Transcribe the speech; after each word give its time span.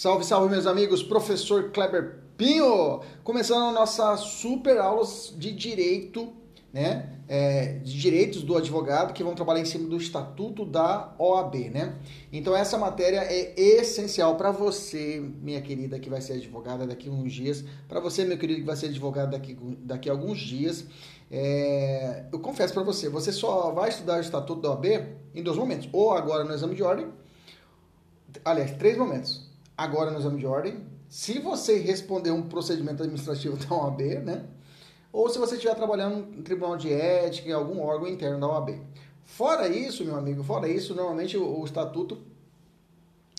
Salve, 0.00 0.24
salve, 0.24 0.48
meus 0.48 0.66
amigos! 0.66 1.02
Professor 1.02 1.72
Kleber 1.72 2.20
Pinho! 2.34 3.02
Começando 3.22 3.74
nossa 3.74 4.16
super 4.16 4.78
aulas 4.78 5.34
de 5.36 5.52
direito, 5.52 6.32
né? 6.72 7.18
É, 7.28 7.74
de 7.74 8.00
direitos 8.00 8.42
do 8.42 8.56
advogado 8.56 9.12
que 9.12 9.22
vão 9.22 9.34
trabalhar 9.34 9.60
em 9.60 9.66
cima 9.66 9.86
do 9.86 9.98
estatuto 9.98 10.64
da 10.64 11.14
OAB, 11.18 11.68
né? 11.68 11.98
Então, 12.32 12.56
essa 12.56 12.78
matéria 12.78 13.18
é 13.18 13.52
essencial 13.60 14.36
para 14.36 14.50
você, 14.50 15.22
minha 15.42 15.60
querida, 15.60 16.00
que 16.00 16.08
vai 16.08 16.22
ser 16.22 16.32
advogada 16.32 16.86
daqui 16.86 17.10
a 17.10 17.12
uns 17.12 17.30
dias, 17.30 17.62
para 17.86 18.00
você, 18.00 18.24
meu 18.24 18.38
querido, 18.38 18.60
que 18.60 18.66
vai 18.66 18.76
ser 18.76 18.86
advogado 18.86 19.32
daqui, 19.32 19.54
daqui 19.80 20.08
a 20.08 20.12
alguns 20.12 20.38
dias. 20.38 20.86
É, 21.30 22.24
eu 22.32 22.38
confesso 22.38 22.72
para 22.72 22.82
você, 22.82 23.10
você 23.10 23.32
só 23.32 23.70
vai 23.70 23.90
estudar 23.90 24.16
o 24.16 24.20
estatuto 24.22 24.62
da 24.62 24.70
OAB 24.70 24.86
em 25.34 25.42
dois 25.42 25.58
momentos, 25.58 25.90
ou 25.92 26.12
agora 26.12 26.42
no 26.42 26.54
exame 26.54 26.74
de 26.74 26.82
ordem, 26.82 27.06
aliás, 28.42 28.70
três 28.78 28.96
momentos. 28.96 29.49
Agora 29.80 30.10
no 30.10 30.18
exame 30.18 30.38
de 30.38 30.44
ordem, 30.44 30.84
se 31.08 31.38
você 31.38 31.78
responder 31.78 32.30
um 32.30 32.42
procedimento 32.42 33.02
administrativo 33.02 33.56
da 33.64 33.74
OAB, 33.74 34.02
né? 34.22 34.44
Ou 35.10 35.26
se 35.30 35.38
você 35.38 35.54
estiver 35.54 35.74
trabalhando 35.74 36.38
em 36.38 36.42
tribunal 36.42 36.76
de 36.76 36.92
ética, 36.92 37.48
em 37.48 37.52
algum 37.52 37.80
órgão 37.80 38.06
interno 38.06 38.38
da 38.38 38.46
OAB. 38.46 38.78
Fora 39.24 39.68
isso, 39.68 40.04
meu 40.04 40.16
amigo, 40.16 40.44
fora 40.44 40.68
isso, 40.68 40.94
normalmente 40.94 41.34
o, 41.38 41.60
o 41.60 41.64
estatuto 41.64 42.18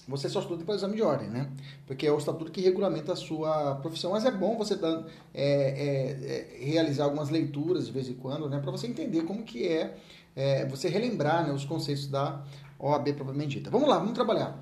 você 0.08 0.28
só 0.28 0.40
estuda 0.40 0.66
para 0.66 0.74
o 0.74 0.76
exame 0.76 0.96
de 0.96 1.04
ordem, 1.04 1.30
né? 1.30 1.48
Porque 1.86 2.08
é 2.08 2.12
o 2.12 2.18
estatuto 2.18 2.52
que 2.52 2.60
regulamenta 2.60 3.14
a 3.14 3.16
sua 3.16 3.76
profissão. 3.76 4.10
Mas 4.10 4.26
é 4.26 4.32
bom 4.32 4.58
você 4.58 4.76
dar, 4.76 5.06
é, 5.32 5.44
é, 5.44 6.60
é, 6.60 6.66
realizar 6.66 7.04
algumas 7.04 7.30
leituras 7.30 7.86
de 7.86 7.92
vez 7.92 8.10
em 8.10 8.16
quando, 8.16 8.50
né? 8.50 8.60
Para 8.60 8.72
você 8.72 8.88
entender 8.88 9.22
como 9.26 9.44
que 9.44 9.68
é, 9.68 9.96
é, 10.36 10.66
você 10.66 10.90
relembrar 10.90 11.46
né, 11.46 11.54
os 11.54 11.66
conceitos 11.66 12.08
da 12.08 12.44
OAB 12.80 13.14
propriamente 13.14 13.60
dita. 13.60 13.70
Vamos 13.70 13.88
lá, 13.88 14.00
vamos 14.00 14.14
trabalhar. 14.14 14.60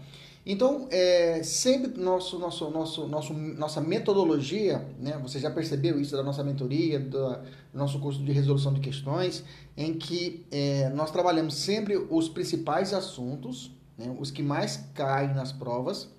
Então, 0.51 0.87
é, 0.89 1.43
sempre 1.43 2.01
nosso, 2.01 2.39
nosso, 2.39 2.71
nosso, 2.71 3.07
nosso, 3.07 3.33
nossa 3.35 3.79
metodologia, 3.79 4.83
né, 4.99 5.15
você 5.21 5.37
já 5.37 5.51
percebeu 5.51 6.01
isso 6.01 6.17
da 6.17 6.23
nossa 6.23 6.43
mentoria, 6.43 6.99
do, 6.99 7.37
nosso 7.71 7.99
curso 7.99 8.23
de 8.23 8.31
resolução 8.31 8.73
de 8.73 8.79
questões, 8.79 9.43
em 9.77 9.93
que 9.93 10.47
é, 10.49 10.89
nós 10.89 11.11
trabalhamos 11.11 11.53
sempre 11.53 11.97
os 12.09 12.27
principais 12.27 12.95
assuntos, 12.95 13.69
né, 13.95 14.11
os 14.19 14.31
que 14.31 14.41
mais 14.41 14.77
caem 14.95 15.35
nas 15.35 15.51
provas 15.51 16.09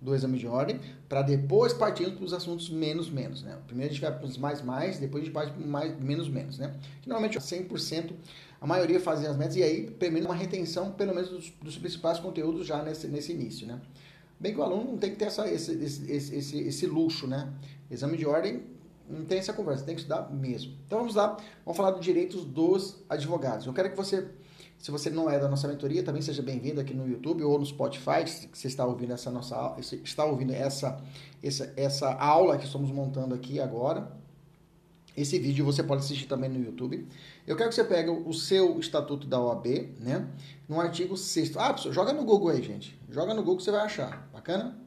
do 0.00 0.12
exame 0.12 0.38
de 0.38 0.48
ordem, 0.48 0.80
para 1.08 1.22
depois 1.22 1.72
partirmos 1.72 2.16
para 2.16 2.24
os 2.24 2.32
assuntos 2.32 2.68
menos 2.68 3.08
menos. 3.08 3.44
Né? 3.44 3.56
Primeiro 3.64 3.92
a 3.92 3.94
gente 3.94 4.02
vai 4.02 4.12
para 4.12 4.26
os 4.26 4.36
mais 4.36 4.60
mais, 4.60 4.98
depois 4.98 5.22
a 5.22 5.24
gente 5.24 5.32
parte 5.32 5.52
para 5.52 5.64
mais 5.64 5.96
menos 6.00 6.28
menos. 6.28 6.58
Né? 6.58 6.74
Que 7.00 7.08
normalmente 7.08 7.38
100% 7.38 8.12
a 8.60 8.66
maioria 8.66 8.98
fazem 9.00 9.26
as 9.26 9.36
metas 9.36 9.56
e 9.56 9.62
aí 9.62 9.90
permite 9.90 10.26
uma 10.26 10.34
retenção, 10.34 10.90
pelo 10.92 11.14
menos, 11.14 11.30
dos, 11.30 11.50
dos, 11.62 11.78
principais 11.78 12.18
conteúdos 12.18 12.66
já 12.66 12.82
nesse, 12.82 13.06
nesse 13.06 13.32
início, 13.32 13.66
né? 13.66 13.80
Bem 14.40 14.52
que 14.52 14.60
o 14.60 14.62
aluno 14.62 14.92
não 14.92 14.98
tem 14.98 15.10
que 15.10 15.16
ter 15.16 15.26
essa, 15.26 15.48
esse, 15.50 15.72
esse, 15.72 16.10
esse, 16.10 16.58
esse 16.58 16.86
luxo, 16.86 17.26
né? 17.26 17.52
Exame 17.90 18.16
de 18.16 18.26
ordem 18.26 18.62
não 19.08 19.24
tem 19.24 19.38
essa 19.38 19.52
conversa, 19.52 19.84
tem 19.84 19.94
que 19.94 20.02
estudar 20.02 20.30
mesmo. 20.30 20.74
Então 20.86 20.98
vamos 20.98 21.14
lá, 21.14 21.36
vamos 21.64 21.76
falar 21.76 21.92
dos 21.92 22.04
direitos 22.04 22.44
dos 22.44 22.96
advogados. 23.08 23.66
Eu 23.66 23.72
quero 23.72 23.90
que 23.90 23.96
você, 23.96 24.28
se 24.78 24.90
você 24.90 25.08
não 25.08 25.30
é 25.30 25.38
da 25.38 25.48
nossa 25.48 25.66
mentoria, 25.66 26.02
também 26.02 26.20
seja 26.20 26.42
bem-vindo 26.42 26.80
aqui 26.80 26.92
no 26.92 27.08
YouTube 27.08 27.42
ou 27.42 27.58
no 27.58 27.64
Spotify, 27.64 28.26
se 28.26 28.48
você 28.52 28.68
está 28.68 28.84
ouvindo 28.84 29.12
essa 29.12 29.30
nossa 29.30 29.76
está 30.04 30.24
ouvindo 30.24 30.52
essa, 30.52 31.02
essa, 31.42 31.72
essa 31.76 32.12
aula 32.12 32.58
que 32.58 32.66
estamos 32.66 32.90
montando 32.90 33.34
aqui 33.34 33.58
agora. 33.60 34.12
Esse 35.16 35.36
vídeo 35.38 35.64
você 35.64 35.82
pode 35.82 36.02
assistir 36.02 36.26
também 36.26 36.48
no 36.48 36.62
YouTube. 36.64 37.08
Eu 37.48 37.56
quero 37.56 37.70
que 37.70 37.74
você 37.74 37.82
pegue 37.82 38.10
o 38.10 38.32
seu 38.34 38.78
estatuto 38.78 39.26
da 39.26 39.40
OAB, 39.40 39.94
né? 39.98 40.28
No 40.68 40.78
artigo 40.78 41.16
6 41.16 41.56
Ah, 41.56 41.72
pessoal, 41.72 41.94
joga 41.94 42.12
no 42.12 42.22
Google 42.22 42.50
aí, 42.50 42.62
gente. 42.62 43.00
Joga 43.08 43.32
no 43.32 43.40
Google 43.40 43.56
que 43.56 43.62
você 43.62 43.70
vai 43.70 43.80
achar. 43.80 44.28
Bacana? 44.30 44.78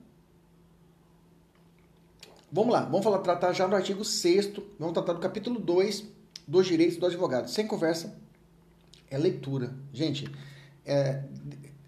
Vamos 2.52 2.72
lá, 2.72 2.82
vamos 2.82 3.04
falar, 3.04 3.18
tratar 3.20 3.52
já 3.54 3.66
do 3.66 3.76
artigo 3.76 4.06
6 4.06 4.52
Vamos 4.78 4.94
tratar 4.94 5.14
do 5.14 5.20
capítulo 5.20 5.60
2 5.60 6.06
dos 6.48 6.68
direitos 6.68 6.98
do 6.98 7.06
advogado. 7.08 7.50
Sem 7.50 7.66
conversa, 7.66 8.16
é 9.10 9.18
leitura. 9.18 9.74
Gente, 9.92 10.30
é, 10.86 11.24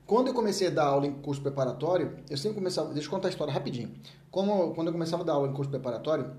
quando 0.07 0.29
eu 0.29 0.33
comecei 0.33 0.69
a 0.69 0.71
dar 0.71 0.85
aula 0.85 1.05
em 1.05 1.13
curso 1.13 1.39
preparatório, 1.39 2.17
eu 2.27 2.37
sempre 2.37 2.55
começava. 2.55 2.91
Deixa 2.91 3.07
eu 3.07 3.11
contar 3.11 3.27
a 3.27 3.29
história 3.29 3.53
rapidinho. 3.53 3.93
Como, 4.31 4.73
quando 4.73 4.87
eu 4.87 4.93
começava 4.93 5.21
a 5.21 5.25
dar 5.25 5.33
aula 5.33 5.49
em 5.49 5.53
curso 5.53 5.69
preparatório, 5.69 6.31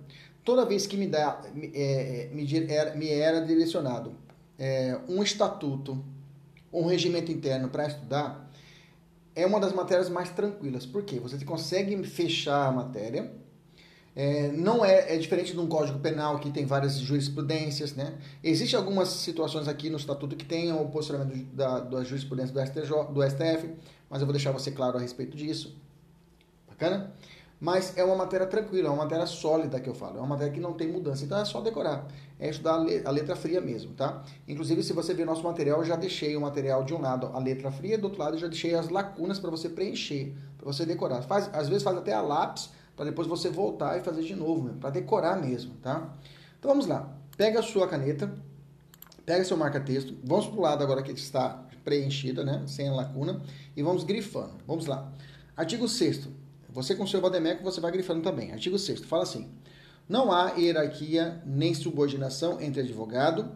toda 0.44 0.66
vez 0.66 0.88
que 0.88 0.96
me, 0.96 1.06
dá, 1.06 1.40
é, 1.72 2.30
me, 2.32 2.44
era, 2.68 2.96
me 2.96 3.08
era 3.08 3.40
direcionado 3.40 4.23
é, 4.58 4.98
um 5.08 5.22
estatuto, 5.22 6.04
um 6.72 6.86
regimento 6.86 7.30
interno 7.30 7.68
para 7.68 7.86
estudar, 7.86 8.50
é 9.34 9.44
uma 9.46 9.58
das 9.58 9.72
matérias 9.72 10.08
mais 10.08 10.30
tranquilas. 10.30 10.86
Por 10.86 11.02
quê? 11.02 11.18
Você 11.20 11.42
consegue 11.44 12.02
fechar 12.04 12.68
a 12.68 12.72
matéria. 12.72 13.32
É, 14.16 14.52
não 14.52 14.84
é, 14.84 15.14
é 15.14 15.18
diferente 15.18 15.52
de 15.52 15.58
um 15.58 15.66
código 15.66 15.98
penal 15.98 16.38
que 16.38 16.48
tem 16.50 16.64
várias 16.64 16.98
jurisprudências, 16.98 17.94
né? 17.96 18.14
Existem 18.44 18.78
algumas 18.78 19.08
situações 19.08 19.66
aqui 19.66 19.90
no 19.90 19.96
estatuto 19.96 20.36
que 20.36 20.44
tem 20.44 20.72
o 20.72 20.86
posicionamento 20.86 21.52
da, 21.52 21.80
da 21.80 22.04
jurisprudência 22.04 22.54
do, 22.54 22.60
STJ, 22.60 23.12
do 23.12 23.28
STF, 23.28 23.74
mas 24.08 24.20
eu 24.20 24.26
vou 24.26 24.32
deixar 24.32 24.52
você 24.52 24.70
claro 24.70 24.98
a 24.98 25.00
respeito 25.00 25.36
disso. 25.36 25.76
Bacana? 26.68 27.12
Mas 27.64 27.96
é 27.96 28.04
uma 28.04 28.14
matéria 28.14 28.46
tranquila, 28.46 28.88
é 28.88 28.90
uma 28.90 29.04
matéria 29.04 29.24
sólida 29.24 29.80
que 29.80 29.88
eu 29.88 29.94
falo, 29.94 30.18
é 30.18 30.20
uma 30.20 30.26
matéria 30.26 30.52
que 30.52 30.60
não 30.60 30.74
tem 30.74 30.86
mudança, 30.86 31.24
então 31.24 31.38
é 31.38 31.46
só 31.46 31.62
decorar, 31.62 32.06
é 32.38 32.50
estudar 32.50 32.74
a 32.74 33.10
letra 33.10 33.34
fria 33.34 33.58
mesmo, 33.58 33.94
tá? 33.94 34.22
Inclusive, 34.46 34.82
se 34.82 34.92
você 34.92 35.14
ver 35.14 35.24
nosso 35.24 35.42
material, 35.42 35.78
eu 35.78 35.84
já 35.86 35.96
deixei 35.96 36.36
o 36.36 36.42
material 36.42 36.84
de 36.84 36.92
um 36.92 37.00
lado 37.00 37.30
a 37.32 37.38
letra 37.38 37.70
fria, 37.70 37.96
do 37.96 38.04
outro 38.04 38.20
lado 38.20 38.34
eu 38.34 38.38
já 38.38 38.48
deixei 38.48 38.74
as 38.74 38.90
lacunas 38.90 39.38
para 39.38 39.48
você 39.48 39.70
preencher, 39.70 40.34
para 40.58 40.66
você 40.70 40.84
decorar. 40.84 41.22
Faz, 41.22 41.48
às 41.54 41.66
vezes 41.66 41.82
faz 41.82 41.96
até 41.96 42.12
a 42.12 42.20
lápis, 42.20 42.68
para 42.94 43.06
depois 43.06 43.26
você 43.26 43.48
voltar 43.48 43.96
e 43.96 44.02
fazer 44.02 44.24
de 44.24 44.36
novo, 44.36 44.68
para 44.74 44.90
decorar 44.90 45.40
mesmo, 45.40 45.72
tá? 45.82 46.12
Então 46.58 46.70
vamos 46.70 46.86
lá, 46.86 47.16
pega 47.34 47.60
a 47.60 47.62
sua 47.62 47.88
caneta, 47.88 48.30
pega 49.24 49.42
seu 49.42 49.56
marca-texto, 49.56 50.14
vamos 50.22 50.48
para 50.48 50.58
o 50.58 50.60
lado 50.60 50.84
agora 50.84 51.02
que 51.02 51.12
está 51.12 51.64
preenchida, 51.82 52.44
né, 52.44 52.62
sem 52.66 52.90
a 52.90 52.92
lacuna, 52.92 53.40
e 53.74 53.82
vamos 53.82 54.04
grifando. 54.04 54.52
Vamos 54.66 54.84
lá. 54.84 55.10
Artigo 55.56 55.88
6 55.88 56.43
você 56.74 56.96
com 56.96 57.06
seu 57.06 57.20
Vademeco, 57.20 57.62
você 57.62 57.80
vai 57.80 57.92
grifando 57.92 58.20
também. 58.20 58.50
Artigo 58.50 58.76
6 58.76 59.00
fala 59.04 59.22
assim: 59.22 59.48
não 60.08 60.32
há 60.32 60.54
hierarquia 60.54 61.40
nem 61.46 61.72
subordinação 61.72 62.60
entre 62.60 62.80
advogado, 62.82 63.50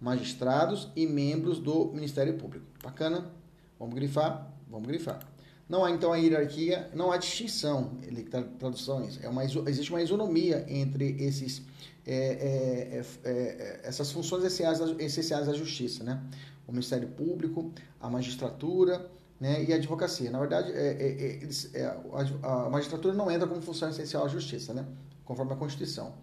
magistrados 0.00 0.88
e 0.96 1.06
membros 1.06 1.60
do 1.60 1.86
Ministério 1.92 2.34
Público. 2.34 2.66
Bacana? 2.82 3.30
Vamos 3.78 3.94
grifar? 3.94 4.52
Vamos 4.68 4.88
grifar. 4.88 5.20
Não 5.68 5.84
há 5.84 5.90
então 5.90 6.12
a 6.12 6.16
hierarquia, 6.16 6.90
não 6.92 7.10
há 7.10 7.16
distinção, 7.16 7.92
ele 8.02 8.22
traduções, 8.24 9.18
é 9.22 9.28
uma, 9.28 9.42
existe 9.44 9.90
uma 9.90 10.00
isonomia 10.00 10.64
entre 10.68 11.16
esses, 11.18 11.62
é, 12.06 12.14
é, 12.14 13.04
é, 13.24 13.32
é, 13.32 13.80
essas 13.82 14.12
funções 14.12 14.44
essenciais, 14.44 14.80
essenciais 14.98 15.46
da 15.46 15.52
justiça, 15.52 16.04
né? 16.04 16.22
O 16.68 16.72
Ministério 16.72 17.08
Público, 17.08 17.72
a 18.00 18.08
magistratura, 18.10 19.10
né, 19.40 19.64
e 19.64 19.72
a 19.72 19.76
advocacia. 19.76 20.30
Na 20.30 20.38
verdade, 20.38 20.72
é, 20.72 20.86
é, 20.92 21.40
é, 21.44 21.80
é 21.80 21.84
a, 21.84 22.64
a, 22.66 22.70
magistratura 22.70 23.14
não 23.14 23.30
entra 23.30 23.46
como 23.46 23.60
função 23.62 23.88
essencial 23.88 24.24
à 24.24 24.28
justiça, 24.28 24.72
né, 24.72 24.84
conforme 25.24 25.52
a 25.52 25.56
Constituição. 25.56 26.14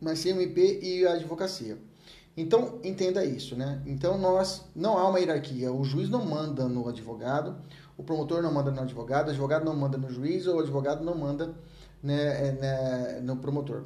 Mas 0.00 0.18
sim 0.18 0.32
o 0.32 0.40
MP 0.40 0.80
e 0.82 1.06
a 1.06 1.14
advocacia. 1.14 1.78
Então, 2.36 2.78
entenda 2.84 3.24
isso, 3.24 3.56
né? 3.56 3.80
Então, 3.86 4.18
nós 4.18 4.66
não 4.74 4.98
há 4.98 5.08
uma 5.08 5.18
hierarquia. 5.18 5.72
O 5.72 5.82
juiz 5.84 6.10
não 6.10 6.22
manda 6.22 6.68
no 6.68 6.86
advogado, 6.86 7.56
o 7.96 8.02
promotor 8.02 8.42
não 8.42 8.52
manda 8.52 8.70
no 8.70 8.82
advogado, 8.82 9.28
o 9.28 9.30
advogado 9.30 9.64
não 9.64 9.74
manda 9.74 9.96
no 9.96 10.10
juiz, 10.10 10.46
ou 10.46 10.56
o 10.56 10.60
advogado 10.60 11.02
não 11.02 11.16
manda 11.16 11.54
né, 12.02 12.48
é, 12.48 12.52
né, 12.52 13.20
no 13.22 13.36
promotor. 13.36 13.84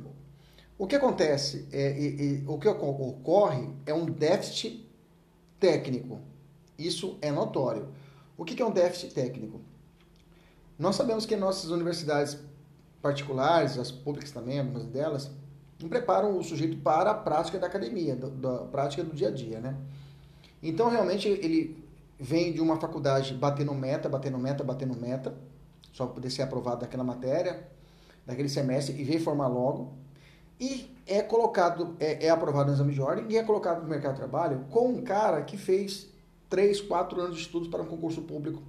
O 0.76 0.86
que 0.86 0.96
acontece, 0.96 1.69
é, 1.70 1.81
é, 1.81 2.38
é, 2.38 2.43
o 2.46 2.58
que 2.58 2.66
ocorre 2.66 3.69
é 3.86 3.94
um 3.94 4.06
déficit 4.06 4.84
técnico. 5.60 6.19
Isso 6.87 7.19
é 7.21 7.31
notório. 7.31 7.88
O 8.37 8.44
que 8.44 8.61
é 8.61 8.65
um 8.65 8.71
déficit 8.71 9.15
técnico? 9.15 9.61
Nós 10.79 10.97
sabemos 10.97 11.27
que 11.27 11.37
nossas 11.37 11.71
universidades 11.71 12.38
particulares, 13.03 13.79
as 13.79 13.91
públicas 13.91 14.31
também, 14.31 14.59
algumas 14.59 14.87
delas, 14.87 15.31
não 15.81 15.88
preparam 15.88 16.38
o 16.38 16.43
sujeito 16.43 16.79
para 16.79 17.11
a 17.11 17.15
prática 17.15 17.59
da 17.59 17.67
academia, 17.67 18.17
da, 18.17 18.59
prática 18.65 19.05
do 19.05 19.15
dia 19.15 19.29
a 19.29 19.31
dia, 19.31 19.61
né? 19.61 19.77
Então, 20.62 20.88
realmente, 20.88 21.29
ele 21.29 21.82
vem 22.19 22.53
de 22.53 22.61
uma 22.61 22.79
faculdade 22.79 23.35
batendo 23.35 23.75
meta, 23.75 24.09
batendo 24.09 24.38
meta, 24.38 24.65
batendo 24.65 24.94
meta, 24.99 25.35
só 25.93 26.05
para 26.06 26.15
poder 26.15 26.31
ser 26.31 26.43
aprovado 26.43 26.81
daquela 26.81 27.05
matéria, 27.05 27.67
daquele 28.27 28.49
semestre, 28.49 28.99
e 28.99 29.05
vem 29.05 29.19
formar 29.19 29.49
logo 29.49 29.93
e 30.61 30.94
é 31.06 31.23
colocado, 31.23 31.97
é, 31.99 32.27
é, 32.27 32.29
aprovado 32.29 32.69
no 32.69 32.75
exame 32.75 32.93
de 32.93 33.00
ordem 33.00 33.25
e 33.31 33.37
é 33.38 33.43
colocado 33.43 33.82
no 33.82 33.88
mercado 33.88 34.12
de 34.12 34.19
trabalho 34.19 34.67
com 34.71 34.88
um 34.88 35.03
cara 35.03 35.43
que 35.43 35.56
fez 35.56 36.09
3, 36.50 36.81
4 36.82 37.20
anos 37.20 37.37
de 37.37 37.43
estudos 37.43 37.69
para 37.69 37.81
um 37.81 37.87
concurso 37.87 38.20
público. 38.23 38.62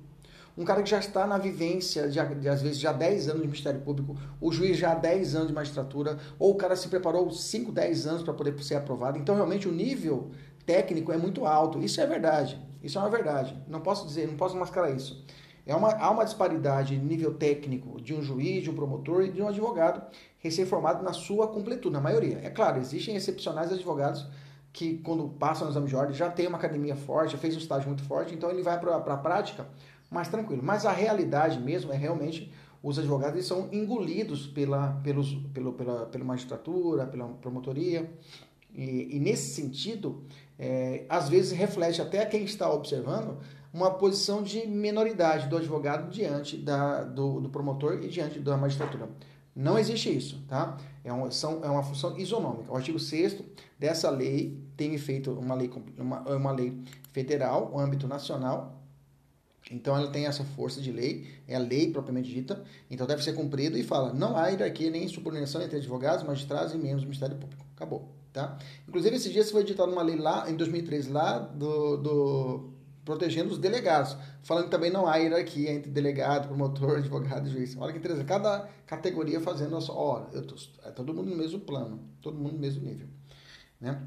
Um 0.57 0.63
cara 0.63 0.83
que 0.83 0.89
já 0.89 0.99
está 0.99 1.25
na 1.25 1.37
vivência, 1.37 2.07
de, 2.07 2.35
de, 2.35 2.47
às 2.47 2.61
vezes 2.61 2.77
já 2.77 2.91
10 2.91 3.29
anos 3.29 3.41
de 3.41 3.47
Ministério 3.47 3.81
Público, 3.81 4.15
o 4.39 4.51
juiz 4.51 4.77
já 4.77 4.91
há 4.91 4.95
10 4.95 5.35
anos 5.35 5.47
de 5.47 5.53
magistratura, 5.53 6.17
ou 6.37 6.51
o 6.51 6.55
cara 6.55 6.75
se 6.75 6.87
preparou 6.87 7.31
5, 7.31 7.71
10 7.71 8.07
anos 8.07 8.23
para 8.23 8.33
poder 8.33 8.61
ser 8.63 8.75
aprovado. 8.75 9.17
Então, 9.17 9.33
realmente, 9.33 9.67
o 9.67 9.71
nível 9.71 10.29
técnico 10.65 11.11
é 11.11 11.17
muito 11.17 11.45
alto. 11.45 11.79
Isso 11.79 11.99
é 11.99 12.05
verdade. 12.05 12.61
Isso 12.83 12.97
é 12.97 13.01
uma 13.01 13.09
verdade. 13.09 13.57
Não 13.67 13.81
posso 13.81 14.05
dizer, 14.05 14.27
não 14.27 14.35
posso 14.35 14.55
mascarar 14.55 14.91
isso. 14.91 15.25
É 15.65 15.75
uma, 15.75 15.91
há 15.91 16.09
uma 16.09 16.25
disparidade 16.25 16.97
de 16.97 17.03
nível 17.03 17.33
técnico 17.35 18.01
de 18.01 18.13
um 18.13 18.21
juiz, 18.21 18.63
de 18.63 18.69
um 18.69 18.73
promotor 18.73 19.23
e 19.23 19.31
de 19.31 19.41
um 19.41 19.47
advogado 19.47 20.01
recém-formado 20.39 21.03
na 21.03 21.13
sua 21.13 21.47
completude, 21.47 21.93
na 21.93 22.01
maioria. 22.01 22.39
É 22.43 22.49
claro, 22.49 22.79
existem 22.79 23.15
excepcionais 23.15 23.71
advogados 23.71 24.27
que, 24.73 24.97
quando 24.99 25.27
passam 25.27 25.65
no 25.65 25.71
exame 25.71 25.87
de 25.87 25.95
ordem, 25.95 26.15
já 26.15 26.29
tem 26.29 26.47
uma 26.47 26.57
academia 26.57 26.95
forte, 26.95 27.33
já 27.33 27.37
fez 27.37 27.55
um 27.55 27.59
estágio 27.59 27.87
muito 27.87 28.03
forte, 28.03 28.33
então 28.33 28.49
ele 28.49 28.63
vai 28.63 28.79
para 28.79 28.95
a 28.95 29.17
prática 29.17 29.67
mais 30.09 30.27
tranquilo. 30.27 30.61
Mas 30.63 30.85
a 30.85 30.91
realidade 30.91 31.59
mesmo 31.59 31.91
é 31.91 31.97
realmente 31.97 32.51
os 32.83 32.97
advogados 32.97 33.35
eles 33.35 33.45
são 33.45 33.69
engolidos 33.71 34.47
pela, 34.47 34.93
pelos, 35.03 35.33
pelo, 35.53 35.73
pela, 35.73 36.05
pela 36.07 36.23
magistratura, 36.23 37.05
pela 37.05 37.27
promotoria. 37.27 38.11
E, 38.73 39.15
e 39.15 39.19
nesse 39.19 39.53
sentido, 39.53 40.23
é, 40.57 41.05
às 41.07 41.29
vezes 41.29 41.51
reflete 41.51 42.01
até 42.01 42.25
quem 42.25 42.43
está 42.43 42.71
observando 42.71 43.37
uma 43.73 43.91
posição 43.91 44.41
de 44.41 44.67
minoridade 44.67 45.47
do 45.47 45.57
advogado 45.57 46.09
diante 46.09 46.57
da, 46.57 47.03
do, 47.03 47.39
do 47.39 47.49
promotor 47.49 47.99
e 48.03 48.07
diante 48.07 48.39
da 48.39 48.57
magistratura. 48.57 49.09
Não 49.55 49.77
existe 49.77 50.15
isso, 50.15 50.41
tá? 50.47 50.77
É 51.03 51.11
uma, 51.11 51.29
são, 51.31 51.63
é 51.63 51.69
uma 51.69 51.83
função 51.83 52.17
isonômica. 52.17 52.71
O 52.71 52.75
artigo 52.75 52.97
6 52.97 53.43
dessa 53.77 54.09
lei 54.09 54.57
tem 54.77 54.97
feito 54.97 55.31
uma 55.31 55.55
lei, 55.55 55.69
uma, 55.97 56.21
uma 56.21 56.51
lei 56.51 56.81
federal, 57.11 57.77
âmbito 57.77 58.07
nacional, 58.07 58.81
então 59.69 59.95
ela 59.95 60.09
tem 60.09 60.25
essa 60.25 60.43
força 60.43 60.81
de 60.81 60.91
lei, 60.91 61.27
é 61.47 61.55
a 61.55 61.59
lei 61.59 61.91
propriamente 61.91 62.29
dita, 62.29 62.63
então 62.89 63.05
deve 63.05 63.23
ser 63.23 63.33
cumprida 63.33 63.77
e 63.77 63.83
fala: 63.83 64.13
não 64.13 64.35
há 64.35 64.47
hierarquia 64.47 64.89
nem 64.89 65.07
subordinação 65.07 65.61
entre 65.61 65.77
advogados, 65.77 66.25
magistrados 66.25 66.73
e 66.73 66.77
membros 66.77 67.01
do 67.01 67.07
Ministério 67.07 67.37
Público. 67.37 67.65
Acabou, 67.75 68.09
tá? 68.33 68.57
Inclusive 68.87 69.15
esse 69.15 69.31
dia 69.31 69.45
foi 69.45 69.61
editada 69.61 69.91
uma 69.91 70.01
lei 70.01 70.15
lá 70.15 70.49
em 70.49 70.55
2013 70.55 71.11
lá 71.11 71.39
do, 71.39 71.97
do 71.97 72.70
protegendo 73.03 73.51
os 73.51 73.57
delegados, 73.57 74.15
falando 74.43 74.65
que 74.65 74.71
também 74.71 74.91
não 74.91 75.07
há 75.07 75.17
hierarquia 75.17 75.71
entre 75.71 75.89
delegado, 75.89 76.47
promotor, 76.47 76.97
advogado 76.99 77.47
e 77.47 77.51
juiz. 77.51 77.75
Olha 77.77 77.91
que 77.91 77.99
interessante, 77.99 78.25
cada 78.25 78.69
categoria 78.85 79.39
fazendo 79.39 79.75
a 79.75 79.81
sua, 79.81 79.95
ó, 79.95 80.25
eu 80.31 80.45
tô, 80.45 80.55
é 80.83 80.91
todo 80.91 81.13
mundo 81.13 81.29
no 81.29 81.35
mesmo 81.35 81.59
plano, 81.59 81.99
todo 82.21 82.37
mundo 82.37 82.53
no 82.53 82.59
mesmo 82.59 82.83
nível, 82.83 83.07
né? 83.79 84.01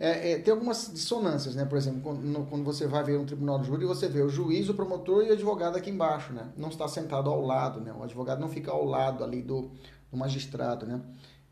É, 0.00 0.32
é, 0.32 0.38
tem 0.38 0.52
algumas 0.52 0.92
dissonâncias, 0.92 1.56
né? 1.56 1.64
Por 1.64 1.76
exemplo, 1.76 2.00
quando, 2.00 2.46
quando, 2.48 2.64
você 2.64 2.86
vai 2.86 3.02
ver 3.02 3.18
um 3.18 3.26
tribunal 3.26 3.58
de 3.58 3.66
júri, 3.66 3.84
você 3.84 4.08
vê 4.08 4.22
o 4.22 4.28
juiz, 4.28 4.68
o 4.68 4.74
promotor 4.74 5.24
e 5.24 5.30
o 5.30 5.32
advogado 5.32 5.76
aqui 5.76 5.90
embaixo, 5.90 6.32
né? 6.32 6.52
Não 6.56 6.68
está 6.68 6.86
sentado 6.86 7.28
ao 7.28 7.44
lado, 7.44 7.80
né? 7.80 7.92
O 7.92 8.04
advogado 8.04 8.38
não 8.38 8.48
fica 8.48 8.70
ao 8.70 8.84
lado 8.84 9.24
ali 9.24 9.42
do, 9.42 9.72
do 10.08 10.16
magistrado, 10.16 10.86
né? 10.86 11.00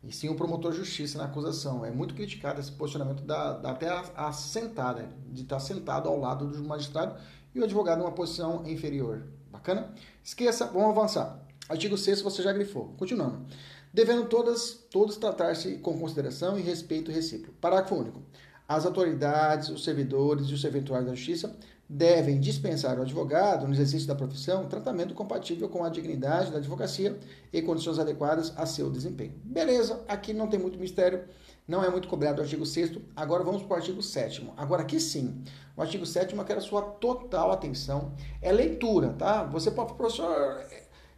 E 0.07 0.13
sim 0.13 0.29
o 0.29 0.35
promotor 0.35 0.71
de 0.71 0.77
justiça 0.77 1.17
na 1.17 1.25
acusação. 1.25 1.83
É 1.83 1.91
muito 1.91 2.15
criticado 2.15 2.61
esse 2.61 2.71
posicionamento 2.71 3.23
da, 3.23 3.57
da 3.57 3.71
até 3.71 3.89
a, 3.89 3.99
a 4.15 4.31
sentar, 4.31 4.95
né? 4.95 5.09
De 5.27 5.41
estar 5.41 5.59
sentado 5.59 6.07
ao 6.07 6.17
lado 6.17 6.47
do 6.47 6.63
magistrado 6.63 7.19
e 7.53 7.59
o 7.59 7.63
advogado 7.63 7.99
numa 7.99 8.11
posição 8.13 8.65
inferior. 8.65 9.27
Bacana? 9.51 9.93
Esqueça, 10.23 10.67
vamos 10.67 10.97
avançar. 10.97 11.45
Artigo 11.67 11.97
6 11.97 12.21
você 12.21 12.41
já 12.41 12.53
grifou. 12.53 12.93
Continuando. 12.97 13.45
Devendo 13.93 14.29
todas, 14.29 14.85
todos 14.89 15.17
tratar-se 15.17 15.77
com 15.79 15.99
consideração 15.99 16.57
e 16.57 16.61
respeito 16.61 17.11
recíproco. 17.11 17.57
Parágrafo 17.59 17.95
único. 17.95 18.21
As 18.65 18.85
autoridades, 18.85 19.69
os 19.69 19.83
servidores 19.83 20.47
e 20.47 20.53
os 20.53 20.61
serventuários 20.61 21.09
da 21.09 21.15
justiça 21.15 21.53
devem 21.89 22.39
dispensar 22.39 22.97
ao 22.97 23.03
advogado, 23.03 23.65
no 23.65 23.73
exercício 23.73 24.07
da 24.07 24.15
profissão, 24.15 24.67
tratamento 24.67 25.13
compatível 25.13 25.69
com 25.69 25.83
a 25.83 25.89
dignidade 25.89 26.51
da 26.51 26.57
advocacia 26.57 27.17
e 27.51 27.61
condições 27.61 27.97
adequadas 27.97 28.53
a 28.57 28.65
seu 28.65 28.89
desempenho. 28.91 29.33
Beleza, 29.43 30.03
aqui 30.07 30.33
não 30.33 30.47
tem 30.47 30.59
muito 30.59 30.77
mistério, 30.77 31.23
não 31.65 31.83
é 31.83 31.89
muito 31.89 32.07
cobrado 32.07 32.39
o 32.39 32.43
artigo 32.43 32.65
6 32.65 32.99
Agora 33.15 33.43
vamos 33.43 33.63
para 33.63 33.75
o 33.75 33.77
artigo 33.77 34.01
7 34.01 34.51
Agora 34.57 34.81
aqui 34.81 34.99
sim, 34.99 35.41
o 35.75 35.81
artigo 35.81 36.05
7 36.05 36.35
eu 36.35 36.43
quero 36.43 36.59
a 36.59 36.63
sua 36.63 36.81
total 36.81 37.51
atenção. 37.51 38.13
É 38.41 38.51
leitura, 38.51 39.13
tá? 39.13 39.43
Você 39.43 39.71
pode, 39.71 39.93
professor, 39.93 40.65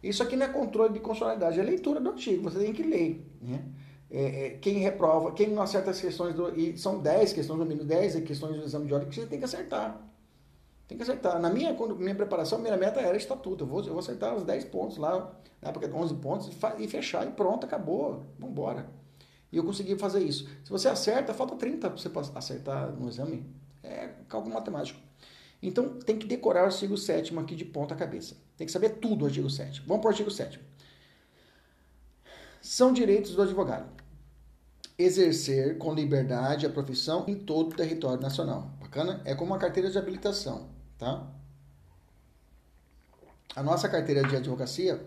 isso 0.02 0.22
aqui 0.22 0.36
não 0.36 0.46
é 0.46 0.48
controle 0.48 0.92
de 0.92 1.00
constitucionalidade, 1.00 1.58
é 1.58 1.62
leitura 1.62 2.00
do 2.00 2.10
artigo, 2.10 2.44
você 2.44 2.60
tem 2.60 2.72
que 2.72 2.82
ler, 2.82 3.26
né? 3.42 3.64
É, 4.12 4.46
é, 4.46 4.50
quem 4.60 4.78
reprova, 4.78 5.30
quem 5.32 5.48
não 5.48 5.62
acerta 5.62 5.90
as 5.92 6.00
questões, 6.00 6.34
do, 6.34 6.58
e 6.58 6.76
são 6.76 6.98
10 6.98 7.32
questões, 7.32 7.60
no 7.60 7.64
mínimo 7.64 7.84
10 7.84 8.24
questões 8.24 8.56
do 8.56 8.64
exame 8.64 8.86
de 8.86 8.92
ordem 8.92 9.08
que 9.08 9.14
você 9.14 9.26
tem 9.26 9.38
que 9.38 9.44
acertar. 9.44 10.09
Tem 10.90 10.96
que 10.96 11.04
acertar. 11.04 11.40
Na 11.40 11.48
minha, 11.48 11.72
quando, 11.72 11.94
minha 11.94 12.16
preparação, 12.16 12.58
a 12.58 12.60
minha 12.60 12.76
meta 12.76 12.98
era 12.98 13.16
estatuto. 13.16 13.62
Eu 13.62 13.68
vou, 13.68 13.78
eu 13.78 13.90
vou 13.90 14.00
acertar 14.00 14.34
os 14.34 14.42
10 14.42 14.64
pontos 14.64 14.96
lá, 14.96 15.32
na 15.62 15.68
época 15.68 15.88
11 15.88 16.14
pontos, 16.16 16.50
e, 16.80 16.88
fechar, 16.88 17.24
e 17.28 17.30
pronto, 17.30 17.64
acabou. 17.64 18.26
Vamos 18.36 18.50
embora. 18.50 18.90
E 19.52 19.56
eu 19.56 19.62
consegui 19.62 19.96
fazer 19.96 20.20
isso. 20.20 20.48
Se 20.64 20.68
você 20.68 20.88
acerta, 20.88 21.32
falta 21.32 21.54
30 21.54 21.88
para 21.90 21.96
você 21.96 22.10
acertar 22.34 22.90
no 22.90 23.08
exame. 23.08 23.46
É 23.84 24.08
cálculo 24.28 24.52
matemático. 24.52 24.98
Então, 25.62 25.90
tem 26.00 26.18
que 26.18 26.26
decorar 26.26 26.62
o 26.62 26.66
artigo 26.66 26.98
7 26.98 27.38
aqui 27.38 27.54
de 27.54 27.64
ponta 27.64 27.94
cabeça. 27.94 28.36
Tem 28.56 28.66
que 28.66 28.72
saber 28.72 28.96
tudo 28.96 29.22
o 29.22 29.26
artigo 29.26 29.48
7. 29.48 29.84
Vamos 29.86 30.00
para 30.02 30.08
o 30.08 30.10
artigo 30.10 30.28
7 30.28 30.60
São 32.60 32.92
direitos 32.92 33.36
do 33.36 33.42
advogado. 33.42 33.88
Exercer 34.98 35.78
com 35.78 35.94
liberdade 35.94 36.66
a 36.66 36.68
profissão 36.68 37.26
em 37.28 37.36
todo 37.36 37.74
o 37.74 37.76
território 37.76 38.20
nacional. 38.20 38.72
Bacana? 38.80 39.22
É 39.24 39.36
como 39.36 39.52
uma 39.52 39.58
carteira 39.58 39.88
de 39.88 39.96
habilitação 39.96 40.79
tá? 41.00 41.26
A 43.56 43.62
nossa 43.62 43.88
carteira 43.88 44.22
de 44.22 44.36
advocacia, 44.36 45.04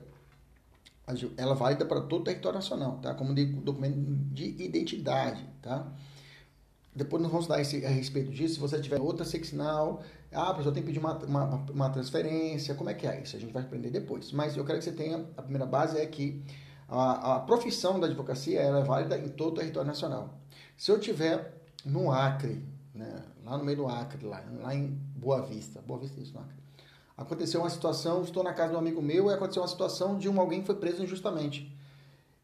ela 1.37 1.51
é 1.53 1.55
válida 1.55 1.85
para 1.85 2.01
todo 2.01 2.21
o 2.21 2.23
território 2.23 2.57
nacional, 2.57 2.97
tá? 3.01 3.13
Como 3.13 3.33
de, 3.33 3.45
documento 3.45 3.95
de 4.33 4.61
identidade, 4.61 5.47
tá? 5.61 5.87
Depois 6.95 7.21
nós 7.23 7.31
vamos 7.31 7.47
dar 7.47 7.61
esse, 7.61 7.85
a 7.85 7.89
respeito 7.89 8.31
disso. 8.31 8.55
Se 8.55 8.59
você 8.59 8.79
tiver 8.81 8.99
outra 8.99 9.25
seccional, 9.25 10.03
ah, 10.31 10.49
a 10.49 10.53
pessoa 10.53 10.73
tem 10.73 10.83
que 10.83 10.87
pedir 10.87 10.99
uma, 10.99 11.17
uma, 11.19 11.55
uma, 11.71 11.89
transferência, 11.89 12.75
como 12.75 12.89
é 12.89 12.93
que 12.93 13.07
é 13.07 13.21
isso? 13.21 13.35
A 13.35 13.39
gente 13.39 13.53
vai 13.53 13.63
aprender 13.63 13.89
depois. 13.89 14.31
Mas 14.31 14.57
eu 14.57 14.65
quero 14.65 14.79
que 14.79 14.85
você 14.85 14.91
tenha, 14.91 15.25
a 15.37 15.41
primeira 15.41 15.65
base 15.65 15.97
é 15.97 16.05
que 16.05 16.43
a, 16.87 17.35
a 17.35 17.39
profissão 17.39 17.99
da 17.99 18.07
advocacia 18.07 18.59
ela 18.59 18.79
é 18.79 18.83
válida 18.83 19.17
em 19.17 19.29
todo 19.29 19.53
o 19.53 19.59
território 19.59 19.87
nacional. 19.87 20.37
Se 20.77 20.91
eu 20.91 20.99
tiver 20.99 21.53
no 21.85 22.11
Acre, 22.11 22.63
né, 22.93 23.23
lá 23.43 23.57
no 23.57 23.63
meio 23.63 23.77
do 23.77 23.87
Acre, 23.87 24.25
lá, 24.25 24.43
lá 24.61 24.73
em 24.73 24.87
Boa 25.15 25.41
Vista. 25.41 25.81
Boa 25.81 25.99
Vista 25.99 26.19
é 26.19 26.23
isso, 26.23 26.33
não 26.33 26.41
Acre. 26.41 26.55
Aconteceu 27.15 27.61
uma 27.61 27.69
situação, 27.69 28.23
estou 28.23 28.43
na 28.43 28.53
casa 28.53 28.69
de 28.69 28.75
um 28.75 28.79
amigo 28.79 29.01
meu 29.01 29.29
e 29.29 29.33
aconteceu 29.33 29.61
uma 29.61 29.67
situação 29.67 30.17
de 30.17 30.27
um 30.27 30.39
alguém 30.39 30.61
que 30.61 30.65
foi 30.65 30.75
preso 30.75 31.03
injustamente. 31.03 31.71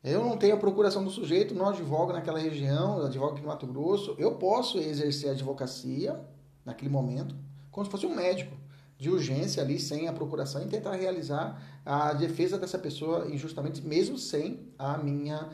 Eu 0.03 0.23
não 0.23 0.37
tenho 0.37 0.55
a 0.55 0.57
procuração 0.57 1.03
do 1.03 1.09
sujeito, 1.09 1.55
não 1.55 1.67
advogo 1.69 2.13
naquela 2.13 2.39
região, 2.39 3.03
advogo 3.03 3.33
aqui 3.33 3.41
no 3.41 3.47
Mato 3.47 3.67
Grosso. 3.67 4.15
Eu 4.17 4.35
posso 4.35 4.77
exercer 4.77 5.29
a 5.29 5.33
advocacia 5.33 6.19
naquele 6.63 6.89
momento, 6.89 7.35
como 7.71 7.85
se 7.85 7.91
fosse 7.91 8.05
um 8.05 8.15
médico, 8.15 8.55
de 8.97 9.09
urgência 9.09 9.63
ali, 9.63 9.79
sem 9.79 10.07
a 10.07 10.13
procuração, 10.13 10.61
e 10.61 10.67
tentar 10.67 10.93
realizar 10.95 11.61
a 11.85 12.13
defesa 12.13 12.57
dessa 12.57 12.77
pessoa 12.77 13.27
injustamente, 13.33 13.81
mesmo 13.81 14.17
sem 14.17 14.67
a 14.77 14.97
minha, 14.97 15.49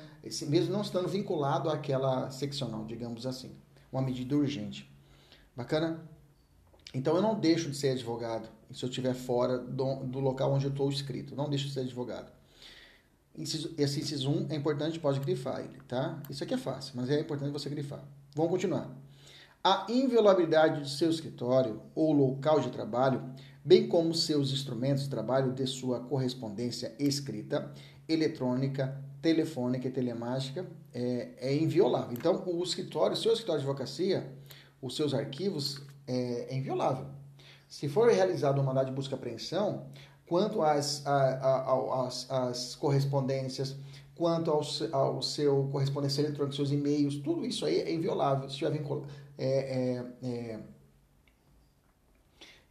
mesmo 0.47 0.73
não 0.73 0.81
estando 0.81 1.07
vinculado 1.07 1.69
àquela 1.69 2.29
seccional, 2.31 2.85
digamos 2.85 3.25
assim 3.25 3.51
uma 3.95 4.01
medida 4.01 4.35
urgente. 4.35 4.93
Bacana? 5.55 6.03
Então 6.93 7.15
eu 7.15 7.21
não 7.21 7.39
deixo 7.39 7.69
de 7.69 7.77
ser 7.77 7.89
advogado 7.89 8.47
se 8.71 8.83
eu 8.83 8.89
estiver 8.89 9.13
fora 9.13 9.57
do, 9.57 10.03
do, 10.03 10.19
local 10.19 10.53
onde 10.53 10.65
eu 10.65 10.71
estou 10.71 10.89
inscrito. 10.89 11.35
Não 11.35 11.49
deixo 11.49 11.67
de 11.67 11.73
ser 11.73 11.81
advogado. 11.81 12.31
Esse 13.37 13.99
inciso 13.99 14.29
1 14.29 14.47
é 14.49 14.55
importante, 14.55 14.99
pode 14.99 15.19
grifar 15.19 15.59
ele, 15.59 15.77
tá? 15.87 16.21
Isso 16.29 16.43
aqui 16.43 16.53
é 16.53 16.57
fácil, 16.57 16.93
mas 16.95 17.09
é 17.09 17.19
importante 17.19 17.51
você 17.51 17.69
grifar. 17.69 18.03
Vamos 18.33 18.51
continuar. 18.51 18.89
A 19.61 19.87
inviolabilidade 19.89 20.83
de 20.83 20.89
seu 20.89 21.09
escritório 21.09 21.81
ou 21.93 22.13
local 22.13 22.61
de 22.61 22.69
trabalho, 22.69 23.23
bem 23.63 23.87
como 23.87 24.13
seus 24.13 24.53
instrumentos 24.53 25.03
de 25.03 25.09
trabalho 25.09 25.51
de 25.51 25.67
sua 25.67 25.99
correspondência 25.99 26.95
escrita, 26.97 27.73
eletrônica, 28.07 29.03
telefônica 29.21 29.87
e 29.87 29.91
telemática, 29.91 30.65
é, 30.93 31.29
é 31.37 31.55
inviolável. 31.55 32.13
Então, 32.13 32.43
o 32.45 32.63
escritório, 32.63 33.17
seu 33.17 33.33
escritório 33.33 33.61
de 33.61 33.67
advocacia, 33.67 34.31
os 34.85 34.95
seus 34.95 35.13
arquivos, 35.13 35.81
é, 36.07 36.53
é 36.53 36.55
inviolável. 36.55 37.07
Se 37.67 37.89
for 37.89 38.09
realizado 38.09 38.61
um 38.61 38.63
mandado 38.63 38.87
de 38.87 38.91
busca 38.91 39.15
e 39.15 39.17
apreensão, 39.17 39.87
quanto 40.27 40.61
às, 40.61 41.05
às, 41.05 42.29
às 42.29 42.75
correspondências, 42.75 43.75
quanto 44.13 44.51
ao, 44.51 44.61
ao 44.91 45.21
seu 45.21 45.67
correspondência 45.71 46.21
eletrônica, 46.21 46.55
seus 46.55 46.71
e-mails, 46.71 47.15
tudo 47.15 47.45
isso 47.45 47.65
aí 47.65 47.79
é 47.79 47.91
inviolável. 47.91 48.49
Se 48.49 48.57
tiver 48.57 48.71
vinculado, 48.71 49.07
é, 49.37 49.47
é, 49.47 50.27
é, 50.27 50.59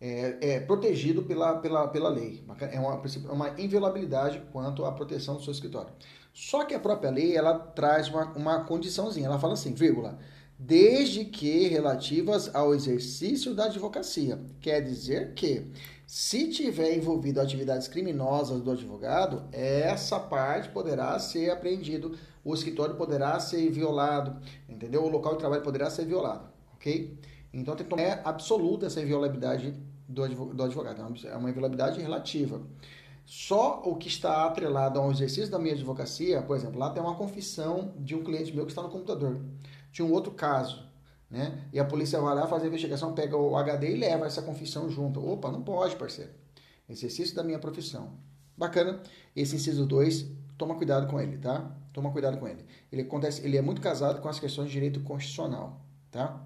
é, 0.00 0.38
é, 0.40 0.60
protegido 0.60 1.22
pela, 1.24 1.56
pela, 1.58 1.88
pela 1.88 2.08
lei. 2.08 2.44
É 2.72 2.78
uma, 2.78 3.02
é 3.02 3.32
uma 3.32 3.60
inviolabilidade 3.60 4.42
quanto 4.52 4.84
à 4.84 4.92
proteção 4.92 5.36
do 5.36 5.42
seu 5.42 5.52
escritório. 5.52 5.92
Só 6.32 6.64
que 6.64 6.74
a 6.74 6.80
própria 6.80 7.10
lei, 7.10 7.36
ela 7.36 7.58
traz 7.58 8.08
uma, 8.08 8.32
uma 8.32 8.64
condiçãozinha. 8.64 9.26
Ela 9.26 9.38
fala 9.38 9.54
assim, 9.54 9.72
vírgula, 9.72 10.18
desde 10.58 11.24
que 11.24 11.68
relativas 11.68 12.54
ao 12.54 12.74
exercício 12.74 13.54
da 13.54 13.64
advocacia. 13.64 14.40
Quer 14.60 14.80
dizer 14.80 15.34
que, 15.34 15.66
se 16.06 16.48
tiver 16.48 16.96
envolvido 16.96 17.40
atividades 17.40 17.88
criminosas 17.88 18.60
do 18.60 18.70
advogado, 18.70 19.44
essa 19.52 20.18
parte 20.20 20.68
poderá 20.68 21.18
ser 21.18 21.50
apreendido, 21.50 22.16
o 22.44 22.54
escritório 22.54 22.94
poderá 22.94 23.38
ser 23.40 23.68
violado, 23.70 24.36
entendeu? 24.68 25.02
O 25.02 25.08
local 25.08 25.32
de 25.32 25.38
trabalho 25.38 25.62
poderá 25.62 25.90
ser 25.90 26.04
violado, 26.04 26.48
ok? 26.74 27.18
Então 27.52 27.74
tem 27.74 27.84
que 27.84 27.90
tomar 27.90 28.02
é 28.02 28.20
absoluta 28.24 28.86
essa 28.86 29.00
inviolabilidade 29.00 29.74
do 30.08 30.22
advogado, 30.22 31.16
é 31.26 31.36
uma 31.36 31.48
inviolabilidade 31.48 32.00
relativa. 32.00 32.60
Só 33.24 33.80
o 33.86 33.96
que 33.96 34.08
está 34.08 34.44
atrelado 34.44 34.98
ao 34.98 35.10
exercício 35.10 35.50
da 35.50 35.58
minha 35.58 35.74
advocacia, 35.74 36.42
por 36.42 36.56
exemplo, 36.56 36.78
lá 36.78 36.90
tem 36.90 37.02
uma 37.02 37.14
confissão 37.14 37.94
de 37.98 38.14
um 38.14 38.22
cliente 38.22 38.54
meu 38.54 38.66
que 38.66 38.72
está 38.72 38.82
no 38.82 38.90
computador. 38.90 39.40
Tinha 39.94 40.04
um 40.04 40.12
outro 40.12 40.32
caso, 40.32 40.82
né? 41.30 41.56
E 41.72 41.78
a 41.78 41.84
polícia 41.84 42.20
vai 42.20 42.34
lá 42.34 42.48
fazer 42.48 42.64
a 42.64 42.66
investigação, 42.66 43.14
pega 43.14 43.36
o 43.36 43.56
HD 43.56 43.92
e 43.92 43.96
leva 43.96 44.26
essa 44.26 44.42
confissão 44.42 44.90
junto. 44.90 45.24
Opa, 45.24 45.52
não 45.52 45.62
pode, 45.62 45.94
parceiro. 45.94 46.32
Exercício 46.88 47.36
da 47.36 47.44
minha 47.44 47.60
profissão. 47.60 48.18
Bacana. 48.56 49.00
Esse 49.36 49.54
inciso 49.54 49.86
2, 49.86 50.26
toma 50.58 50.74
cuidado 50.74 51.06
com 51.06 51.20
ele, 51.20 51.38
tá? 51.38 51.70
Toma 51.92 52.10
cuidado 52.10 52.38
com 52.38 52.48
ele. 52.48 52.64
Ele 52.90 53.02
acontece, 53.02 53.46
ele 53.46 53.56
é 53.56 53.62
muito 53.62 53.80
casado 53.80 54.20
com 54.20 54.28
as 54.28 54.40
questões 54.40 54.66
de 54.66 54.72
direito 54.72 54.98
constitucional, 54.98 55.80
tá? 56.10 56.44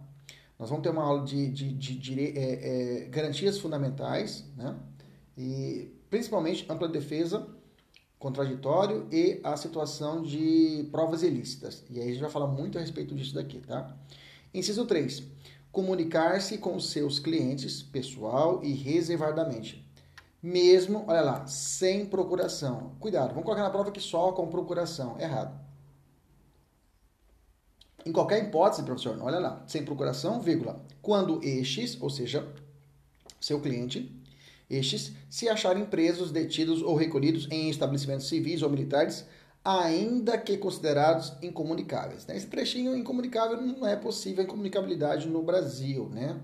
Nós 0.59 0.69
vamos 0.69 0.83
ter 0.83 0.91
uma 0.91 1.03
aula 1.03 1.25
de, 1.25 1.51
de, 1.51 1.73
de, 1.73 1.99
de 1.99 2.39
é, 2.39 3.05
é, 3.05 3.09
garantias 3.09 3.59
fundamentais, 3.59 4.45
né? 4.59 4.77
E 5.39 5.91
principalmente 6.11 6.67
ampla 6.69 6.87
defesa, 6.87 7.49
contraditório 8.19 9.07
e 9.13 9.41
a 9.45 9.57
situação 9.57 10.23
de 10.23 10.89
provas 10.91 11.23
ilícitas. 11.23 11.85
E 11.89 12.01
aí 12.01 12.09
a 12.09 12.13
gente 12.13 12.21
vai 12.21 12.31
falar 12.31 12.49
muito 12.49 12.77
a 12.77 12.81
respeito 12.81 13.15
disso 13.15 13.35
daqui, 13.35 13.61
tá? 13.61 13.97
Inciso 14.53 14.85
3. 14.87 15.23
Comunicar-se 15.71 16.59
com 16.59 16.79
seus 16.81 17.19
clientes 17.19 17.83
pessoal 17.83 18.61
e 18.65 18.73
reservadamente. 18.73 19.87
Mesmo, 20.43 21.05
olha 21.07 21.21
lá, 21.21 21.47
sem 21.47 22.07
procuração. 22.07 22.93
Cuidado, 22.99 23.31
vamos 23.31 23.45
colocar 23.45 23.63
na 23.63 23.71
prova 23.71 23.91
que 23.91 24.01
só 24.01 24.33
com 24.33 24.49
procuração. 24.49 25.19
Errado. 25.21 25.59
Em 28.07 28.13
qualquer 28.13 28.43
hipótese, 28.43 28.83
professor, 28.83 29.19
olha 29.21 29.39
lá, 29.39 29.63
sem 29.67 29.85
procuração, 29.85 30.41
vírgula. 30.41 30.81
Quando 31.03 31.43
estes, 31.45 32.01
ou 32.01 32.09
seja, 32.09 32.49
seu 33.41 33.61
cliente, 33.61 34.11
estes 34.71 35.13
se 35.31 35.49
acharem 35.49 35.85
presos, 35.85 36.31
detidos 36.31 36.83
ou 36.83 36.95
recolhidos 36.95 37.49
em 37.51 37.71
estabelecimentos 37.71 38.29
civis 38.29 38.63
ou 38.63 38.71
militares, 38.71 39.25
ainda 39.65 40.37
que 40.39 40.57
considerados 40.57 41.33
incomunicáveis. 41.43 42.27
Né? 42.27 42.37
Esse 42.37 42.47
trechinho 42.47 42.97
incomunicável 42.97 43.61
não 43.61 43.87
é 43.87 43.97
possível 43.97 44.45
incomunicabilidade 44.45 45.29
no 45.29 45.43
Brasil, 45.43 46.09
né? 46.11 46.39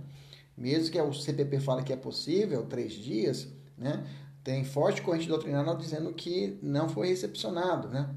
Mesmo 0.56 0.92
que 0.92 1.00
o 1.00 1.12
CPP 1.12 1.58
fale 1.58 1.82
que 1.82 1.92
é 1.92 1.96
possível, 1.96 2.64
três 2.64 2.92
dias, 2.92 3.48
né? 3.76 4.04
Tem 4.42 4.62
forte 4.64 5.02
corrente 5.02 5.26
doutrinária 5.26 5.74
dizendo 5.74 6.12
que 6.12 6.58
não 6.62 6.88
foi 6.88 7.08
recepcionado, 7.08 7.88
né? 7.88 8.08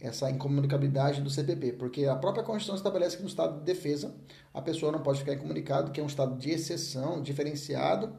essa 0.00 0.30
incomunicabilidade 0.30 1.22
do 1.22 1.30
CPP, 1.30 1.72
porque 1.72 2.04
a 2.04 2.14
própria 2.14 2.44
Constituição 2.44 2.76
estabelece 2.76 3.16
que 3.16 3.22
no 3.22 3.28
estado 3.28 3.58
de 3.58 3.64
defesa 3.64 4.14
a 4.52 4.60
pessoa 4.60 4.92
não 4.92 5.00
pode 5.00 5.20
ficar 5.20 5.34
incomunicado, 5.34 5.90
que 5.90 6.00
é 6.00 6.02
um 6.02 6.06
estado 6.06 6.36
de 6.36 6.50
exceção, 6.50 7.22
diferenciado, 7.22 8.14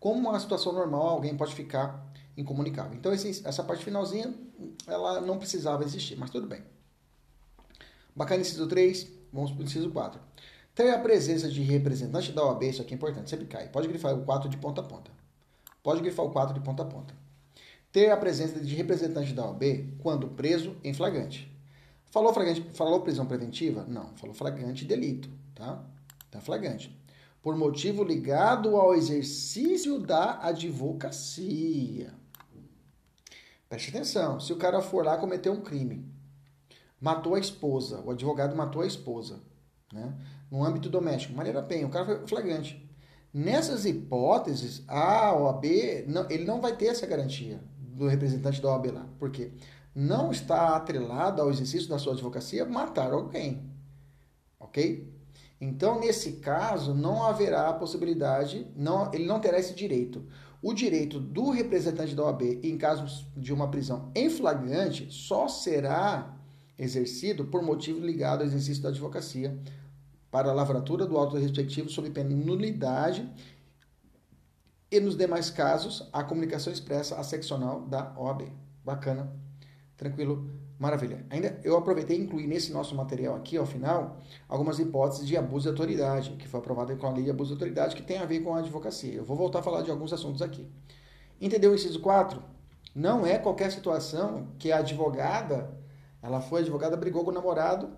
como 0.00 0.30
uma 0.30 0.40
situação 0.40 0.72
normal 0.72 1.06
alguém 1.06 1.36
pode 1.36 1.54
ficar 1.54 2.04
incomunicável. 2.36 2.94
Então 2.94 3.12
esse, 3.12 3.46
essa 3.46 3.62
parte 3.62 3.84
finalzinha, 3.84 4.34
ela 4.86 5.20
não 5.20 5.38
precisava 5.38 5.84
existir, 5.84 6.16
mas 6.16 6.30
tudo 6.30 6.48
bem. 6.48 6.62
Bacana 8.16 8.40
inciso 8.40 8.66
3, 8.66 9.06
vamos 9.32 9.52
para 9.52 9.60
o 9.60 9.64
inciso 9.64 9.90
4. 9.90 10.20
Ter 10.74 10.90
a 10.90 10.98
presença 10.98 11.48
de 11.48 11.62
representante 11.62 12.32
da 12.32 12.44
OAB, 12.44 12.64
isso 12.64 12.82
aqui 12.82 12.94
é 12.94 12.96
importante, 12.96 13.30
sempre 13.30 13.46
cai. 13.46 13.68
Pode 13.68 13.86
grifar 13.86 14.14
o 14.14 14.24
4 14.24 14.48
de 14.48 14.56
ponta 14.56 14.80
a 14.80 14.84
ponta. 14.84 15.12
Pode 15.82 16.00
grifar 16.00 16.26
o 16.26 16.30
4 16.30 16.54
de 16.54 16.60
ponta 16.60 16.82
a 16.82 16.86
ponta 16.86 17.14
ter 17.92 18.10
a 18.10 18.16
presença 18.16 18.60
de 18.60 18.74
representante 18.74 19.32
da 19.32 19.44
OAB 19.46 19.62
quando 19.98 20.28
preso 20.28 20.76
em 20.82 20.94
flagrante. 20.94 21.50
Falou 22.10 22.32
flagrante, 22.32 22.62
falou 22.72 23.00
prisão 23.00 23.26
preventiva? 23.26 23.84
Não, 23.86 24.16
falou 24.16 24.34
flagrante 24.34 24.84
delito, 24.84 25.30
tá? 25.54 25.84
Tá 26.30 26.40
flagrante. 26.40 26.96
Por 27.42 27.56
motivo 27.56 28.04
ligado 28.04 28.76
ao 28.76 28.94
exercício 28.94 29.98
da 29.98 30.38
advocacia. 30.40 32.12
Preste 33.68 33.90
atenção, 33.90 34.40
se 34.40 34.52
o 34.52 34.56
cara 34.56 34.82
for 34.82 35.04
lá 35.04 35.16
cometer 35.16 35.48
um 35.48 35.60
crime, 35.60 36.04
matou 37.00 37.34
a 37.34 37.38
esposa, 37.38 38.00
o 38.04 38.10
advogado 38.10 38.54
matou 38.56 38.82
a 38.82 38.86
esposa, 38.86 39.40
né? 39.92 40.12
No 40.50 40.64
âmbito 40.64 40.90
doméstico, 40.90 41.34
maneira 41.34 41.62
bem, 41.62 41.84
o 41.84 41.88
cara 41.88 42.04
foi 42.04 42.26
flagrante. 42.26 42.84
Nessas 43.32 43.84
hipóteses, 43.86 44.82
a 44.88 45.32
OAB, 45.32 45.64
não, 46.08 46.28
ele 46.28 46.44
não 46.44 46.60
vai 46.60 46.76
ter 46.76 46.86
essa 46.86 47.06
garantia 47.06 47.62
do 47.78 48.08
representante 48.08 48.60
da 48.60 48.70
OAB 48.70 48.86
lá. 48.86 49.06
Por 49.18 49.30
quê? 49.30 49.52
Não 49.94 50.32
está 50.32 50.74
atrelado 50.74 51.40
ao 51.40 51.50
exercício 51.50 51.88
da 51.88 51.98
sua 51.98 52.14
advocacia 52.14 52.64
matar 52.64 53.12
alguém. 53.12 53.70
Ok? 54.58 55.08
Então, 55.60 56.00
nesse 56.00 56.32
caso, 56.34 56.94
não 56.94 57.22
haverá 57.22 57.68
a 57.68 57.74
possibilidade, 57.74 58.66
não, 58.74 59.12
ele 59.12 59.26
não 59.26 59.40
terá 59.40 59.58
esse 59.58 59.74
direito. 59.74 60.24
O 60.62 60.72
direito 60.72 61.20
do 61.20 61.50
representante 61.50 62.14
da 62.14 62.24
OAB, 62.24 62.42
em 62.62 62.78
caso 62.78 63.26
de 63.36 63.52
uma 63.52 63.70
prisão 63.70 64.10
em 64.14 64.30
flagrante, 64.30 65.08
só 65.10 65.48
será 65.48 66.34
exercido 66.78 67.44
por 67.44 67.62
motivo 67.62 68.00
ligado 68.00 68.40
ao 68.40 68.46
exercício 68.46 68.82
da 68.82 68.88
advocacia 68.88 69.58
para 70.30 70.50
a 70.50 70.54
lavratura 70.54 71.04
do 71.04 71.18
auto 71.18 71.36
respectivo 71.36 71.90
sob 71.90 72.08
pena 72.10 72.30
de 72.30 72.34
nulidade 72.36 73.28
e 74.90 74.98
nos 74.98 75.16
demais 75.16 75.50
casos, 75.50 76.08
a 76.12 76.24
comunicação 76.24 76.72
expressa 76.72 77.14
a 77.14 77.22
seccional 77.22 77.82
da 77.82 78.12
OAB. 78.18 78.50
Bacana, 78.84 79.32
tranquilo, 79.96 80.50
maravilha. 80.80 81.26
Ainda 81.28 81.60
eu 81.62 81.76
aproveitei 81.76 82.16
e 82.16 82.22
incluí 82.22 82.46
nesse 82.46 82.72
nosso 82.72 82.94
material 82.94 83.36
aqui, 83.36 83.58
ao 83.58 83.66
final, 83.66 84.16
algumas 84.48 84.78
hipóteses 84.78 85.26
de 85.26 85.36
abuso 85.36 85.64
de 85.64 85.68
autoridade, 85.68 86.30
que 86.30 86.48
foi 86.48 86.58
aprovada 86.58 86.96
com 86.96 87.06
a 87.06 87.10
lei 87.10 87.22
de 87.22 87.30
abuso 87.30 87.48
de 87.48 87.54
autoridade, 87.54 87.94
que 87.94 88.02
tem 88.02 88.16
a 88.16 88.24
ver 88.24 88.40
com 88.40 88.54
a 88.54 88.60
advocacia. 88.60 89.12
Eu 89.12 89.24
vou 89.24 89.36
voltar 89.36 89.58
a 89.58 89.62
falar 89.62 89.82
de 89.82 89.90
alguns 89.90 90.10
assuntos 90.10 90.40
aqui. 90.40 90.66
Entendeu 91.38 91.72
o 91.72 91.74
inciso 91.74 92.00
4? 92.00 92.42
Não 92.94 93.26
é 93.26 93.38
qualquer 93.38 93.70
situação 93.70 94.48
que 94.58 94.72
a 94.72 94.78
advogada, 94.78 95.70
ela 96.22 96.40
foi 96.40 96.62
advogada, 96.62 96.96
brigou 96.96 97.24
com 97.24 97.30
o 97.30 97.34
namorado 97.34 97.90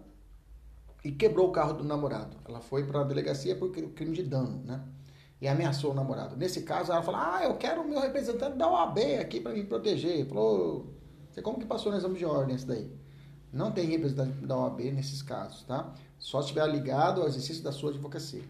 e 1.04 1.12
quebrou 1.12 1.48
o 1.48 1.52
carro 1.52 1.74
do 1.74 1.84
namorado. 1.84 2.36
Ela 2.48 2.60
foi 2.60 2.84
para 2.84 3.00
a 3.00 3.04
delegacia 3.04 3.54
por 3.54 3.70
crime 3.70 4.12
de 4.12 4.24
dano, 4.24 4.60
né? 4.64 4.82
e 5.40 5.46
ameaçou 5.46 5.92
o 5.92 5.94
namorado. 5.94 6.36
Nesse 6.36 6.62
caso, 6.62 6.90
ela 6.90 7.02
falou: 7.02 7.20
Ah, 7.20 7.40
eu 7.44 7.56
quero 7.56 7.82
o 7.82 7.88
meu 7.88 8.00
representante 8.00 8.56
da 8.56 8.68
OAB 8.68 8.98
aqui 9.20 9.40
para 9.40 9.52
me 9.52 9.64
proteger. 9.64 10.26
Falou: 10.26 11.01
Você 11.32 11.40
como 11.40 11.58
que 11.58 11.64
passou 11.64 11.90
no 11.90 11.96
exame 11.96 12.18
de 12.18 12.26
ordem 12.26 12.54
isso 12.54 12.66
daí? 12.66 12.90
Não 13.50 13.72
tem 13.72 13.86
representante 13.86 14.46
da 14.46 14.56
OAB 14.56 14.80
nesses 14.92 15.22
casos, 15.22 15.62
tá? 15.62 15.94
Só 16.18 16.40
estiver 16.40 16.66
ligado 16.66 17.22
ao 17.22 17.26
exercício 17.26 17.62
da 17.62 17.72
sua 17.72 17.90
advocacia. 17.90 18.44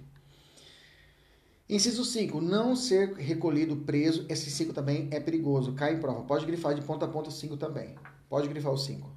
Inciso 1.68 2.04
5. 2.04 2.40
Não 2.40 2.74
ser 2.74 3.14
recolhido 3.14 3.76
preso. 3.76 4.26
Esse 4.28 4.50
5 4.50 4.72
também 4.72 5.08
é 5.12 5.20
perigoso. 5.20 5.72
Cai 5.74 5.94
em 5.94 6.00
prova. 6.00 6.22
Pode 6.24 6.44
grifar 6.44 6.74
de 6.74 6.82
ponta 6.82 7.06
a 7.06 7.08
ponta 7.08 7.30
5 7.30 7.56
também. 7.56 7.94
Pode 8.28 8.48
grifar 8.48 8.72
o 8.72 8.76
5. 8.76 9.08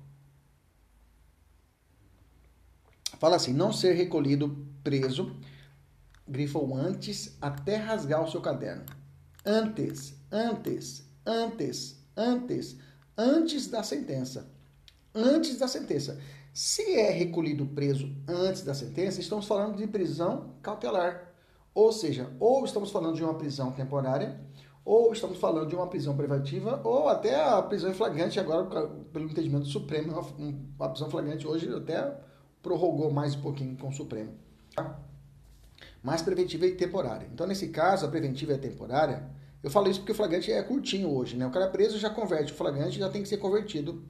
Fala 3.19 3.35
assim: 3.35 3.51
não 3.51 3.73
ser 3.73 3.93
recolhido 3.93 4.65
preso 4.83 5.35
grifou 6.27 6.75
antes 6.75 7.35
até 7.41 7.77
rasgar 7.77 8.23
o 8.23 8.29
seu 8.29 8.41
caderno. 8.41 8.85
Antes, 9.45 10.15
antes, 10.31 11.07
antes, 11.25 12.03
antes, 12.15 12.77
antes 13.17 13.67
da 13.67 13.83
sentença. 13.83 14.47
Antes 15.13 15.57
da 15.57 15.67
sentença. 15.67 16.19
Se 16.53 16.95
é 16.95 17.09
recolhido 17.09 17.65
preso 17.65 18.09
antes 18.27 18.63
da 18.63 18.73
sentença, 18.73 19.19
estamos 19.19 19.45
falando 19.45 19.77
de 19.77 19.87
prisão 19.87 20.55
cautelar. 20.61 21.33
Ou 21.73 21.91
seja, 21.91 22.31
ou 22.39 22.63
estamos 22.63 22.91
falando 22.91 23.15
de 23.15 23.23
uma 23.23 23.33
prisão 23.33 23.71
temporária, 23.71 24.39
ou 24.85 25.11
estamos 25.11 25.37
falando 25.37 25.67
de 25.67 25.75
uma 25.75 25.87
prisão 25.87 26.15
preventiva, 26.15 26.79
ou 26.83 27.09
até 27.09 27.43
a 27.43 27.61
prisão 27.61 27.89
em 27.89 27.93
flagrante, 27.93 28.39
agora, 28.39 28.87
pelo 29.11 29.25
entendimento 29.25 29.63
do 29.63 29.69
Supremo, 29.69 30.13
uma 30.77 30.89
prisão 30.89 31.09
flagrante 31.09 31.45
hoje 31.45 31.67
até 31.73 32.17
prorrogou 32.61 33.11
mais 33.11 33.35
um 33.35 33.41
pouquinho 33.41 33.75
com 33.75 33.89
o 33.89 33.93
Supremo. 33.93 34.31
Tá? 34.73 34.97
Mais 36.01 36.21
preventiva 36.21 36.65
e 36.65 36.75
temporária. 36.75 37.27
Então, 37.33 37.45
nesse 37.45 37.69
caso, 37.69 38.05
a 38.05 38.09
preventiva 38.09 38.53
e 38.53 38.55
a 38.55 38.59
temporária, 38.59 39.29
eu 39.65 39.71
falo 39.71 39.89
isso 39.89 39.99
porque 39.99 40.11
o 40.11 40.15
flagrante 40.15 40.51
é 40.51 40.61
curtinho 40.61 41.09
hoje, 41.09 41.35
né? 41.35 41.47
O 41.47 41.49
cara 41.49 41.67
preso 41.67 41.97
já 41.97 42.07
converte 42.07 42.53
o 42.53 42.55
flagrante, 42.55 42.99
já 42.99 43.09
tem 43.09 43.23
que 43.23 43.27
ser 43.27 43.37
convertido 43.37 44.03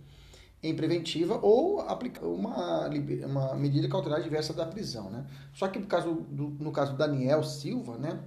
em 0.62 0.75
preventiva 0.75 1.39
ou 1.41 1.79
aplicar 1.79 2.25
uma, 2.25 2.89
uma 3.25 3.55
medida 3.55 3.88
cautelar 3.88 4.21
diversa 4.21 4.51
da 4.51 4.65
prisão, 4.65 5.09
né? 5.09 5.25
Só 5.53 5.69
que 5.69 5.79
no 5.79 5.88
caso 5.88 6.13
do, 6.29 6.50
no 6.59 6.74
caso 6.74 6.91
do 6.91 6.97
Daniel 6.97 7.41
Silva, 7.41 7.97
né? 7.97 8.19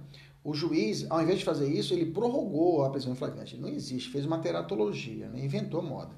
O 0.43 0.55
juiz, 0.55 1.05
ao 1.07 1.21
invés 1.21 1.37
de 1.37 1.45
fazer 1.45 1.71
isso, 1.71 1.93
ele 1.93 2.07
prorrogou 2.07 2.83
a 2.83 2.89
prisão 2.89 3.11
em 3.11 3.15
flagrante. 3.15 3.55
Não 3.55 3.69
existe, 3.69 4.09
fez 4.09 4.25
uma 4.25 4.39
teratologia, 4.39 5.29
né? 5.29 5.39
inventou 5.45 5.83
moda. 5.83 6.15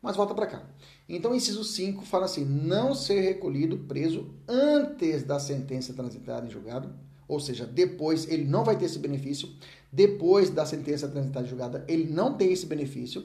Mas 0.00 0.16
volta 0.16 0.34
para 0.34 0.46
cá. 0.46 0.62
Então, 1.06 1.34
inciso 1.34 1.64
5 1.64 2.02
fala 2.06 2.24
assim: 2.24 2.46
não 2.46 2.94
ser 2.94 3.20
recolhido 3.20 3.76
preso 3.80 4.34
antes 4.48 5.22
da 5.22 5.38
sentença 5.38 5.92
transitada 5.92 6.46
em 6.46 6.50
julgado, 6.50 6.94
ou 7.28 7.40
seja, 7.40 7.66
depois 7.66 8.28
ele 8.28 8.44
não 8.44 8.64
vai 8.64 8.76
ter 8.76 8.84
esse 8.84 8.98
benefício, 8.98 9.48
depois 9.96 10.50
da 10.50 10.66
sentença 10.66 11.08
transitada 11.08 11.46
em 11.46 11.48
julgada, 11.48 11.84
ele 11.88 12.04
não 12.04 12.34
tem 12.34 12.52
esse 12.52 12.66
benefício, 12.66 13.24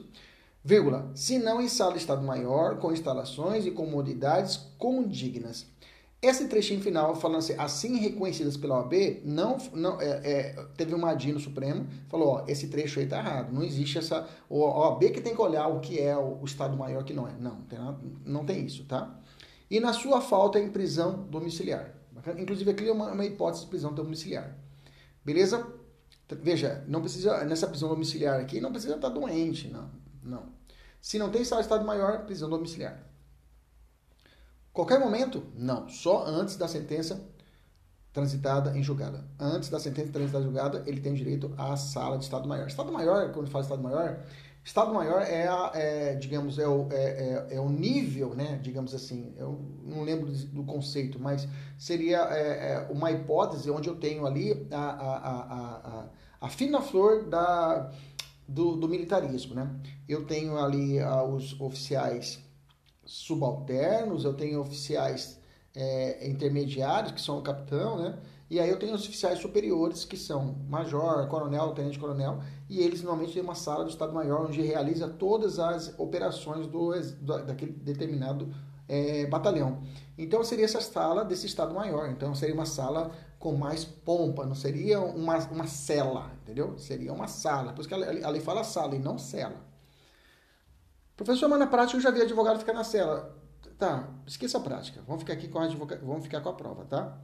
vírgula, 0.64 1.10
se 1.14 1.38
não 1.38 1.60
em 1.60 1.68
sala 1.68 1.92
de 1.92 1.98
Estado 1.98 2.22
Maior, 2.22 2.78
com 2.78 2.90
instalações 2.90 3.66
e 3.66 3.70
comodidades 3.70 4.56
condignas. 4.78 5.66
Esse 6.22 6.48
trechinho 6.48 6.80
final, 6.80 7.14
falando 7.14 7.40
assim, 7.40 7.54
assim 7.58 7.98
reconhecidas 7.98 8.56
pela 8.56 8.78
OAB, 8.78 9.20
não, 9.22 9.58
não, 9.74 10.00
é, 10.00 10.20
é, 10.24 10.66
teve 10.74 10.94
uma 10.94 11.10
ADI 11.10 11.32
no 11.32 11.40
Supremo, 11.40 11.86
falou, 12.08 12.28
ó, 12.28 12.44
esse 12.48 12.68
trecho 12.68 13.00
aí 13.00 13.06
tá 13.06 13.18
errado, 13.18 13.52
não 13.52 13.62
existe 13.62 13.98
essa, 13.98 14.26
o 14.48 14.60
OAB 14.60 15.10
que 15.10 15.20
tem 15.20 15.34
que 15.34 15.42
olhar 15.42 15.66
o 15.66 15.78
que 15.78 16.00
é 16.00 16.16
o, 16.16 16.38
o 16.40 16.44
Estado 16.46 16.74
Maior 16.74 17.04
que 17.04 17.12
não 17.12 17.28
é. 17.28 17.32
Não, 17.38 17.56
tem 17.62 17.78
nada, 17.78 17.98
não 18.24 18.46
tem 18.46 18.64
isso, 18.64 18.84
tá? 18.84 19.14
E 19.70 19.78
na 19.78 19.92
sua 19.92 20.22
falta 20.22 20.58
em 20.58 20.70
prisão 20.70 21.26
domiciliar. 21.28 21.92
Inclusive 22.38 22.70
aqui 22.70 22.88
é 22.88 22.92
uma, 22.92 23.12
uma 23.12 23.26
hipótese 23.26 23.64
de 23.64 23.68
prisão 23.68 23.92
domiciliar. 23.92 24.56
Beleza? 25.22 25.81
Veja, 26.36 26.84
não 26.86 27.00
precisa, 27.00 27.44
nessa 27.44 27.66
prisão 27.66 27.88
domiciliar 27.88 28.40
aqui, 28.40 28.60
não 28.60 28.70
precisa 28.70 28.94
estar 28.94 29.08
doente, 29.08 29.68
não, 29.68 29.90
não. 30.22 30.44
Se 31.00 31.18
não 31.18 31.30
tem 31.30 31.42
Estado 31.42 31.84
Maior, 31.84 32.24
prisão 32.24 32.48
domiciliar. 32.48 33.02
Qualquer 34.72 35.00
momento? 35.00 35.42
Não. 35.54 35.88
Só 35.88 36.24
antes 36.24 36.56
da 36.56 36.68
sentença 36.68 37.20
transitada 38.12 38.76
em 38.76 38.82
julgada. 38.82 39.24
Antes 39.38 39.68
da 39.68 39.80
sentença 39.80 40.12
transitada 40.12 40.44
em 40.44 40.46
julgada, 40.46 40.82
ele 40.86 41.00
tem 41.00 41.12
direito 41.12 41.52
à 41.58 41.76
sala 41.76 42.18
de 42.18 42.24
Estado 42.24 42.48
Maior. 42.48 42.68
Estado 42.68 42.92
Maior, 42.92 43.32
quando 43.32 43.50
fala 43.50 43.64
Estado 43.64 43.82
Maior, 43.82 44.20
Estado 44.64 44.94
Maior 44.94 45.22
é, 45.22 45.48
a, 45.48 45.72
é 45.74 46.14
digamos, 46.14 46.58
é 46.58 46.68
o, 46.68 46.86
é, 46.92 47.46
é, 47.50 47.56
é, 47.56 47.60
o 47.60 47.68
nível, 47.68 48.34
né, 48.34 48.60
digamos 48.62 48.94
assim, 48.94 49.34
eu 49.36 49.60
não 49.84 50.02
lembro 50.02 50.30
do 50.30 50.62
conceito, 50.62 51.18
mas 51.18 51.48
seria 51.76 52.18
é, 52.30 52.72
é, 52.72 52.88
uma 52.90 53.10
hipótese 53.10 53.70
onde 53.70 53.88
eu 53.88 53.96
tenho 53.96 54.24
ali 54.24 54.66
a, 54.70 54.76
a, 54.76 55.16
a, 55.16 56.08
a, 56.42 56.48
fina 56.48 56.80
flor 56.80 57.24
da, 57.24 57.90
do, 58.46 58.76
do 58.76 58.88
militarismo, 58.88 59.54
né? 59.54 59.70
Eu 60.08 60.24
tenho 60.24 60.58
ali 60.58 60.98
os 61.30 61.58
oficiais 61.60 62.38
subalternos, 63.04 64.24
eu 64.24 64.34
tenho 64.34 64.60
oficiais 64.60 65.40
é, 65.74 66.28
intermediários, 66.28 67.12
que 67.12 67.20
são 67.20 67.38
o 67.38 67.42
capitão, 67.42 67.98
né? 67.98 68.18
E 68.50 68.60
aí 68.60 68.68
eu 68.68 68.78
tenho 68.78 68.94
os 68.94 69.08
oficiais 69.08 69.38
superiores, 69.38 70.04
que 70.04 70.16
são 70.16 70.56
major, 70.68 71.26
coronel, 71.28 71.72
tenente-coronel, 71.72 72.42
e 72.68 72.80
eles 72.80 73.00
normalmente 73.00 73.32
têm 73.32 73.42
uma 73.42 73.54
sala 73.54 73.84
do 73.84 73.88
Estado-Maior, 73.88 74.46
onde 74.46 74.60
realiza 74.60 75.08
todas 75.08 75.58
as 75.58 75.98
operações 75.98 76.66
do 76.66 76.90
daquele 77.46 77.72
determinado 77.72 78.52
é, 78.86 79.24
batalhão. 79.24 79.78
Então 80.18 80.44
seria 80.44 80.66
essa 80.66 80.82
sala 80.82 81.24
desse 81.24 81.46
Estado-Maior. 81.46 82.10
Então 82.10 82.34
seria 82.34 82.54
uma 82.54 82.66
sala 82.66 83.10
com 83.42 83.56
mais 83.56 83.84
pompa, 83.84 84.46
não 84.46 84.54
seria 84.54 85.00
uma, 85.00 85.36
uma 85.48 85.66
cela, 85.66 86.30
entendeu? 86.40 86.78
Seria 86.78 87.12
uma 87.12 87.26
sala. 87.26 87.72
Por 87.72 87.80
isso 87.80 87.88
que 87.88 87.94
a 87.94 88.30
lei 88.30 88.40
fala 88.40 88.62
sala 88.62 88.94
e 88.94 89.00
não 89.00 89.18
cela. 89.18 89.60
Professor, 91.16 91.48
mas 91.48 91.58
na 91.58 91.66
prática 91.66 91.96
eu 91.98 92.00
já 92.00 92.12
vi 92.12 92.22
advogado 92.22 92.60
ficar 92.60 92.72
na 92.72 92.84
cela. 92.84 93.36
Tá, 93.76 94.08
esqueça 94.28 94.58
a 94.58 94.60
prática. 94.60 95.02
Vamos 95.08 95.22
ficar 95.22 95.32
aqui 95.32 95.48
com 95.48 95.58
a 95.58 95.64
advoga... 95.64 96.00
vamos 96.04 96.22
ficar 96.22 96.40
com 96.40 96.50
a 96.50 96.52
prova, 96.52 96.84
tá? 96.84 97.18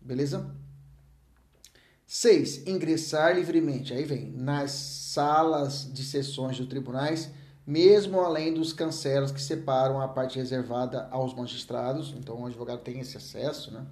Beleza? 0.00 0.50
6. 2.06 2.66
Ingressar 2.66 3.34
livremente. 3.34 3.92
Aí 3.92 4.04
vem 4.04 4.30
nas 4.30 4.70
salas 4.70 5.92
de 5.92 6.02
sessões 6.02 6.56
dos 6.56 6.68
tribunais, 6.68 7.30
mesmo 7.66 8.18
além 8.20 8.54
dos 8.54 8.72
cancelos 8.72 9.30
que 9.30 9.42
separam 9.42 10.00
a 10.00 10.08
parte 10.08 10.38
reservada 10.38 11.06
aos 11.10 11.34
magistrados. 11.34 12.14
Então, 12.16 12.40
o 12.40 12.46
advogado 12.46 12.80
tem 12.80 12.98
esse 13.00 13.18
acesso, 13.18 13.70
né? 13.70 13.84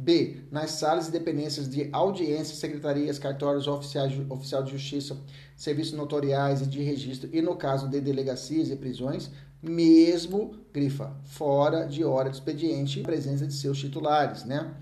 B. 0.00 0.44
Nas 0.48 0.70
salas 0.70 1.08
e 1.08 1.10
dependências 1.10 1.68
de 1.68 1.88
audiências, 1.92 2.58
secretarias, 2.58 3.18
cartórios, 3.18 3.66
oficiais, 3.66 4.12
oficial 4.30 4.62
de 4.62 4.70
justiça, 4.70 5.16
serviços 5.56 5.94
notoriais 5.94 6.62
e 6.62 6.66
de 6.66 6.80
registro, 6.80 7.28
e 7.32 7.42
no 7.42 7.56
caso 7.56 7.88
de 7.88 8.00
delegacias 8.00 8.70
e 8.70 8.76
prisões, 8.76 9.28
mesmo, 9.60 10.54
grifa, 10.72 11.16
fora 11.24 11.84
de 11.84 12.04
hora 12.04 12.30
de 12.30 12.36
expediente, 12.36 13.00
presença 13.00 13.44
de 13.44 13.52
seus 13.52 13.76
titulares, 13.76 14.44
né? 14.44 14.72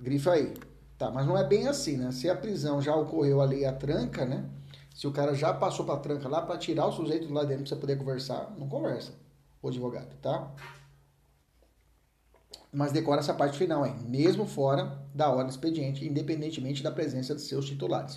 Grifa 0.00 0.32
aí. 0.32 0.52
Tá, 0.98 1.08
mas 1.08 1.24
não 1.24 1.38
é 1.38 1.46
bem 1.46 1.68
assim, 1.68 1.96
né? 1.96 2.10
Se 2.10 2.28
a 2.28 2.34
prisão 2.34 2.82
já 2.82 2.96
ocorreu 2.96 3.40
ali 3.40 3.64
a 3.64 3.72
tranca, 3.72 4.26
né? 4.26 4.44
Se 4.92 5.06
o 5.06 5.12
cara 5.12 5.34
já 5.34 5.54
passou 5.54 5.86
para 5.86 6.00
tranca 6.00 6.28
lá 6.28 6.42
para 6.42 6.58
tirar 6.58 6.86
o 6.86 6.92
sujeito 6.92 7.32
lá 7.32 7.44
dentro 7.44 7.62
para 7.62 7.68
você 7.68 7.76
poder 7.76 7.96
conversar, 7.96 8.52
não 8.58 8.68
conversa, 8.68 9.12
o 9.62 9.68
advogado, 9.68 10.16
tá? 10.20 10.50
Mas 12.72 12.92
decora 12.92 13.20
essa 13.20 13.34
parte 13.34 13.56
final 13.56 13.82
aí, 13.82 13.94
mesmo 14.04 14.46
fora 14.46 15.00
da 15.14 15.30
hora 15.30 15.44
do 15.44 15.50
expediente, 15.50 16.06
independentemente 16.06 16.82
da 16.82 16.90
presença 16.90 17.34
de 17.34 17.40
seus 17.40 17.66
titulares. 17.66 18.16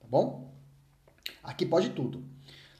Tá 0.00 0.06
bom? 0.08 0.52
Aqui 1.42 1.66
pode 1.66 1.90
tudo. 1.90 2.24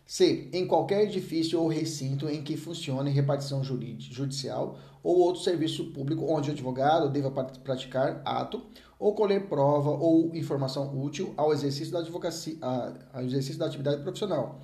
C. 0.07 0.49
Em 0.53 0.67
qualquer 0.67 1.05
edifício 1.05 1.61
ou 1.61 1.69
recinto 1.69 2.29
em 2.29 2.43
que 2.43 2.57
funcione 2.57 3.11
repartição 3.11 3.63
judicial 3.65 4.79
ou 5.03 5.19
outro 5.19 5.43
serviço 5.43 5.93
público 5.93 6.27
onde 6.31 6.51
o 6.51 6.53
advogado 6.53 7.11
deva 7.11 7.31
praticar 7.31 8.21
ato 8.25 8.63
ou 8.99 9.15
colher 9.15 9.49
prova 9.49 9.91
ou 9.91 10.35
informação 10.35 10.99
útil 10.99 11.35
ao 11.37 11.53
exercício 11.53 11.93
da 11.93 12.01
advocacia, 12.01 12.57
ao 13.13 13.23
exercício 13.23 13.59
da 13.59 13.67
atividade 13.67 14.03
profissional. 14.03 14.61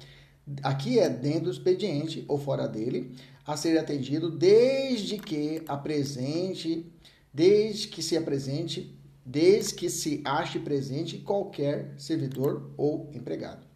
Aqui 0.62 0.98
é 0.98 1.08
dentro 1.08 1.44
do 1.44 1.50
expediente 1.50 2.24
ou 2.28 2.38
fora 2.38 2.66
dele, 2.66 3.14
a 3.46 3.56
ser 3.56 3.78
atendido 3.78 4.30
desde 4.30 5.18
que 5.18 5.62
apresente, 5.66 6.86
desde 7.32 7.88
que 7.88 8.02
se 8.02 8.16
apresente, 8.16 8.98
desde 9.24 9.74
que 9.74 9.88
se 9.90 10.20
ache 10.24 10.58
presente 10.58 11.18
qualquer 11.18 11.94
servidor 11.96 12.70
ou 12.76 13.10
empregado. 13.12 13.66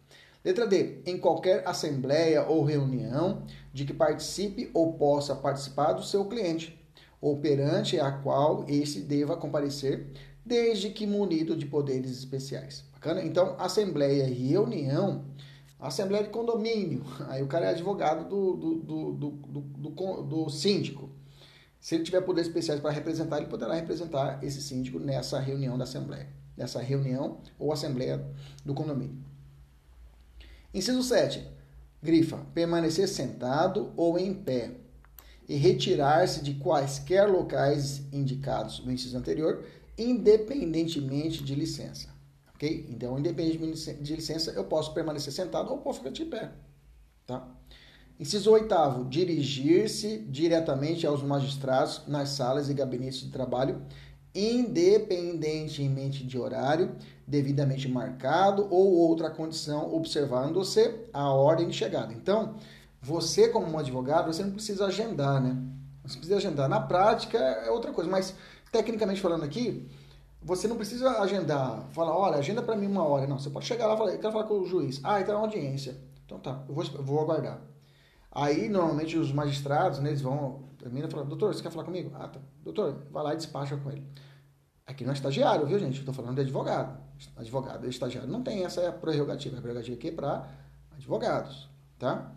Letra 0.43 0.67
D. 0.67 0.99
Em 1.05 1.17
qualquer 1.17 1.67
assembleia 1.67 2.45
ou 2.45 2.63
reunião 2.63 3.43
de 3.73 3.83
que 3.83 3.93
participe 3.93 4.69
ou 4.73 4.93
possa 4.93 5.35
participar 5.35 5.93
do 5.93 6.03
seu 6.03 6.25
cliente, 6.25 6.79
ou 7.19 7.37
perante 7.37 7.99
a 7.99 8.11
qual 8.11 8.63
esse 8.67 9.01
deva 9.01 9.35
comparecer, 9.35 10.07
desde 10.45 10.91
que 10.91 11.07
munido 11.07 11.55
de 11.55 11.65
poderes 11.65 12.11
especiais. 12.11 12.83
Bacana? 12.93 13.23
Então, 13.23 13.55
assembleia 13.57 14.27
e 14.27 14.49
reunião 14.49 15.25
Assembleia 15.79 16.23
de 16.23 16.29
condomínio. 16.29 17.03
Aí 17.27 17.43
o 17.43 17.47
cara 17.47 17.67
é 17.67 17.69
advogado 17.69 18.27
do, 18.29 18.55
do, 18.55 19.11
do, 19.11 19.31
do, 19.31 20.23
do, 20.23 20.49
síndico. 20.49 21.09
Se 21.79 21.95
ele 21.95 22.03
tiver 22.03 22.21
poderes 22.21 22.47
especiais 22.47 22.79
para 22.79 22.91
representar, 22.91 23.37
ele 23.37 23.47
poderá 23.47 23.73
representar 23.73 24.43
esse 24.43 24.61
síndico 24.61 24.99
nessa 24.99 25.39
reunião 25.39 25.77
da 25.77 25.83
Assembleia. 25.83 26.27
Nessa 26.57 26.81
reunião 26.81 27.39
ou 27.59 27.71
Assembleia 27.71 28.25
do 28.63 28.73
condomínio. 28.73 29.17
Inciso 30.73 31.03
7. 31.03 31.45
Grifa. 32.01 32.37
Permanecer 32.53 33.07
sentado 33.07 33.91
ou 33.95 34.17
em 34.17 34.33
pé 34.33 34.71
e 35.47 35.55
retirar-se 35.55 36.41
de 36.41 36.55
quaisquer 36.55 37.29
locais 37.29 38.01
indicados 38.11 38.83
no 38.83 38.91
inciso 38.91 39.17
anterior, 39.17 39.63
independentemente 39.97 41.43
de 41.43 41.53
licença. 41.53 42.14
Ok? 42.55 42.87
Então, 42.89 43.19
independente 43.19 43.93
de 44.01 44.15
licença, 44.15 44.51
eu 44.51 44.63
posso 44.63 44.93
permanecer 44.93 45.31
sentado 45.31 45.71
ou 45.71 45.77
posso 45.77 45.99
ficar 45.99 46.11
de 46.11 46.25
pé. 46.25 46.51
Tá? 47.27 47.47
Inciso 48.19 48.51
oitavo, 48.51 49.05
dirigir-se 49.05 50.19
diretamente 50.19 51.05
aos 51.05 51.21
magistrados 51.21 52.03
nas 52.07 52.29
salas 52.29 52.69
e 52.69 52.73
gabinetes 52.73 53.19
de 53.19 53.29
trabalho, 53.29 53.81
independentemente 54.33 56.25
de 56.25 56.37
horário 56.37 56.95
devidamente 57.27 57.89
marcado 57.89 58.67
ou 58.69 58.93
outra 58.93 59.29
condição, 59.29 59.93
observando-se 59.93 60.93
a 61.11 61.29
ordem 61.29 61.67
de 61.67 61.75
chegada. 61.75 62.13
Então, 62.13 62.55
você 63.01 63.49
como 63.49 63.67
um 63.67 63.77
advogado, 63.77 64.31
você 64.31 64.43
não 64.43 64.51
precisa 64.51 64.85
agendar, 64.85 65.41
né? 65.41 65.57
Você 66.03 66.17
precisa 66.17 66.37
agendar. 66.37 66.69
Na 66.69 66.79
prática 66.79 67.37
é 67.37 67.69
outra 67.69 67.91
coisa, 67.91 68.09
mas 68.09 68.35
tecnicamente 68.71 69.19
falando 69.19 69.43
aqui, 69.43 69.87
você 70.45 70.67
não 70.67 70.77
precisa 70.77 71.09
agendar, 71.21 71.87
falar, 71.89 72.15
olha, 72.15 72.37
agenda 72.37 72.61
para 72.61 72.75
mim 72.75 72.85
uma 72.85 73.03
hora. 73.03 73.25
Não, 73.25 73.39
você 73.39 73.49
pode 73.49 73.65
chegar 73.65 73.87
lá 73.87 73.95
e 73.95 73.97
falar, 73.97 74.11
eu 74.11 74.19
quero 74.19 74.31
falar 74.31 74.43
com 74.43 74.59
o 74.59 74.65
juiz. 74.67 75.01
Ah, 75.03 75.19
então 75.19 75.33
é 75.33 75.37
uma 75.37 75.45
audiência. 75.47 75.97
Então 76.23 76.39
tá, 76.39 76.63
eu 76.69 76.75
vou, 76.75 76.83
vou 77.03 77.19
aguardar. 77.19 77.59
Aí, 78.31 78.69
normalmente, 78.69 79.17
os 79.17 79.31
magistrados, 79.31 79.97
né, 79.99 80.09
eles 80.09 80.21
vão, 80.21 80.69
A 80.85 80.89
menina 80.89 81.09
falou, 81.09 81.25
doutor, 81.25 81.51
você 81.51 81.63
quer 81.63 81.71
falar 81.71 81.83
comigo? 81.83 82.11
Ah, 82.13 82.27
tá. 82.27 82.39
Doutor, 82.63 83.07
vai 83.09 83.23
lá 83.23 83.33
e 83.33 83.37
despacha 83.37 83.75
com 83.75 83.89
ele. 83.89 84.05
Aqui 84.85 85.03
não 85.03 85.11
é 85.11 85.15
estagiário, 85.15 85.65
viu, 85.65 85.79
gente? 85.79 85.97
Estou 85.99 86.13
falando 86.13 86.35
de 86.35 86.41
advogado. 86.41 86.95
Advogado, 87.35 87.89
estagiário 87.89 88.29
não 88.29 88.43
tem 88.43 88.63
essa 88.63 88.91
prerrogativa. 88.91 89.57
A 89.57 89.61
prerrogativa 89.61 89.97
aqui 89.97 90.09
é 90.09 90.11
para 90.11 90.47
advogados, 90.95 91.67
tá? 91.97 92.31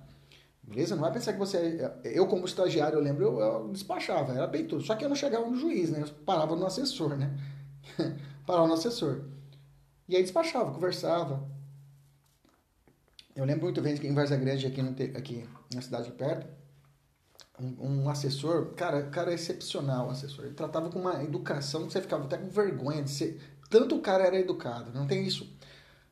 Beleza? 0.62 0.94
Não 0.94 1.02
vai 1.02 1.12
pensar 1.12 1.34
que 1.34 1.38
você. 1.38 1.58
É, 2.04 2.18
eu, 2.18 2.26
como 2.26 2.46
estagiário, 2.46 2.96
eu 2.96 3.02
lembro, 3.02 3.24
eu, 3.24 3.38
eu 3.40 3.68
despachava, 3.68 4.32
era 4.32 4.46
bem 4.46 4.66
tudo. 4.66 4.82
Só 4.82 4.94
que 4.94 5.04
eu 5.04 5.08
não 5.10 5.16
chegava 5.16 5.46
no 5.46 5.56
juiz, 5.56 5.90
né? 5.90 6.02
Eu 6.02 6.08
parava 6.24 6.56
no 6.56 6.64
assessor, 6.64 7.16
né? 7.16 7.36
parava 8.46 8.66
no 8.66 8.74
assessor. 8.74 9.22
E 10.09 10.16
aí 10.16 10.22
despachava, 10.22 10.72
conversava. 10.72 11.48
Eu 13.37 13.44
lembro 13.44 13.64
muito 13.64 13.81
bem 13.81 13.96
que 13.96 14.07
em 14.07 14.14
Varza 14.14 14.37
Grande, 14.37 14.66
aqui, 14.66 14.83
no, 14.83 14.90
aqui 14.90 15.48
na 15.72 15.81
cidade 15.81 16.11
perto, 16.11 16.48
um, 17.61 18.03
um, 18.03 18.11
assessor, 18.11 18.74
cara, 18.74 19.03
cara 19.05 19.33
excepcional, 19.33 20.11
assessor. 20.11 20.46
Ele 20.46 20.55
tratava 20.55 20.90
com 20.90 20.98
uma 20.98 21.22
educação 21.22 21.87
que 21.87 21.92
você 21.92 22.01
ficava 22.01 22.24
até 22.24 22.37
com 22.37 22.48
vergonha 22.48 23.03
de 23.03 23.11
ser. 23.11 23.40
Tanto 23.68 23.96
o 23.96 24.01
cara 24.01 24.24
era 24.24 24.38
educado, 24.38 24.92
não 24.92 25.07
tem 25.07 25.27
isso. 25.27 25.48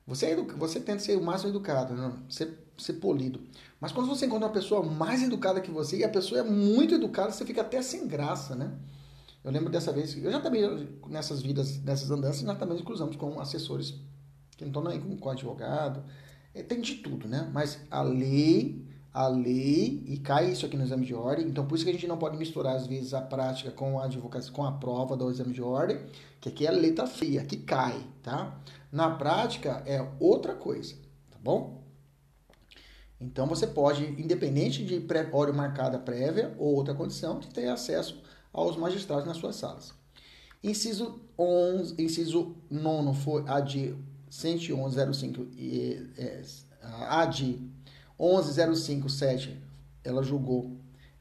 Você, 0.06 0.26
é 0.26 0.32
edu, 0.32 0.46
você 0.56 0.78
tenta 0.78 1.00
ser 1.00 1.16
o 1.16 1.22
máximo 1.22 1.50
educado, 1.50 1.94
não, 1.94 2.18
ser, 2.30 2.56
ser 2.78 2.94
polido. 2.94 3.40
Mas 3.80 3.90
quando 3.90 4.06
você 4.06 4.26
encontra 4.26 4.46
uma 4.46 4.52
pessoa 4.52 4.82
mais 4.82 5.22
educada 5.22 5.60
que 5.60 5.70
você 5.70 5.98
e 5.98 6.04
a 6.04 6.08
pessoa 6.08 6.40
é 6.40 6.44
muito 6.44 6.94
educada, 6.94 7.32
você 7.32 7.44
fica 7.44 7.62
até 7.62 7.82
sem 7.82 8.06
graça, 8.06 8.54
né? 8.54 8.72
Eu 9.46 9.52
lembro 9.52 9.70
dessa 9.70 9.92
vez, 9.92 10.16
eu 10.16 10.28
já 10.28 10.40
também, 10.40 10.88
nessas 11.06 11.40
vidas, 11.40 11.80
nessas 11.80 12.10
andanças, 12.10 12.42
nós 12.42 12.58
também 12.58 12.76
cruzamos 12.82 13.14
com 13.14 13.38
assessores 13.38 13.94
que 14.56 14.64
não 14.64 14.70
estão 14.70 14.82
nem 14.82 15.16
com, 15.16 15.30
advogado. 15.30 16.02
É, 16.52 16.64
tem 16.64 16.80
de 16.80 16.96
tudo, 16.96 17.28
né? 17.28 17.48
Mas 17.54 17.78
a 17.88 18.02
lei 18.02 18.84
a 19.14 19.28
lei 19.28 20.02
e 20.08 20.18
cai 20.18 20.50
isso 20.50 20.66
aqui 20.66 20.76
no 20.76 20.82
exame 20.82 21.06
de 21.06 21.14
ordem. 21.14 21.46
Então, 21.46 21.64
por 21.64 21.76
isso 21.76 21.84
que 21.84 21.90
a 21.90 21.92
gente 21.92 22.08
não 22.08 22.18
pode 22.18 22.36
misturar, 22.36 22.74
às 22.74 22.88
vezes, 22.88 23.14
a 23.14 23.22
prática 23.22 23.70
com 23.70 24.00
a 24.00 24.06
advocacia, 24.06 24.50
com 24.52 24.64
a 24.64 24.72
prova 24.72 25.16
do 25.16 25.30
exame 25.30 25.54
de 25.54 25.62
ordem, 25.62 26.00
que 26.40 26.48
aqui 26.48 26.66
é 26.66 26.70
letra 26.72 27.06
fria, 27.06 27.44
que 27.44 27.56
cai, 27.56 27.98
tá? 28.24 28.60
Na 28.90 29.12
prática, 29.12 29.80
é 29.86 30.04
outra 30.18 30.56
coisa, 30.56 30.96
tá 31.30 31.38
bom? 31.40 31.84
Então, 33.20 33.46
você 33.46 33.68
pode, 33.68 34.04
independente 34.20 34.84
de 34.84 34.98
pré 34.98 35.30
hora 35.32 35.52
marcada 35.52 36.00
prévia 36.00 36.52
ou 36.58 36.74
outra 36.74 36.94
condição, 36.94 37.38
ter 37.38 37.68
acesso 37.68 38.20
aos 38.56 38.76
magistrados 38.76 39.26
nas 39.26 39.36
suas 39.36 39.56
salas. 39.56 39.92
Inciso 40.64 41.20
11, 41.38 41.94
inciso 42.02 42.56
9 42.70 43.20
foi 43.20 43.44
a 43.46 43.60
de 43.60 43.94
111.05 44.30 45.46
e 45.56 46.10
é, 46.16 46.42
a 47.08 47.26
de 47.26 47.60
11.057, 48.18 49.56
ela 50.02 50.22
julgou 50.22 50.72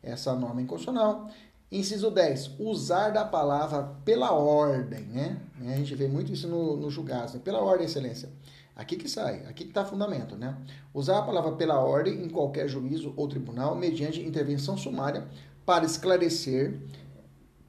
essa 0.01 0.33
norma 0.33 0.61
inconstitucional. 0.61 1.29
Inciso 1.69 2.09
10, 2.09 2.51
usar 2.59 3.09
da 3.09 3.25
palavra 3.25 3.83
pela 4.05 4.31
ordem, 4.31 5.01
né? 5.01 5.41
A 5.61 5.75
gente 5.75 5.93
vê 5.93 6.07
muito 6.07 6.31
isso 6.31 6.47
no, 6.47 6.77
no 6.77 6.89
julgado, 6.89 7.33
né? 7.33 7.41
pela 7.43 7.59
ordem, 7.59 7.85
excelência. 7.85 8.29
Aqui 8.75 8.95
que 8.95 9.09
sai, 9.09 9.45
aqui 9.47 9.63
que 9.63 9.71
está 9.71 9.83
fundamento, 9.83 10.35
né? 10.37 10.55
Usar 10.93 11.19
a 11.19 11.21
palavra 11.23 11.53
pela 11.53 11.79
ordem 11.79 12.23
em 12.23 12.29
qualquer 12.29 12.69
juízo 12.69 13.13
ou 13.17 13.27
tribunal 13.27 13.75
mediante 13.75 14.21
intervenção 14.21 14.77
sumária 14.77 15.27
para 15.65 15.85
esclarecer 15.85 16.79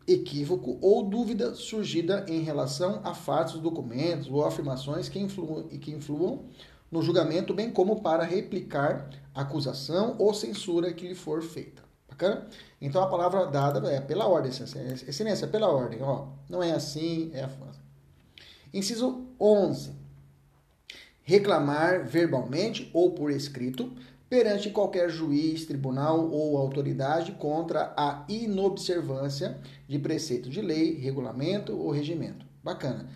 equívoco 0.07 0.79
ou 0.81 1.03
dúvida 1.03 1.55
surgida 1.55 2.25
em 2.29 2.41
relação 2.43 3.01
a 3.03 3.15
fatos, 3.15 3.61
documentos 3.61 4.29
ou 4.29 4.45
afirmações 4.45 5.09
que 5.09 5.19
influam, 5.19 5.65
que 5.69 5.91
influam 5.91 6.45
no 6.91 7.03
julgamento, 7.03 7.53
bem 7.53 7.71
como 7.71 8.01
para 8.01 8.25
replicar 8.25 9.11
acusação 9.35 10.17
ou 10.19 10.33
censura 10.33 10.93
que 10.93 11.09
lhe 11.09 11.15
for 11.15 11.43
feita. 11.43 11.83
Bacana? 12.09 12.47
Então 12.81 13.03
a 13.03 13.09
palavra 13.09 13.47
dada 13.47 13.91
é 13.91 14.01
pela 14.01 14.27
ordem, 14.27 14.51
excelência, 14.51 15.45
é 15.45 15.49
pela 15.49 15.69
ordem, 15.69 16.03
ó. 16.03 16.29
Não 16.49 16.63
é 16.63 16.73
assim, 16.73 17.31
é 17.35 17.45
assim. 17.45 17.61
Inciso 18.73 19.27
11. 19.41 19.93
Reclamar 21.23 22.07
verbalmente 22.07 22.89
ou 22.95 23.11
por 23.11 23.31
escrito 23.31 23.93
perante 24.29 24.71
qualquer 24.71 25.09
juiz, 25.09 25.65
tribunal 25.65 26.31
ou 26.31 26.57
autoridade 26.57 27.33
contra 27.33 27.93
a 27.97 28.25
inobservância 28.29 29.59
de 29.89 29.99
preceito 29.99 30.51
de 30.51 30.61
lei, 30.61 30.95
regulamento 30.95 31.77
ou 31.77 31.91
regimento. 31.91 32.45
Bacana. 32.63 33.07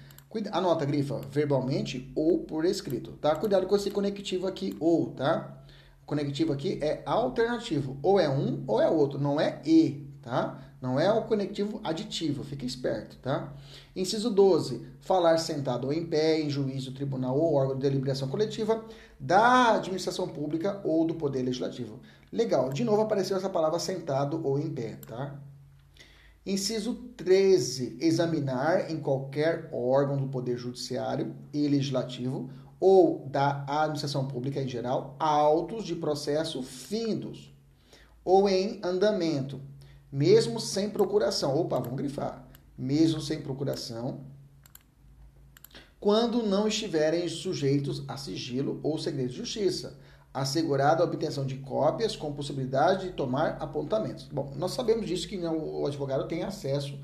Anota, 0.52 0.84
grifa, 0.84 1.20
verbalmente 1.28 2.12
ou 2.14 2.44
por 2.44 2.64
escrito, 2.64 3.12
tá? 3.12 3.34
Cuidado 3.34 3.66
com 3.66 3.74
esse 3.74 3.90
conectivo 3.90 4.46
aqui, 4.46 4.76
ou, 4.78 5.10
tá? 5.10 5.64
O 6.04 6.06
conectivo 6.06 6.52
aqui 6.52 6.78
é 6.80 7.02
alternativo, 7.04 7.98
ou 8.00 8.20
é 8.20 8.28
um 8.28 8.62
ou 8.68 8.80
é 8.80 8.88
outro, 8.88 9.18
não 9.18 9.40
é 9.40 9.60
e, 9.66 10.06
tá? 10.22 10.69
Não 10.80 10.98
é 10.98 11.12
o 11.12 11.24
conectivo 11.24 11.78
aditivo, 11.84 12.42
fica 12.42 12.64
esperto, 12.64 13.16
tá? 13.18 13.52
Inciso 13.94 14.30
12, 14.30 14.86
falar 15.00 15.36
sentado 15.36 15.86
ou 15.86 15.92
em 15.92 16.06
pé 16.06 16.40
em 16.40 16.48
juízo, 16.48 16.94
tribunal 16.94 17.38
ou 17.38 17.54
órgão 17.54 17.76
de 17.76 17.82
deliberação 17.82 18.28
coletiva 18.28 18.84
da 19.18 19.74
administração 19.74 20.26
pública 20.26 20.80
ou 20.82 21.04
do 21.04 21.14
poder 21.14 21.42
legislativo. 21.42 22.00
Legal, 22.32 22.72
de 22.72 22.82
novo 22.82 23.02
apareceu 23.02 23.36
essa 23.36 23.50
palavra 23.50 23.78
sentado 23.78 24.40
ou 24.42 24.58
em 24.58 24.70
pé, 24.70 24.98
tá? 25.06 25.38
Inciso 26.46 26.94
13. 27.16 27.98
Examinar 28.00 28.90
em 28.90 28.98
qualquer 28.98 29.68
órgão 29.72 30.16
do 30.16 30.28
Poder 30.28 30.56
Judiciário 30.56 31.36
e 31.52 31.68
Legislativo 31.68 32.48
ou 32.80 33.28
da 33.28 33.62
administração 33.68 34.26
pública 34.26 34.62
em 34.62 34.66
geral 34.66 35.14
autos 35.18 35.84
de 35.84 35.94
processo 35.94 36.62
findos 36.62 37.54
ou 38.24 38.48
em 38.48 38.80
andamento, 38.82 39.60
mesmo 40.12 40.60
sem 40.60 40.90
procuração. 40.90 41.56
Opa, 41.56 41.78
vamos 41.78 41.96
grifar. 41.96 42.46
Mesmo 42.76 43.20
sem 43.20 43.40
procuração, 43.42 44.20
quando 46.00 46.42
não 46.42 46.66
estiverem 46.66 47.28
sujeitos 47.28 48.02
a 48.08 48.16
sigilo 48.16 48.80
ou 48.82 48.98
segredo 48.98 49.30
de 49.30 49.36
justiça 49.36 49.98
assegurada 50.32 51.02
a 51.02 51.06
obtenção 51.06 51.44
de 51.44 51.56
cópias 51.56 52.16
com 52.16 52.32
possibilidade 52.32 53.08
de 53.08 53.12
tomar 53.12 53.56
apontamentos. 53.60 54.28
Bom, 54.32 54.52
nós 54.56 54.72
sabemos 54.72 55.06
disso 55.06 55.28
que 55.28 55.36
o 55.36 55.86
advogado 55.86 56.28
tem 56.28 56.44
acesso, 56.44 56.98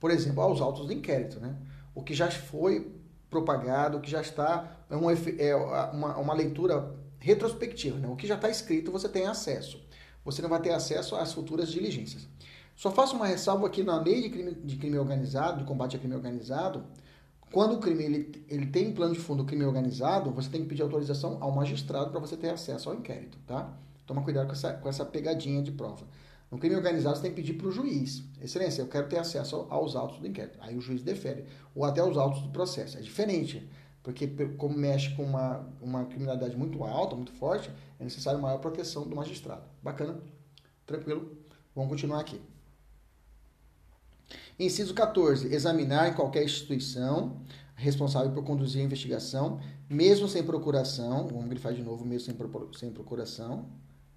por 0.00 0.10
exemplo, 0.10 0.42
aos 0.42 0.60
autos 0.60 0.86
do 0.86 0.92
inquérito, 0.92 1.38
né? 1.38 1.54
O 1.94 2.02
que 2.02 2.14
já 2.14 2.30
foi 2.30 2.90
propagado, 3.28 3.98
o 3.98 4.00
que 4.00 4.10
já 4.10 4.20
está 4.20 4.78
é 4.88 4.96
uma, 4.96 5.12
é 5.12 5.54
uma, 5.92 6.16
uma 6.16 6.34
leitura 6.34 6.96
retrospectiva, 7.18 7.98
né? 7.98 8.08
O 8.08 8.16
que 8.16 8.26
já 8.26 8.34
está 8.34 8.48
escrito 8.48 8.90
você 8.90 9.08
tem 9.08 9.26
acesso. 9.26 9.80
Você 10.24 10.40
não 10.42 10.48
vai 10.48 10.60
ter 10.60 10.72
acesso 10.72 11.16
às 11.16 11.32
futuras 11.32 11.70
diligências. 11.70 12.26
Só 12.80 12.90
faço 12.90 13.14
uma 13.14 13.26
ressalva 13.26 13.66
aqui 13.66 13.82
na 13.82 14.00
lei 14.00 14.22
de 14.22 14.30
crime, 14.30 14.54
de 14.54 14.76
crime 14.76 14.98
organizado, 14.98 15.58
de 15.58 15.64
combate 15.64 15.96
a 15.96 15.98
crime 15.98 16.14
organizado, 16.14 16.82
quando 17.52 17.74
o 17.74 17.78
crime 17.78 18.02
ele, 18.02 18.44
ele 18.48 18.66
tem 18.68 18.90
plano 18.94 19.12
de 19.12 19.20
fundo 19.20 19.44
crime 19.44 19.66
organizado, 19.66 20.30
você 20.30 20.48
tem 20.48 20.62
que 20.62 20.68
pedir 20.68 20.80
autorização 20.80 21.36
ao 21.42 21.52
magistrado 21.52 22.10
para 22.10 22.18
você 22.18 22.38
ter 22.38 22.48
acesso 22.48 22.88
ao 22.88 22.94
inquérito, 22.94 23.36
tá? 23.46 23.70
Toma 24.06 24.22
cuidado 24.22 24.46
com 24.46 24.54
essa, 24.54 24.72
com 24.72 24.88
essa 24.88 25.04
pegadinha 25.04 25.62
de 25.62 25.70
prova. 25.70 26.06
No 26.50 26.56
crime 26.56 26.74
organizado, 26.74 27.16
você 27.16 27.24
tem 27.24 27.32
que 27.32 27.42
pedir 27.42 27.52
para 27.52 27.66
o 27.66 27.70
juiz. 27.70 28.24
Excelência, 28.40 28.80
eu 28.80 28.88
quero 28.88 29.10
ter 29.10 29.18
acesso 29.18 29.66
aos 29.68 29.94
autos 29.94 30.18
do 30.18 30.26
inquérito. 30.26 30.56
Aí 30.62 30.74
o 30.74 30.80
juiz 30.80 31.02
defere. 31.02 31.44
Ou 31.74 31.84
até 31.84 32.00
aos 32.00 32.16
autos 32.16 32.40
do 32.40 32.48
processo. 32.48 32.96
É 32.96 33.02
diferente. 33.02 33.68
Porque, 34.02 34.26
como 34.56 34.74
mexe 34.74 35.14
com 35.14 35.22
uma, 35.22 35.68
uma 35.82 36.06
criminalidade 36.06 36.56
muito 36.56 36.82
alta, 36.82 37.14
muito 37.14 37.32
forte, 37.32 37.70
é 37.98 38.04
necessário 38.04 38.40
maior 38.40 38.58
proteção 38.58 39.06
do 39.06 39.14
magistrado. 39.14 39.64
Bacana? 39.82 40.18
Tranquilo? 40.86 41.36
Vamos 41.74 41.90
continuar 41.90 42.20
aqui. 42.20 42.40
Inciso 44.60 44.92
14. 44.92 45.54
Examinar 45.54 46.10
em 46.10 46.12
qualquer 46.12 46.44
instituição 46.44 47.40
responsável 47.74 48.30
por 48.30 48.44
conduzir 48.44 48.82
a 48.82 48.84
investigação, 48.84 49.58
mesmo 49.88 50.28
sem 50.28 50.42
procuração. 50.42 51.26
Vamos 51.28 51.48
grifar 51.48 51.72
de 51.72 51.82
novo, 51.82 52.04
mesmo 52.04 52.26
sem, 52.26 52.36
sem 52.78 52.90
procuração. 52.90 53.64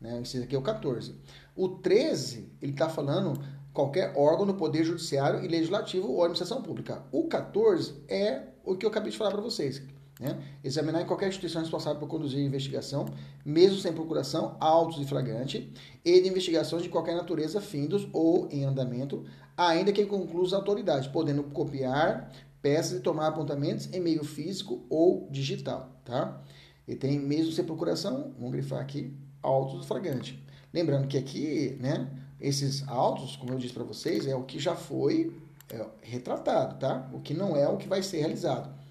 Né? 0.02 0.20
Inciso 0.20 0.44
aqui 0.44 0.54
é 0.54 0.60
o 0.60 0.62
14. 0.62 1.16
O 1.56 1.70
13, 1.70 2.52
ele 2.62 2.74
está 2.74 2.90
falando 2.90 3.42
qualquer 3.72 4.14
órgão 4.18 4.46
do 4.46 4.54
Poder 4.54 4.84
Judiciário 4.84 5.46
e 5.46 5.48
Legislativo 5.48 6.10
ou 6.10 6.22
administração 6.22 6.62
pública. 6.62 7.04
O 7.10 7.30
14 7.30 8.04
é 8.10 8.44
o 8.66 8.76
que 8.76 8.86
eu 8.86 8.90
acabei 8.90 9.12
de 9.12 9.18
falar 9.18 9.32
para 9.32 9.42
vocês. 9.42 9.82
Né? 10.20 10.38
Examinar 10.64 11.02
em 11.02 11.06
qualquer 11.06 11.28
instituição 11.28 11.62
responsável 11.62 12.00
por 12.00 12.08
conduzir 12.08 12.40
investigação, 12.40 13.06
mesmo 13.44 13.78
sem 13.80 13.92
procuração, 13.92 14.56
autos 14.60 15.00
de 15.00 15.06
flagrante, 15.06 15.72
e 16.06 16.22
de 16.22 16.30
investigações 16.30 16.84
de 16.84 16.90
qualquer 16.90 17.16
natureza, 17.16 17.60
findos 17.60 18.08
ou 18.14 18.48
em 18.52 18.64
andamento, 18.64 19.26
ainda 19.58 19.92
que 19.92 20.06
conclua 20.06 20.48
a 20.54 20.58
autoridade, 20.58 21.10
podendo 21.10 21.44
copiar 21.44 22.32
peças 22.62 23.00
e 23.00 23.02
tomar 23.02 23.28
apontamentos 23.28 23.92
em 23.92 24.00
meio 24.00 24.24
físico 24.24 24.86
ou 24.90 25.28
digital, 25.30 25.90
tá? 26.06 26.42
E 26.88 26.96
tem 26.96 27.20
mesmo 27.20 27.52
sem 27.52 27.66
procuração, 27.66 28.34
vamos 28.38 28.52
grifar 28.52 28.80
aqui, 28.80 29.14
autos 29.42 29.80
do 29.80 29.86
flagrante. 29.86 30.42
Lembrando 30.74 31.08
que 31.08 31.18
aqui, 31.18 31.78
né, 31.80 32.10
esses 32.40 32.88
autos, 32.88 33.36
como 33.36 33.54
eu 33.54 33.58
disse 33.58 33.74
para 33.74 33.84
vocês, 33.84 34.26
é 34.26 34.36
o 34.36 34.44
que 34.44 34.60
já 34.60 34.76
foi 34.76 35.36
é, 35.70 35.86
retratado, 36.02 36.80
tá? 36.80 37.10
O 37.14 37.20
que 37.20 37.34
não 37.34 37.56
é 37.56 37.68
o 37.68 37.78
que 37.78 37.88
vai 37.88 38.02
ser 38.02 38.20
realizado. 38.20 38.83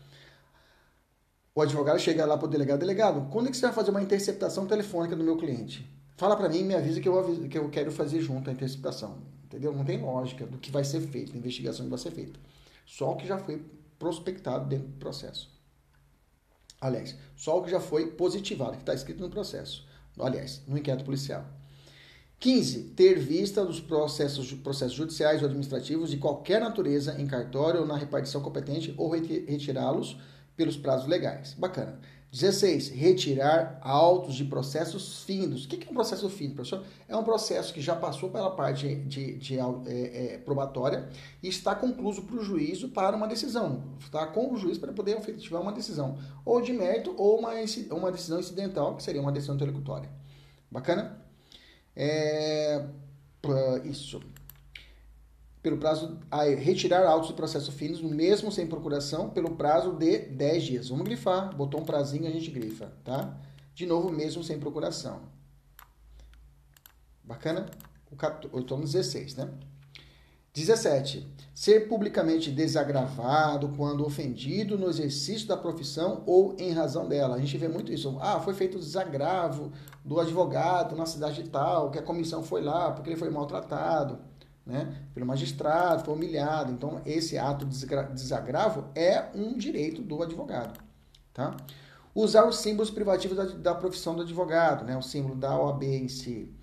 O 1.54 1.60
advogado 1.60 1.98
chega 1.98 2.24
lá 2.24 2.38
para 2.38 2.46
o 2.46 2.50
delegado, 2.50 2.80
delegado, 2.80 3.28
quando 3.30 3.48
é 3.48 3.50
que 3.50 3.56
você 3.56 3.66
vai 3.66 3.74
fazer 3.74 3.90
uma 3.90 4.00
interceptação 4.00 4.66
telefônica 4.66 5.14
do 5.14 5.22
meu 5.22 5.36
cliente? 5.36 5.86
Fala 6.16 6.34
para 6.34 6.48
mim, 6.48 6.64
me 6.64 6.74
avisa 6.74 6.98
que 6.98 7.06
eu, 7.06 7.18
aviso, 7.18 7.46
que 7.46 7.58
eu 7.58 7.68
quero 7.68 7.92
fazer 7.92 8.22
junto 8.22 8.48
a 8.48 8.52
interceptação. 8.54 9.18
entendeu? 9.44 9.70
Não 9.70 9.84
tem 9.84 10.00
lógica 10.00 10.46
do 10.46 10.56
que 10.56 10.70
vai 10.70 10.82
ser 10.82 11.02
feito, 11.02 11.32
da 11.32 11.38
investigação 11.38 11.84
que 11.84 11.90
vai 11.90 11.98
ser 11.98 12.10
feita. 12.10 12.40
Só 12.86 13.12
o 13.12 13.16
que 13.16 13.26
já 13.26 13.36
foi 13.36 13.62
prospectado 13.98 14.66
dentro 14.66 14.88
do 14.88 14.96
processo. 14.96 15.50
Aliás, 16.80 17.14
só 17.36 17.58
o 17.58 17.62
que 17.62 17.70
já 17.70 17.80
foi 17.80 18.12
positivado, 18.12 18.72
que 18.72 18.82
está 18.82 18.94
escrito 18.94 19.20
no 19.20 19.28
processo. 19.28 19.86
Aliás, 20.18 20.62
no 20.66 20.78
inquérito 20.78 21.04
policial. 21.04 21.44
15. 22.40 22.94
Ter 22.96 23.18
vista 23.18 23.62
dos 23.62 23.78
processos, 23.78 24.54
processos 24.54 24.94
judiciais 24.94 25.42
ou 25.42 25.46
administrativos 25.46 26.10
de 26.10 26.16
qualquer 26.16 26.62
natureza 26.62 27.20
em 27.20 27.26
cartório 27.26 27.80
ou 27.80 27.86
na 27.86 27.96
repartição 27.96 28.40
competente 28.40 28.94
ou 28.96 29.10
retirá-los 29.10 30.16
pelos 30.56 30.76
prazos 30.76 31.06
legais. 31.06 31.54
Bacana. 31.54 31.98
16. 32.32 32.88
Retirar 32.88 33.78
autos 33.82 34.34
de 34.34 34.44
processos 34.44 35.22
findos. 35.22 35.66
O 35.66 35.68
que 35.68 35.86
é 35.86 35.90
um 35.90 35.92
processo 35.92 36.30
findo, 36.30 36.54
professor? 36.54 36.82
É 37.06 37.14
um 37.14 37.22
processo 37.22 37.74
que 37.74 37.80
já 37.80 37.94
passou 37.94 38.30
pela 38.30 38.50
parte 38.50 38.94
de, 38.94 39.36
de 39.36 39.58
é, 39.58 39.64
é, 40.34 40.38
probatória 40.38 41.10
e 41.42 41.48
está 41.48 41.74
concluso 41.74 42.22
para 42.22 42.36
o 42.36 42.42
juízo 42.42 42.88
para 42.88 43.14
uma 43.14 43.28
decisão. 43.28 43.84
Está 44.00 44.26
com 44.26 44.50
o 44.50 44.56
juiz 44.56 44.78
para 44.78 44.94
poder 44.94 45.18
efetivar 45.18 45.60
uma 45.60 45.72
decisão. 45.72 46.18
Ou 46.42 46.62
de 46.62 46.72
mérito 46.72 47.14
ou 47.18 47.38
uma, 47.38 47.50
uma 47.90 48.10
decisão 48.10 48.40
incidental, 48.40 48.96
que 48.96 49.02
seria 49.02 49.20
uma 49.20 49.30
decisão 49.30 49.54
interlocutória. 49.54 50.08
Bacana? 50.70 51.22
É, 51.94 52.82
isso. 53.84 54.20
Pelo 55.62 55.78
prazo. 55.78 56.18
A 56.30 56.42
retirar 56.44 57.06
autos 57.06 57.28
do 57.28 57.34
processo 57.34 57.70
finos, 57.70 58.02
mesmo 58.02 58.50
sem 58.50 58.66
procuração, 58.66 59.30
pelo 59.30 59.56
prazo 59.56 59.92
de 59.92 60.18
10 60.18 60.62
dias. 60.62 60.88
Vamos 60.88 61.04
grifar. 61.04 61.54
Botou 61.54 61.80
um 61.80 61.84
prazinho, 61.84 62.26
a 62.26 62.30
gente 62.30 62.50
grifa, 62.50 62.92
tá? 63.04 63.38
De 63.74 63.86
novo, 63.86 64.10
mesmo 64.10 64.42
sem 64.42 64.58
procuração. 64.58 65.20
Bacana? 67.22 67.66
O 68.10 68.60
no 68.76 68.80
16, 68.82 69.36
né? 69.36 69.48
17. 70.54 71.26
Ser 71.54 71.88
publicamente 71.88 72.50
desagravado 72.50 73.70
quando 73.70 74.04
ofendido 74.04 74.76
no 74.76 74.90
exercício 74.90 75.48
da 75.48 75.56
profissão 75.56 76.22
ou 76.26 76.54
em 76.58 76.72
razão 76.72 77.08
dela. 77.08 77.36
A 77.36 77.38
gente 77.38 77.56
vê 77.56 77.68
muito 77.68 77.90
isso. 77.90 78.18
Ah, 78.20 78.38
foi 78.38 78.52
feito 78.52 78.78
desagravo 78.78 79.72
do 80.04 80.20
advogado 80.20 80.94
na 80.94 81.06
cidade 81.06 81.42
tal, 81.44 81.90
que 81.90 81.98
a 81.98 82.02
comissão 82.02 82.42
foi 82.42 82.60
lá 82.60 82.90
porque 82.90 83.08
ele 83.08 83.18
foi 83.18 83.30
maltratado, 83.30 84.18
né? 84.64 84.94
Pelo 85.14 85.26
magistrado, 85.26 86.04
foi 86.04 86.14
humilhado. 86.14 86.72
Então, 86.72 87.00
esse 87.04 87.36
ato 87.38 87.64
de 87.64 87.86
desagravo 88.14 88.86
é 88.94 89.26
um 89.34 89.56
direito 89.56 90.02
do 90.02 90.22
advogado, 90.22 90.80
tá? 91.32 91.56
Usar 92.14 92.46
os 92.46 92.58
símbolos 92.58 92.90
privativos 92.90 93.36
da, 93.36 93.44
da 93.44 93.74
profissão 93.74 94.14
do 94.14 94.22
advogado, 94.22 94.84
né? 94.84 94.96
O 94.96 95.02
símbolo 95.02 95.34
da 95.34 95.58
OAB 95.58 95.82
em 95.84 96.08
si 96.08 96.54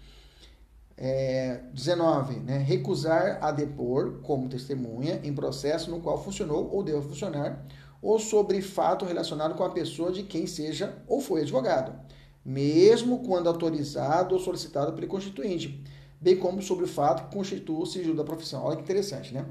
é, 1.00 1.62
19. 1.74 2.36
Né, 2.42 2.58
recusar 2.58 3.40
a 3.42 3.52
depor 3.52 4.20
como 4.22 4.50
testemunha 4.50 5.22
em 5.24 5.34
processo 5.34 5.90
no 5.90 6.02
qual 6.02 6.22
funcionou 6.22 6.70
ou 6.72 6.84
deva 6.84 7.02
funcionar, 7.02 7.66
ou 8.02 8.20
sobre 8.20 8.62
fato 8.62 9.06
relacionado 9.06 9.56
com 9.56 9.64
a 9.64 9.70
pessoa 9.70 10.12
de 10.12 10.24
quem 10.24 10.46
seja 10.46 11.02
ou 11.08 11.22
foi 11.22 11.42
advogado, 11.42 11.94
mesmo 12.44 13.20
quando 13.20 13.48
autorizado 13.48 14.36
ou 14.36 14.42
solicitado 14.42 14.94
pelo 14.94 15.08
constituinte, 15.08 15.84
bem 16.20 16.38
como 16.38 16.62
sobre 16.62 16.86
o 16.86 16.88
fato 16.88 17.28
que 17.28 17.36
constitua 17.36 17.80
o 17.80 17.86
sigilo 17.86 18.16
da 18.16 18.24
profissão. 18.24 18.64
Olha 18.64 18.78
que 18.78 18.84
interessante, 18.84 19.34
né? 19.34 19.46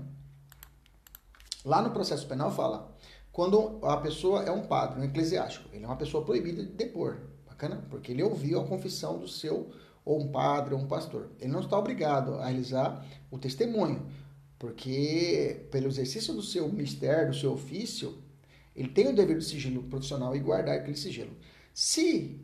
Lá 1.64 1.82
no 1.82 1.90
processo 1.90 2.26
penal 2.26 2.50
fala, 2.50 2.96
quando 3.32 3.78
a 3.84 3.96
pessoa 3.98 4.42
é 4.42 4.50
um 4.50 4.66
padre, 4.66 5.00
um 5.00 5.04
eclesiástico, 5.04 5.68
ele 5.72 5.84
é 5.84 5.86
uma 5.86 5.96
pessoa 5.96 6.24
proibida 6.24 6.62
de 6.62 6.72
depor, 6.72 7.18
bacana? 7.46 7.84
Porque 7.90 8.12
ele 8.12 8.22
ouviu 8.22 8.60
a 8.60 8.66
confissão 8.66 9.18
do 9.18 9.28
seu 9.28 9.70
ou 10.04 10.22
um 10.22 10.32
padre, 10.32 10.74
ou 10.74 10.80
um 10.80 10.86
pastor. 10.86 11.30
Ele 11.38 11.52
não 11.52 11.60
está 11.60 11.78
obrigado 11.78 12.34
a 12.34 12.46
realizar 12.46 13.04
o 13.30 13.38
testemunho, 13.38 14.06
porque 14.58 15.66
pelo 15.70 15.86
exercício 15.86 16.32
do 16.32 16.42
seu 16.42 16.66
mistério, 16.68 17.30
do 17.30 17.36
seu 17.36 17.52
ofício, 17.52 18.16
ele 18.74 18.88
tem 18.88 19.08
o 19.08 19.14
dever 19.14 19.38
de 19.38 19.44
sigilo 19.44 19.82
profissional 19.82 20.34
e 20.34 20.38
guardar 20.38 20.76
aquele 20.76 20.96
sigilo. 20.96 21.36
Se 21.74 22.40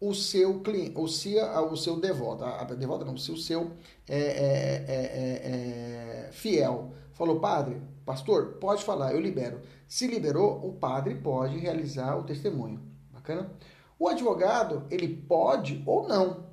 o 0.00 0.14
seu 0.14 0.60
cliente, 0.60 0.92
ou 0.94 1.08
se 1.08 1.36
o 1.38 1.76
seu 1.76 1.98
devoto, 1.98 2.44
a, 2.44 2.60
a 2.60 2.64
devota 2.64 3.04
não, 3.04 3.16
se 3.16 3.32
o 3.32 3.36
seu 3.36 3.72
é, 4.08 4.18
é, 4.18 4.84
é, 4.88 6.26
é, 6.28 6.32
fiel 6.32 6.92
falou, 7.12 7.40
padre, 7.40 7.80
pastor, 8.04 8.58
pode 8.60 8.84
falar, 8.84 9.14
eu 9.14 9.20
libero. 9.20 9.60
Se 9.88 10.06
liberou, 10.06 10.66
o 10.66 10.74
padre 10.74 11.14
pode 11.14 11.58
realizar 11.58 12.16
o 12.16 12.24
testemunho. 12.24 12.80
Bacana? 13.10 13.50
O 13.98 14.08
advogado, 14.08 14.84
ele 14.90 15.08
pode 15.08 15.82
ou 15.86 16.06
não. 16.06 16.44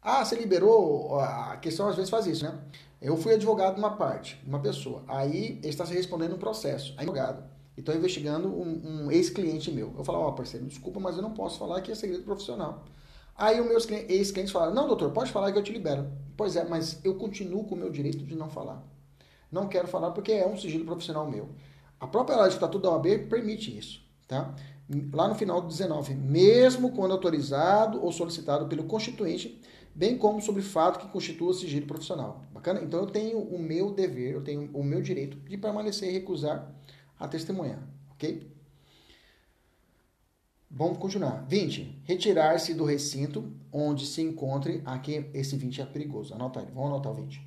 Ah, 0.00 0.24
você 0.24 0.34
liberou. 0.34 1.20
A 1.20 1.56
questão 1.58 1.88
às 1.88 1.94
vezes 1.94 2.10
faz 2.10 2.26
isso, 2.26 2.44
né? 2.44 2.58
Eu 3.00 3.16
fui 3.16 3.34
advogado 3.34 3.74
de 3.74 3.80
uma 3.80 3.96
parte, 3.96 4.42
uma 4.44 4.58
pessoa. 4.58 5.04
Aí 5.06 5.60
está 5.62 5.86
se 5.86 5.94
respondendo 5.94 6.34
um 6.34 6.38
processo. 6.38 6.92
Aí, 6.96 7.04
advogado. 7.04 7.51
E 7.76 7.80
estou 7.80 7.94
investigando 7.94 8.48
um, 8.48 9.04
um 9.04 9.10
ex-cliente 9.10 9.70
meu. 9.70 9.94
Eu 9.96 10.04
falo, 10.04 10.18
ó, 10.18 10.28
oh, 10.28 10.32
parceiro, 10.32 10.66
desculpa, 10.66 11.00
mas 11.00 11.16
eu 11.16 11.22
não 11.22 11.32
posso 11.32 11.58
falar 11.58 11.80
que 11.80 11.90
é 11.90 11.94
segredo 11.94 12.22
profissional. 12.22 12.84
Aí 13.34 13.60
os 13.60 13.66
meus 13.66 13.88
ex-clientes 13.88 14.52
falam, 14.52 14.74
não, 14.74 14.86
doutor, 14.86 15.10
pode 15.10 15.32
falar 15.32 15.50
que 15.52 15.58
eu 15.58 15.62
te 15.62 15.72
libero. 15.72 16.10
Pois 16.36 16.54
é, 16.56 16.64
mas 16.64 17.00
eu 17.02 17.14
continuo 17.14 17.64
com 17.64 17.74
o 17.74 17.78
meu 17.78 17.90
direito 17.90 18.24
de 18.24 18.34
não 18.34 18.50
falar. 18.50 18.82
Não 19.50 19.68
quero 19.68 19.88
falar 19.88 20.10
porque 20.10 20.32
é 20.32 20.46
um 20.46 20.56
sigilo 20.56 20.84
profissional 20.84 21.30
meu. 21.30 21.48
A 22.00 22.06
própria 22.06 22.36
lei 22.36 22.48
de 22.48 22.54
Estatuto 22.54 22.82
da 22.82 22.90
OAB 22.90 23.28
permite 23.28 23.76
isso, 23.76 24.02
tá? 24.26 24.54
Lá 25.12 25.28
no 25.28 25.34
final 25.34 25.60
do 25.60 25.68
19, 25.68 26.14
mesmo 26.14 26.92
quando 26.92 27.12
autorizado 27.12 28.02
ou 28.02 28.10
solicitado 28.10 28.66
pelo 28.66 28.84
constituinte, 28.84 29.60
bem 29.94 30.18
como 30.18 30.40
sobre 30.40 30.62
fato 30.62 30.98
que 30.98 31.12
constitua 31.12 31.54
sigilo 31.54 31.86
profissional. 31.86 32.42
Bacana? 32.52 32.80
Então 32.82 33.00
eu 33.00 33.06
tenho 33.06 33.38
o 33.38 33.58
meu 33.58 33.92
dever, 33.92 34.34
eu 34.34 34.42
tenho 34.42 34.70
o 34.72 34.82
meu 34.82 35.00
direito 35.00 35.36
de 35.36 35.56
permanecer 35.56 36.08
e 36.08 36.12
recusar 36.12 36.74
a 37.22 37.28
testemunhar, 37.28 37.80
ok? 38.10 38.50
Vamos 40.68 40.98
continuar. 40.98 41.44
20. 41.46 42.02
Retirar-se 42.02 42.74
do 42.74 42.84
recinto 42.84 43.52
onde 43.70 44.06
se 44.06 44.20
encontre. 44.22 44.82
Aqui, 44.84 45.30
esse 45.32 45.54
20 45.54 45.82
é 45.82 45.86
perigoso. 45.86 46.34
Anota 46.34 46.60
aí. 46.60 46.66
Vamos 46.66 46.90
anotar 46.90 47.12
o 47.12 47.14
20. 47.14 47.46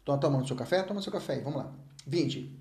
Estão 0.00 0.18
tomando 0.18 0.46
seu 0.46 0.56
café? 0.56 0.82
Toma 0.82 1.02
seu 1.02 1.12
café 1.12 1.34
aí. 1.34 1.40
Vamos 1.40 1.58
lá. 1.58 1.72
20. 2.06 2.58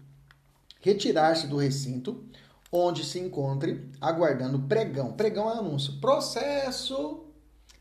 Retirar-se 0.81 1.47
do 1.47 1.57
recinto 1.57 2.23
onde 2.71 3.03
se 3.03 3.19
encontre 3.19 3.89
aguardando 3.99 4.59
pregão. 4.59 5.13
Pregão 5.13 5.49
é 5.49 5.57
anúncio. 5.57 5.99
Processo 5.99 7.25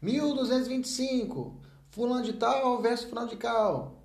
1225. 0.00 1.60
Fulano 1.90 2.24
de 2.24 2.32
tal 2.34 2.80
versus 2.80 3.08
fulano 3.08 3.28
de 3.28 3.36
tal. 3.36 3.95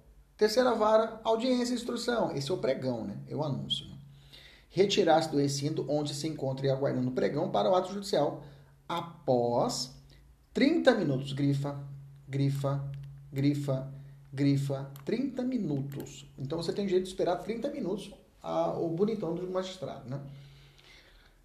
Terceira 0.41 0.73
vara, 0.73 1.21
audiência 1.23 1.71
e 1.71 1.75
instrução. 1.75 2.31
Esse 2.31 2.49
é 2.49 2.53
o 2.55 2.57
pregão, 2.57 3.05
né? 3.05 3.15
É 3.29 3.35
o 3.35 3.43
anúncio. 3.43 3.85
Né? 3.85 3.95
Retirar-se 4.71 5.29
do 5.29 5.37
recinto 5.37 5.85
onde 5.87 6.15
se 6.15 6.27
encontre 6.27 6.67
aguardando 6.67 7.11
pregão 7.11 7.51
para 7.51 7.69
o 7.69 7.75
ato 7.75 7.93
judicial 7.93 8.41
após 8.89 9.95
30 10.51 10.95
minutos. 10.95 11.31
Grifa, 11.33 11.79
grifa, 12.27 12.83
grifa, 13.31 13.93
grifa. 14.33 14.91
30 15.05 15.43
minutos. 15.43 16.25
Então 16.39 16.57
você 16.57 16.73
tem 16.73 16.87
jeito 16.87 17.03
de 17.03 17.09
esperar 17.09 17.35
30 17.35 17.69
minutos 17.69 18.11
a, 18.41 18.71
o 18.79 18.89
bonitão 18.89 19.35
do 19.35 19.47
magistrado, 19.47 20.09
né? 20.09 20.19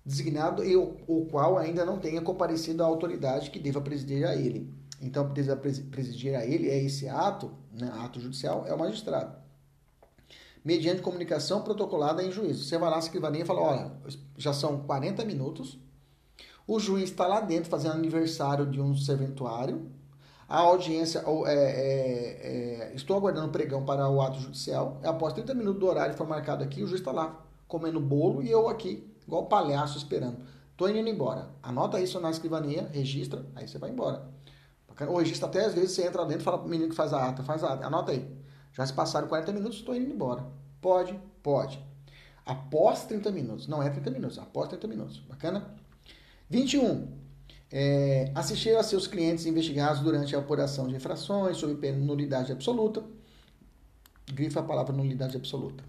designado 0.07 0.65
e 0.65 0.75
o, 0.75 0.97
o, 1.07 1.27
qual 1.27 1.59
ainda 1.59 1.85
não 1.85 1.99
tenha 1.99 2.23
comparecido 2.23 2.83
à 2.83 2.87
autoridade 2.87 3.51
que 3.51 3.59
deva 3.59 3.83
presidir 3.83 4.27
a 4.27 4.35
ele. 4.35 4.73
Então, 5.03 5.31
presidir 5.91 6.35
a 6.35 6.47
ele 6.47 6.71
é 6.71 6.83
esse 6.83 7.07
ato, 7.07 7.53
né, 7.79 7.93
ato 8.01 8.21
judicial, 8.21 8.65
é 8.67 8.75
o 8.75 8.79
magistrado. 8.79 9.37
Mediante 10.65 11.01
comunicação 11.01 11.63
protocolada 11.63 12.23
em 12.23 12.33
juízo. 12.33 12.65
Você 12.65 12.77
vai 12.77 12.91
lá, 12.91 12.97
a 12.97 12.99
escrivaninha 12.99 13.45
e 13.45 13.47
fala, 13.47 13.61
olha, 13.61 13.93
já 14.37 14.53
são 14.53 14.81
40 14.81 15.25
minutos, 15.25 15.79
o 16.67 16.81
juiz 16.81 17.11
está 17.11 17.27
lá 17.27 17.41
dentro 17.41 17.71
fazendo 17.71 17.95
aniversário 17.95 18.67
de 18.67 18.81
um 18.81 18.97
serventuário, 18.97 19.89
a 20.49 20.59
audiência, 20.59 21.25
é, 21.47 21.53
é, 21.53 22.91
é, 22.91 22.93
estou 22.95 23.17
aguardando 23.17 23.49
o 23.49 23.51
pregão 23.51 23.85
para 23.85 24.09
o 24.09 24.21
ato 24.21 24.39
judicial, 24.41 25.01
após 25.05 25.33
30 25.33 25.55
minutos 25.55 25.81
do 25.81 25.87
horário 25.87 26.13
que 26.13 26.19
foi 26.19 26.27
marcado 26.27 26.63
aqui, 26.63 26.83
o 26.83 26.87
juiz 26.87 27.01
está 27.01 27.13
lá 27.13 27.45
comendo 27.67 28.01
bolo 28.01 28.43
e 28.43 28.51
eu 28.51 28.69
aqui 28.69 29.13
igual 29.27 29.47
palhaço 29.47 29.99
esperando. 29.99 30.39
Tô 30.77 30.89
indo 30.89 31.09
embora. 31.09 31.49
Anota 31.63 32.01
isso 32.01 32.21
na 32.21 32.31
escrivania, 32.31 32.89
registra, 32.93 33.45
aí 33.55 33.67
você 33.67 33.79
vai 33.79 33.91
embora. 33.91 34.36
Registra 34.97 35.47
até 35.47 35.65
às 35.65 35.75
vezes 35.75 35.93
você 35.93 36.07
entra 36.07 36.25
dentro 36.25 36.41
e 36.41 36.45
fala 36.45 36.59
pro 36.59 36.69
menino 36.69 36.89
que 36.89 36.97
faz 36.97 37.13
a 37.13 37.29
ata, 37.29 37.43
faz 37.43 37.63
a 37.63 37.75
ata, 37.75 37.87
anota 37.87 38.13
aí. 38.13 38.27
Já 38.73 38.87
se 38.87 38.93
passaram 38.93 39.29
40 39.29 39.53
minutos, 39.53 39.79
estou 39.79 39.95
indo 39.95 40.11
embora. 40.11 40.47
Pode? 40.81 41.19
Pode. 41.43 41.79
Após 42.45 43.05
30 43.05 43.31
minutos. 43.31 43.67
Não 43.67 43.83
é 43.83 43.91
30 43.91 44.11
minutos, 44.11 44.39
após 44.39 44.69
30 44.69 44.87
minutos. 44.87 45.19
Bacana? 45.29 45.75
21. 46.49 47.09
É, 47.71 48.31
assistir 48.35 48.77
a 48.77 48.83
seus 48.83 49.07
clientes 49.07 49.45
investigados 49.45 50.01
durante 50.01 50.35
a 50.35 50.39
apuração 50.39 50.87
de 50.87 50.95
infrações 50.95 51.57
sob 51.57 51.75
pena 51.75 51.99
de 51.99 52.05
nulidade 52.05 52.53
absoluta. 52.53 53.03
Grifa 54.33 54.61
a 54.61 54.63
palavra 54.63 54.95
nulidade 54.95 55.37
absoluta 55.37 55.85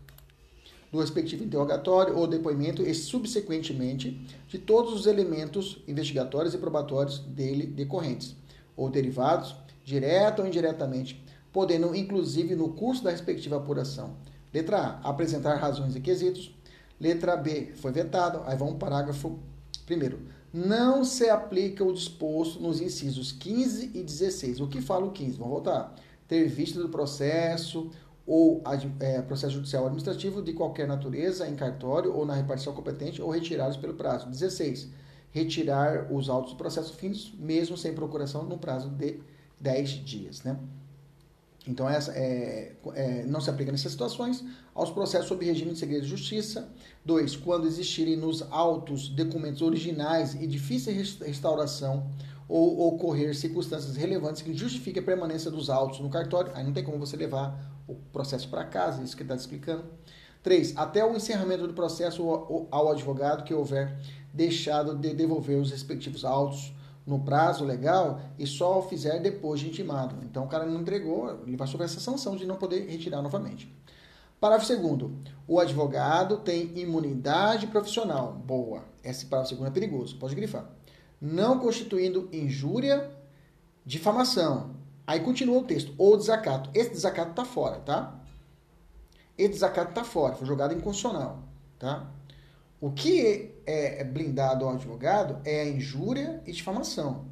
do 0.91 0.99
respectivo 0.99 1.43
interrogatório 1.43 2.17
ou 2.17 2.25
depoimento 2.25 2.81
e, 2.81 2.93
subsequentemente, 2.93 4.25
de 4.47 4.57
todos 4.57 4.93
os 4.93 5.05
elementos 5.05 5.83
investigatórios 5.87 6.53
e 6.53 6.57
probatórios 6.57 7.19
dele 7.19 7.67
decorrentes 7.67 8.35
ou 8.77 8.89
derivados 8.89 9.55
direta 9.83 10.41
ou 10.41 10.47
indiretamente, 10.47 11.23
podendo, 11.51 11.95
inclusive, 11.95 12.55
no 12.55 12.73
curso 12.73 13.03
da 13.03 13.09
respectiva 13.09 13.55
apuração. 13.55 14.15
Letra 14.53 14.77
A, 14.77 15.09
apresentar 15.09 15.55
razões 15.55 15.95
e 15.95 16.01
quesitos. 16.01 16.53
Letra 16.99 17.37
B, 17.37 17.71
foi 17.75 17.91
vetado. 17.91 18.41
Aí 18.45 18.57
vamos 18.57 18.77
parágrafo 18.77 19.39
primeiro. 19.85 20.19
Não 20.53 21.05
se 21.05 21.29
aplica 21.29 21.83
o 21.83 21.93
disposto 21.93 22.59
nos 22.59 22.81
incisos 22.81 23.31
15 23.31 23.91
e 23.93 24.03
16. 24.03 24.59
O 24.59 24.67
que 24.67 24.81
fala 24.81 25.05
o 25.05 25.11
15? 25.11 25.37
Vamos 25.37 25.53
voltar. 25.53 25.95
Ter 26.27 26.45
vista 26.47 26.81
do 26.81 26.89
processo 26.89 27.89
ou 28.25 28.61
é, 28.99 29.21
processo 29.21 29.53
judicial 29.53 29.85
administrativo 29.85 30.41
de 30.41 30.51
qualquer 30.51 30.85
natureza 30.85 31.47
em 31.47 31.55
cartório 31.55 32.13
ou 32.13 32.25
na 32.25 32.33
repartição 32.33 32.73
competente 32.73 33.21
ou 33.21 33.29
retirados 33.29 33.77
pelo 33.77 33.93
prazo. 33.93 34.27
16. 34.29 34.89
Retirar 35.37 36.11
os 36.11 36.29
autos 36.29 36.53
do 36.53 36.57
processo 36.57 36.93
fins, 36.93 37.33
mesmo 37.37 37.77
sem 37.77 37.93
procuração, 37.93 38.43
no 38.43 38.57
prazo 38.57 38.89
de 38.89 39.19
10 39.59 39.89
dias. 40.05 40.43
Né? 40.43 40.57
Então, 41.67 41.89
essa 41.89 42.11
é, 42.13 42.73
é, 42.93 43.23
não 43.25 43.41
se 43.41 43.49
aplica 43.49 43.71
nessas 43.71 43.91
situações 43.91 44.43
aos 44.73 44.89
processos 44.89 45.27
sob 45.27 45.45
regime 45.45 45.73
de 45.73 45.79
segredo 45.79 46.03
de 46.03 46.09
justiça. 46.09 46.69
2. 47.05 47.35
Quando 47.35 47.67
existirem 47.67 48.15
nos 48.15 48.41
autos 48.49 49.09
documentos 49.09 49.61
originais 49.61 50.33
e 50.33 50.47
difíceis 50.47 51.19
restauração 51.19 52.09
ou 52.47 52.87
ocorrer 52.87 53.35
circunstâncias 53.35 53.97
relevantes 53.97 54.41
que 54.41 54.53
justifiquem 54.53 55.03
a 55.03 55.05
permanência 55.05 55.51
dos 55.51 55.69
autos 55.69 55.99
no 55.99 56.09
cartório, 56.09 56.51
aí 56.55 56.63
não 56.63 56.71
tem 56.71 56.83
como 56.83 56.97
você 56.97 57.17
levar 57.17 57.59
o 57.87 57.95
processo 57.95 58.47
para 58.47 58.63
casa, 58.63 59.03
isso 59.03 59.15
que 59.15 59.23
está 59.23 59.35
explicando. 59.35 59.83
3. 60.43 60.77
Até 60.77 61.03
o 61.03 61.13
encerramento 61.13 61.67
do 61.67 61.73
processo 61.73 62.23
ao 62.71 62.89
advogado 62.89 63.43
que 63.43 63.53
houver 63.53 63.99
deixado 64.37 64.95
de 64.95 65.13
devolver 65.13 65.59
os 65.59 65.71
respectivos 65.71 66.23
autos 66.23 66.71
no 67.05 67.19
prazo 67.19 67.65
legal 67.65 68.21
e 68.37 68.45
só 68.45 68.81
fizer 68.83 69.19
depois 69.19 69.59
de 69.59 69.67
intimado. 69.67 70.15
Então 70.23 70.45
o 70.45 70.47
cara 70.47 70.65
não 70.65 70.81
entregou, 70.81 71.41
ele 71.45 71.57
vai 71.57 71.67
sofrer 71.67 71.85
essa 71.85 71.99
sanção 71.99 72.35
de 72.35 72.45
não 72.45 72.55
poder 72.55 72.87
retirar 72.87 73.21
novamente. 73.21 73.73
Parágrafo 74.39 74.67
segundo. 74.67 75.17
O 75.47 75.59
advogado 75.59 76.37
tem 76.37 76.77
imunidade 76.77 77.65
profissional. 77.65 78.33
Boa. 78.33 78.83
Esse 79.03 79.25
parágrafo 79.25 79.55
segundo 79.55 79.67
é 79.67 79.71
perigoso. 79.71 80.15
Pode 80.17 80.35
grifar. 80.35 80.69
Não 81.19 81.59
constituindo 81.59 82.29
injúria, 82.31 83.09
difamação. 83.83 84.75
Aí 85.07 85.21
continua 85.21 85.57
o 85.57 85.63
texto. 85.63 85.91
Ou 85.97 86.15
desacato. 86.15 86.69
Esse 86.75 86.91
desacato 86.91 87.31
está 87.31 87.43
fora, 87.45 87.77
tá? 87.77 88.19
Esse 89.35 89.53
desacato 89.53 89.89
está 89.89 90.03
fora. 90.03 90.35
Foi 90.35 90.45
jogado 90.45 90.75
inconstitucional, 90.75 91.39
tá? 91.79 92.07
O 92.79 92.91
que 92.91 93.53
é 93.65 94.03
blindado 94.03 94.65
ao 94.65 94.73
advogado 94.73 95.41
é 95.43 95.61
a 95.61 95.69
injúria 95.69 96.41
e 96.45 96.51
difamação, 96.51 97.25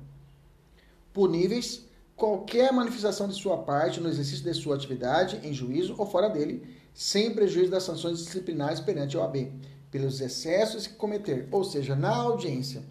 puníveis 1.13 1.86
qualquer 2.15 2.71
manifestação 2.71 3.27
de 3.27 3.36
sua 3.36 3.58
parte 3.60 3.99
no 3.99 4.10
exercício 4.10 4.43
de 4.43 4.53
sua 4.53 4.75
atividade, 4.75 5.39
em 5.43 5.53
juízo 5.53 5.95
ou 5.97 6.05
fora 6.05 6.29
dele, 6.29 6.65
sem 6.93 7.34
prejuízo 7.34 7.71
das 7.71 7.84
sanções 7.84 8.19
disciplinares 8.19 8.79
perante 8.79 9.17
a 9.17 9.21
OAB, 9.21 9.51
pelos 9.91 10.19
excessos 10.19 10.88
que 10.88 10.95
cometer, 10.95 11.47
ou 11.51 11.63
seja, 11.63 11.95
na 11.95 12.15
audiência. 12.15 12.84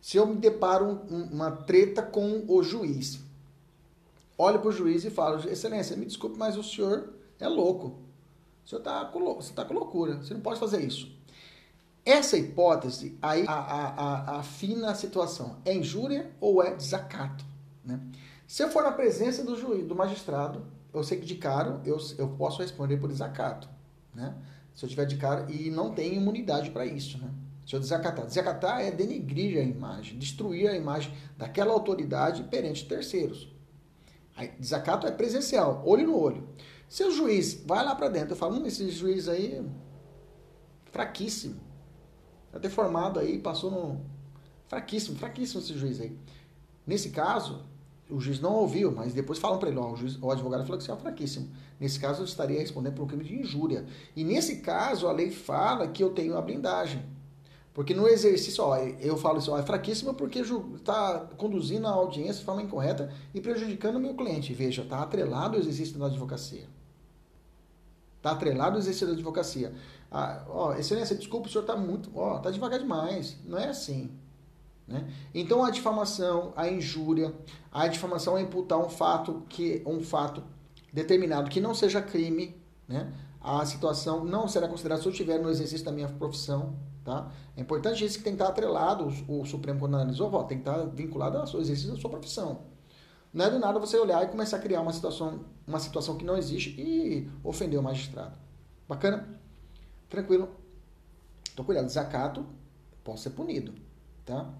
Se 0.00 0.16
eu 0.16 0.26
me 0.26 0.36
deparo 0.36 1.00
um, 1.10 1.22
uma 1.32 1.50
treta 1.50 2.02
com 2.02 2.44
o 2.48 2.62
juiz, 2.62 3.20
olho 4.36 4.58
para 4.58 4.68
o 4.68 4.72
juiz 4.72 5.04
e 5.04 5.10
falo, 5.10 5.48
excelência, 5.48 5.96
me 5.96 6.06
desculpe, 6.06 6.38
mas 6.38 6.56
o 6.56 6.62
senhor 6.62 7.14
é 7.38 7.48
louco. 7.48 7.98
Você 8.70 8.76
está 8.76 9.04
com, 9.06 9.34
tá 9.52 9.64
com 9.64 9.74
loucura. 9.74 10.18
Você 10.18 10.32
não 10.32 10.40
pode 10.40 10.60
fazer 10.60 10.80
isso. 10.80 11.12
Essa 12.04 12.38
hipótese 12.38 13.18
aí 13.20 13.44
a, 13.44 13.52
a, 13.52 13.88
a, 13.88 14.38
afina 14.38 14.92
a 14.92 14.94
situação. 14.94 15.56
É 15.64 15.74
injúria 15.74 16.30
ou 16.40 16.62
é 16.62 16.72
desacato? 16.76 17.44
Né? 17.84 17.98
Se 18.46 18.62
eu 18.62 18.70
for 18.70 18.84
na 18.84 18.92
presença 18.92 19.42
do 19.42 19.56
juiz, 19.56 19.84
do 19.84 19.96
magistrado, 19.96 20.64
eu 20.94 21.02
sei 21.02 21.18
que 21.18 21.26
de 21.26 21.34
cara 21.34 21.80
eu, 21.84 21.98
eu 22.16 22.28
posso 22.28 22.62
responder 22.62 22.96
por 22.98 23.08
desacato. 23.08 23.68
Né? 24.14 24.36
Se 24.72 24.84
eu 24.84 24.88
tiver 24.88 25.04
de 25.04 25.16
cara 25.16 25.50
e 25.50 25.68
não 25.68 25.92
tenho 25.92 26.14
imunidade 26.14 26.70
para 26.70 26.86
isso. 26.86 27.18
Né? 27.18 27.28
Se 27.66 27.74
eu 27.74 27.80
desacatar. 27.80 28.24
Desacatar 28.24 28.82
é 28.82 28.92
denegrir 28.92 29.58
a 29.58 29.64
imagem, 29.64 30.16
destruir 30.16 30.68
a 30.68 30.76
imagem 30.76 31.12
daquela 31.36 31.72
autoridade 31.72 32.44
perante 32.44 32.86
terceiros. 32.86 33.48
Aí, 34.36 34.52
desacato 34.60 35.08
é 35.08 35.10
presencial, 35.10 35.82
olho 35.84 36.06
no 36.06 36.16
olho. 36.16 36.48
Se 36.90 37.04
o 37.04 37.12
juiz 37.12 37.62
vai 37.64 37.84
lá 37.84 37.94
para 37.94 38.08
dentro, 38.08 38.32
eu 38.32 38.36
falo, 38.36 38.56
hum, 38.56 38.66
esse 38.66 38.90
juiz 38.90 39.28
aí, 39.28 39.64
fraquíssimo. 40.90 41.54
Tá 42.50 42.58
deformado 42.58 43.20
aí, 43.20 43.38
passou 43.38 43.70
no. 43.70 44.00
Fraquíssimo, 44.66 45.16
fraquíssimo 45.16 45.60
esse 45.60 45.72
juiz 45.74 46.00
aí. 46.00 46.18
Nesse 46.84 47.10
caso, 47.10 47.62
o 48.10 48.18
juiz 48.18 48.40
não 48.40 48.54
ouviu, 48.54 48.90
mas 48.90 49.14
depois 49.14 49.38
falam 49.38 49.60
para 49.60 49.68
ele, 49.68 49.78
ó, 49.78 49.92
o, 49.92 49.96
juiz, 49.96 50.18
o 50.20 50.32
advogado 50.32 50.64
falou 50.64 50.78
que 50.78 50.82
você 50.84 50.90
é 50.90 50.96
fraquíssimo. 50.96 51.48
Nesse 51.78 52.00
caso, 52.00 52.22
eu 52.22 52.24
estaria 52.24 52.58
respondendo 52.58 52.94
por 52.94 53.04
um 53.04 53.06
crime 53.06 53.22
de 53.22 53.36
injúria. 53.36 53.86
E 54.16 54.24
nesse 54.24 54.56
caso, 54.56 55.06
a 55.06 55.12
lei 55.12 55.30
fala 55.30 55.86
que 55.86 56.02
eu 56.02 56.10
tenho 56.10 56.36
a 56.36 56.42
blindagem. 56.42 57.04
Porque 57.72 57.94
no 57.94 58.08
exercício, 58.08 58.64
ó, 58.64 58.76
eu 58.76 59.16
falo 59.16 59.38
isso, 59.38 59.52
ó, 59.52 59.58
é 59.58 59.62
fraquíssimo 59.62 60.12
porque 60.14 60.40
está 60.40 61.20
conduzindo 61.36 61.86
a 61.86 61.90
audiência 61.90 62.40
de 62.40 62.44
forma 62.44 62.62
incorreta 62.62 63.12
e 63.32 63.40
prejudicando 63.40 63.94
o 63.94 64.00
meu 64.00 64.14
cliente. 64.14 64.52
Veja, 64.52 64.82
está 64.82 65.00
atrelado 65.02 65.54
ao 65.54 65.62
exercício 65.62 65.96
da 65.96 66.06
advocacia. 66.06 66.79
Está 68.20 68.32
atrelado 68.32 68.72
ao 68.72 68.78
exercício 68.78 69.06
da 69.06 69.14
advocacia. 69.14 69.72
Ah, 70.10 70.44
ó, 70.46 70.74
excelência, 70.74 71.16
desculpa, 71.16 71.48
o 71.48 71.50
senhor 71.50 71.62
está 71.62 71.74
muito. 71.74 72.10
Ó, 72.14 72.36
está 72.36 72.50
devagar 72.50 72.78
demais. 72.78 73.38
Não 73.46 73.58
é 73.58 73.68
assim. 73.68 74.10
Né? 74.86 75.10
Então 75.34 75.64
a 75.64 75.70
difamação, 75.70 76.52
a 76.54 76.68
injúria, 76.68 77.32
a 77.72 77.88
difamação 77.88 78.36
é 78.36 78.42
imputar 78.42 78.78
um 78.78 78.90
fato 78.90 79.42
que 79.48 79.82
um 79.86 80.02
fato 80.02 80.42
determinado 80.92 81.48
que 81.48 81.60
não 81.60 81.72
seja 81.72 82.02
crime, 82.02 82.60
né? 82.86 83.10
A 83.40 83.64
situação 83.64 84.22
não 84.22 84.46
será 84.46 84.68
considerada 84.68 85.00
se 85.00 85.08
eu 85.08 85.12
estiver 85.12 85.38
no 85.38 85.48
exercício 85.48 85.86
da 85.86 85.92
minha 85.92 86.08
profissão, 86.08 86.74
tá? 87.02 87.30
É 87.56 87.60
importante 87.62 88.04
isso 88.04 88.18
que 88.18 88.24
tem 88.24 88.34
que 88.36 88.42
estar 88.42 88.52
atrelado, 88.52 89.08
o, 89.26 89.40
o 89.40 89.46
Supremo 89.46 89.80
quando 89.80 89.94
analisou, 89.94 90.30
ó, 90.30 90.42
tem 90.42 90.60
que 90.60 90.68
estar 90.68 90.84
vinculado 90.88 91.38
ao 91.38 91.44
exercício 91.44 91.92
da 91.92 91.98
sua 91.98 92.10
profissão. 92.10 92.69
Não 93.32 93.44
é 93.44 93.50
do 93.50 93.58
nada 93.58 93.78
você 93.78 93.96
olhar 93.96 94.24
e 94.24 94.28
começar 94.28 94.56
a 94.56 94.60
criar 94.60 94.80
uma 94.80 94.92
situação, 94.92 95.44
uma 95.66 95.78
situação 95.78 96.16
que 96.16 96.24
não 96.24 96.36
existe 96.36 96.70
e 96.80 97.30
ofender 97.44 97.78
o 97.78 97.82
magistrado. 97.82 98.36
Bacana? 98.88 99.40
Tranquilo? 100.08 100.48
Então, 101.52 101.64
cuidado, 101.64 101.86
desacato 101.86 102.44
pode 103.04 103.20
ser 103.20 103.30
punido, 103.30 103.72
tá? 104.24 104.52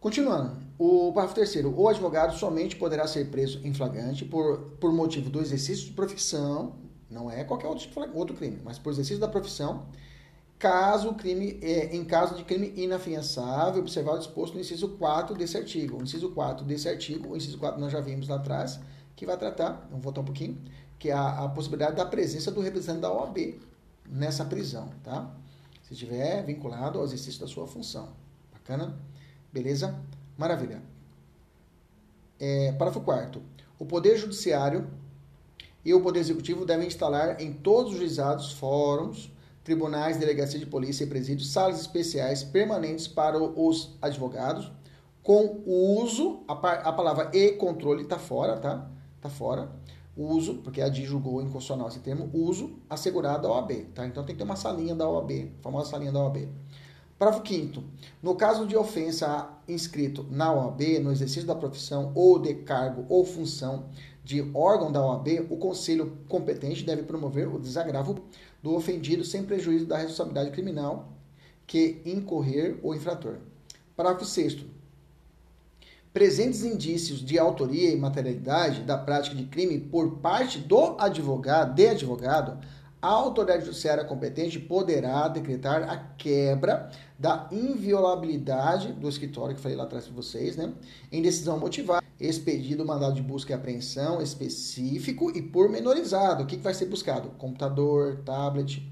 Continuando, 0.00 0.56
o 0.78 1.12
parágrafo 1.12 1.34
terceiro, 1.34 1.74
o 1.76 1.88
advogado 1.88 2.36
somente 2.36 2.76
poderá 2.76 3.06
ser 3.06 3.30
preso 3.30 3.60
em 3.66 3.74
flagrante 3.74 4.24
por, 4.24 4.76
por 4.80 4.92
motivo 4.92 5.28
do 5.28 5.40
exercício 5.40 5.86
de 5.86 5.92
profissão, 5.92 6.76
não 7.10 7.30
é 7.30 7.42
qualquer 7.42 7.66
outro, 7.66 7.88
outro 8.14 8.36
crime, 8.36 8.60
mas 8.64 8.78
por 8.78 8.90
exercício 8.90 9.18
da 9.18 9.26
profissão, 9.26 9.86
caso 10.58 11.10
o 11.10 11.14
crime, 11.14 11.58
é, 11.62 11.94
em 11.94 12.04
caso 12.04 12.34
de 12.34 12.44
crime 12.44 12.72
inafiançável, 12.76 13.80
observar 13.80 14.14
o 14.14 14.18
disposto 14.18 14.54
no 14.54 14.60
inciso 14.60 14.88
4 14.90 15.36
desse 15.36 15.56
artigo. 15.56 15.98
O 15.98 16.02
inciso 16.02 16.30
4 16.30 16.64
desse 16.64 16.88
artigo, 16.88 17.32
o 17.32 17.36
inciso 17.36 17.58
4 17.58 17.80
nós 17.80 17.92
já 17.92 18.00
vimos 18.00 18.28
lá 18.28 18.36
atrás, 18.36 18.80
que 19.14 19.24
vai 19.24 19.36
tratar, 19.36 19.86
vamos 19.88 20.04
voltar 20.04 20.20
um 20.20 20.24
pouquinho, 20.24 20.60
que 20.98 21.10
é 21.10 21.12
a, 21.12 21.44
a 21.44 21.48
possibilidade 21.48 21.96
da 21.96 22.04
presença 22.04 22.50
do 22.50 22.60
representante 22.60 23.02
da 23.02 23.12
OAB 23.12 23.60
nessa 24.08 24.44
prisão, 24.44 24.88
tá? 25.04 25.30
Se 25.82 25.92
estiver 25.92 26.44
vinculado 26.44 26.98
ao 26.98 27.04
exercício 27.04 27.40
da 27.40 27.46
sua 27.46 27.66
função. 27.66 28.08
Bacana? 28.52 28.98
Beleza? 29.52 29.98
Maravilha. 30.36 30.82
É, 32.38 32.72
parágrafo 32.72 33.00
4 33.00 33.42
O 33.78 33.84
Poder 33.84 34.16
Judiciário 34.16 34.88
e 35.84 35.92
o 35.92 36.00
Poder 36.00 36.20
Executivo 36.20 36.64
devem 36.64 36.86
instalar 36.86 37.40
em 37.40 37.52
todos 37.52 37.92
os 37.92 37.98
juizados, 37.98 38.52
fóruns, 38.52 39.32
tribunais, 39.68 40.16
delegacia 40.16 40.58
de 40.58 40.64
polícia 40.64 41.04
e 41.04 41.06
presídios, 41.06 41.50
salas 41.50 41.78
especiais 41.78 42.42
permanentes 42.42 43.06
para 43.06 43.38
os 43.38 43.98
advogados, 44.00 44.72
com 45.22 45.62
o 45.66 46.00
uso, 46.02 46.42
a, 46.48 46.54
a 46.54 46.92
palavra 46.92 47.30
e 47.34 47.52
controle 47.52 48.04
está 48.04 48.18
fora, 48.18 48.56
tá? 48.56 48.90
Está 49.16 49.28
fora. 49.28 49.70
Uso, 50.16 50.54
porque 50.64 50.80
a 50.80 50.88
DI 50.88 51.04
julgou 51.04 51.42
inconstitucional 51.42 51.88
esse 51.88 52.00
termo, 52.00 52.30
uso 52.32 52.78
assegurado 52.88 53.42
da 53.42 53.52
OAB, 53.52 53.72
tá? 53.94 54.06
Então 54.06 54.24
tem 54.24 54.34
que 54.34 54.38
ter 54.38 54.44
uma 54.44 54.56
salinha 54.56 54.94
da 54.94 55.06
OAB, 55.06 55.52
famosa 55.60 55.90
salinha 55.90 56.10
da 56.10 56.20
OAB. 56.20 56.48
Parágrafo 57.18 57.46
5 57.46 57.82
No 58.22 58.36
caso 58.36 58.66
de 58.66 58.74
ofensa 58.74 59.50
inscrito 59.68 60.24
na 60.30 60.50
OAB, 60.50 60.98
no 61.02 61.12
exercício 61.12 61.46
da 61.46 61.54
profissão 61.54 62.10
ou 62.14 62.38
de 62.38 62.54
cargo 62.54 63.04
ou 63.10 63.22
função 63.22 63.90
de 64.28 64.46
órgão 64.52 64.92
da 64.92 65.02
OAB, 65.02 65.46
o 65.48 65.56
conselho 65.56 66.18
competente 66.28 66.84
deve 66.84 67.02
promover 67.02 67.48
o 67.48 67.58
desagravo 67.58 68.20
do 68.62 68.74
ofendido 68.74 69.24
sem 69.24 69.42
prejuízo 69.42 69.86
da 69.86 69.96
responsabilidade 69.96 70.50
criminal 70.50 71.08
que 71.66 72.02
incorrer 72.04 72.78
o 72.82 72.94
infrator. 72.94 73.36
Parágrafo 73.96 74.26
6 74.26 74.66
Presentes 76.12 76.62
indícios 76.62 77.24
de 77.24 77.38
autoria 77.38 77.90
e 77.90 77.96
materialidade 77.96 78.82
da 78.82 78.98
prática 78.98 79.34
de 79.34 79.46
crime 79.46 79.78
por 79.78 80.18
parte 80.18 80.58
do 80.58 80.96
advogado, 80.98 81.74
de 81.74 81.88
advogado, 81.88 82.58
a 83.00 83.08
autoridade 83.08 83.64
judiciária 83.64 84.04
competente 84.04 84.58
poderá 84.58 85.26
decretar 85.28 85.88
a 85.88 85.96
quebra 86.18 86.90
da 87.18 87.48
inviolabilidade 87.50 88.92
do 88.92 89.08
escritório, 89.08 89.56
que 89.56 89.62
falei 89.62 89.76
lá 89.76 89.84
atrás 89.84 90.04
para 90.04 90.14
vocês, 90.14 90.54
né? 90.54 90.70
Em 91.10 91.22
decisão 91.22 91.58
motivada, 91.58 92.07
expedido 92.20 92.84
mandado 92.84 93.14
de 93.14 93.22
busca 93.22 93.52
e 93.52 93.54
apreensão 93.54 94.20
específico 94.20 95.30
e 95.36 95.42
pormenorizado. 95.42 96.42
O 96.42 96.46
que, 96.46 96.56
que 96.56 96.62
vai 96.62 96.74
ser 96.74 96.86
buscado? 96.86 97.30
Computador, 97.30 98.22
tablet, 98.24 98.82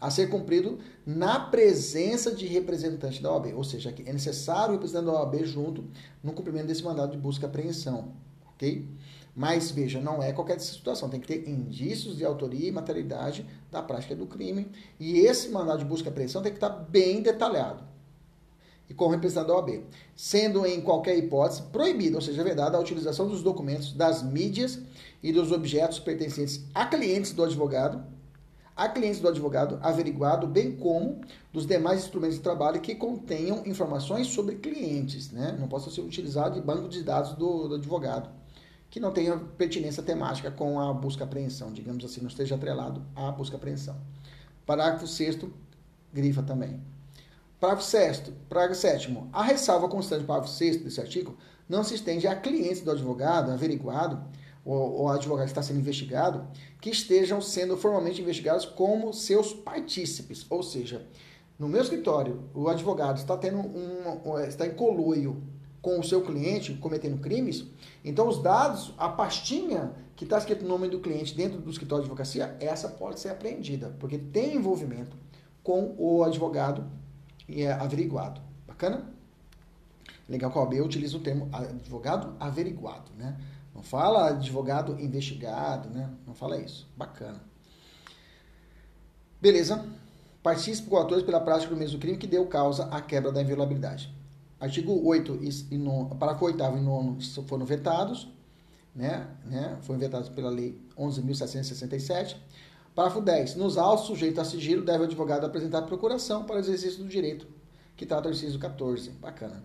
a 0.00 0.10
ser 0.10 0.28
cumprido 0.28 0.78
na 1.04 1.40
presença 1.40 2.34
de 2.34 2.46
representante 2.46 3.22
da 3.22 3.32
OAB. 3.32 3.54
Ou 3.54 3.64
seja, 3.64 3.94
é 4.04 4.12
necessário 4.12 4.70
o 4.70 4.72
representante 4.72 5.06
da 5.06 5.12
OAB 5.12 5.44
junto 5.44 5.84
no 6.22 6.32
cumprimento 6.32 6.66
desse 6.66 6.84
mandado 6.84 7.12
de 7.12 7.18
busca 7.18 7.46
e 7.46 7.48
apreensão, 7.48 8.12
ok? 8.52 8.88
Mas 9.34 9.70
veja, 9.70 10.00
não 10.00 10.22
é 10.22 10.32
qualquer 10.32 10.58
situação, 10.60 11.10
tem 11.10 11.20
que 11.20 11.26
ter 11.26 11.46
indícios 11.46 12.16
de 12.16 12.24
autoria 12.24 12.68
e 12.68 12.72
materialidade 12.72 13.44
da 13.70 13.82
prática 13.82 14.14
do 14.14 14.26
crime. 14.26 14.70
E 14.98 15.18
esse 15.18 15.50
mandado 15.50 15.80
de 15.80 15.84
busca 15.84 16.08
e 16.08 16.10
apreensão 16.10 16.40
tem 16.40 16.52
que 16.52 16.56
estar 16.56 16.70
bem 16.70 17.20
detalhado. 17.20 17.95
E 18.88 18.94
com 18.94 19.08
representante 19.08 19.48
da 19.48 19.54
OAB. 19.54 19.82
Sendo 20.14 20.64
em 20.64 20.80
qualquer 20.80 21.16
hipótese 21.18 21.62
proibida, 21.72 22.16
ou 22.16 22.22
seja, 22.22 22.44
vedada 22.44 22.76
a 22.76 22.80
utilização 22.80 23.28
dos 23.28 23.42
documentos, 23.42 23.92
das 23.92 24.22
mídias 24.22 24.80
e 25.22 25.32
dos 25.32 25.50
objetos 25.50 25.98
pertencentes 25.98 26.64
a 26.74 26.86
clientes 26.86 27.32
do 27.32 27.42
advogado, 27.42 28.04
a 28.76 28.88
clientes 28.88 29.20
do 29.20 29.28
advogado 29.28 29.78
averiguado, 29.82 30.46
bem 30.46 30.76
como 30.76 31.20
dos 31.52 31.66
demais 31.66 32.04
instrumentos 32.04 32.36
de 32.36 32.42
trabalho 32.42 32.80
que 32.80 32.94
contenham 32.94 33.66
informações 33.66 34.28
sobre 34.28 34.56
clientes. 34.56 35.32
Né? 35.32 35.56
Não 35.58 35.66
possa 35.66 35.90
ser 35.90 36.02
utilizado 36.02 36.54
de 36.54 36.60
banco 36.60 36.88
de 36.88 37.02
dados 37.02 37.32
do, 37.32 37.68
do 37.68 37.74
advogado 37.76 38.28
que 38.90 39.00
não 39.00 39.12
tenha 39.12 39.36
pertinência 39.36 40.02
temática 40.02 40.50
com 40.50 40.80
a 40.80 40.92
busca-apreensão, 40.92 41.72
digamos 41.72 42.04
assim, 42.04 42.20
não 42.20 42.28
esteja 42.28 42.54
atrelado 42.54 43.02
à 43.14 43.30
busca-apreensão. 43.30 43.96
Parágrafo 44.64 45.06
6 45.06 45.38
grifa 46.12 46.42
também. 46.42 46.80
Parágrafo 47.58 47.88
6 47.88 48.32
parágrafo 48.48 48.80
7 48.80 49.18
A 49.32 49.42
ressalva 49.42 49.88
constante 49.88 50.20
do 50.20 50.26
parágrafo 50.26 50.52
6 50.52 50.82
desse 50.82 51.00
artigo 51.00 51.36
não 51.68 51.82
se 51.82 51.94
estende 51.94 52.26
a 52.26 52.36
clientes 52.36 52.82
do 52.82 52.90
advogado, 52.90 53.50
averiguado, 53.50 54.22
ou, 54.64 55.00
ou 55.00 55.08
advogado 55.08 55.46
que 55.46 55.52
está 55.52 55.62
sendo 55.62 55.80
investigado, 55.80 56.46
que 56.80 56.90
estejam 56.90 57.40
sendo 57.40 57.76
formalmente 57.76 58.20
investigados 58.20 58.66
como 58.66 59.12
seus 59.12 59.52
partícipes. 59.54 60.44
Ou 60.50 60.62
seja, 60.62 61.06
no 61.58 61.68
meu 61.68 61.80
escritório, 61.80 62.44
o 62.52 62.68
advogado 62.68 63.16
está 63.16 63.36
tendo 63.36 63.58
um, 63.58 64.38
está 64.46 64.66
em 64.66 64.74
coluio 64.74 65.42
com 65.80 65.98
o 66.00 66.04
seu 66.04 66.20
cliente 66.20 66.74
cometendo 66.74 67.20
crimes, 67.20 67.64
então 68.04 68.26
os 68.26 68.42
dados, 68.42 68.92
a 68.98 69.08
pastinha 69.08 69.92
que 70.16 70.24
está 70.24 70.36
escrito 70.36 70.64
o 70.64 70.68
nome 70.68 70.88
do 70.88 70.98
cliente 70.98 71.34
dentro 71.34 71.60
do 71.60 71.70
escritório 71.70 72.02
de 72.02 72.10
advocacia, 72.10 72.56
essa 72.58 72.88
pode 72.88 73.20
ser 73.20 73.28
apreendida, 73.28 73.94
porque 74.00 74.18
tem 74.18 74.56
envolvimento 74.56 75.16
com 75.62 75.94
o 75.96 76.24
advogado 76.24 76.84
e 77.48 77.62
é 77.62 77.72
averiguado. 77.72 78.40
Bacana? 78.66 79.04
Legal 80.28 80.50
que 80.50 80.58
a 80.58 80.60
OAB 80.60 80.74
utiliza 80.80 81.16
o 81.16 81.20
termo 81.20 81.48
advogado 81.52 82.34
averiguado, 82.40 83.12
né? 83.16 83.36
Não 83.74 83.82
fala 83.82 84.30
advogado 84.30 84.98
investigado, 85.00 85.88
né? 85.90 86.10
Não 86.26 86.34
fala 86.34 86.58
isso. 86.58 86.88
Bacana. 86.96 87.40
Beleza? 89.40 89.86
Participe 90.42 90.88
com 90.88 90.96
atores 90.96 91.22
pela 91.22 91.40
prática 91.40 91.72
do 91.72 91.78
mesmo 91.78 91.98
crime 91.98 92.16
que 92.16 92.26
deu 92.26 92.46
causa 92.46 92.86
à 92.86 93.00
quebra 93.00 93.30
da 93.30 93.42
inviolabilidade. 93.42 94.12
Artigo 94.58 95.06
8 95.06 95.40
e 95.70 95.76
9, 95.76 96.14
parágrafo 96.14 96.46
8 96.46 96.62
e 96.62 96.80
9 96.80 97.42
foram 97.46 97.66
vetados, 97.66 98.28
né, 98.94 99.26
né, 99.44 99.76
foram 99.82 100.00
vetados 100.00 100.30
pela 100.30 100.48
Lei 100.48 100.80
11.767. 100.96 102.36
Parágrafo 102.96 103.20
10. 103.20 103.56
Nos 103.56 103.76
autos 103.76 104.06
sujeitos 104.06 104.38
a 104.38 104.44
sigilo, 104.44 104.82
deve 104.82 105.00
o 105.00 105.04
advogado 105.04 105.44
apresentar 105.44 105.82
procuração 105.82 106.44
para 106.44 106.56
o 106.56 106.58
exercício 106.58 107.04
do 107.04 107.08
direito, 107.10 107.46
que 107.94 108.06
trata 108.06 108.30
o 108.30 108.32
inciso 108.32 108.58
14. 108.58 109.10
Bacana. 109.10 109.62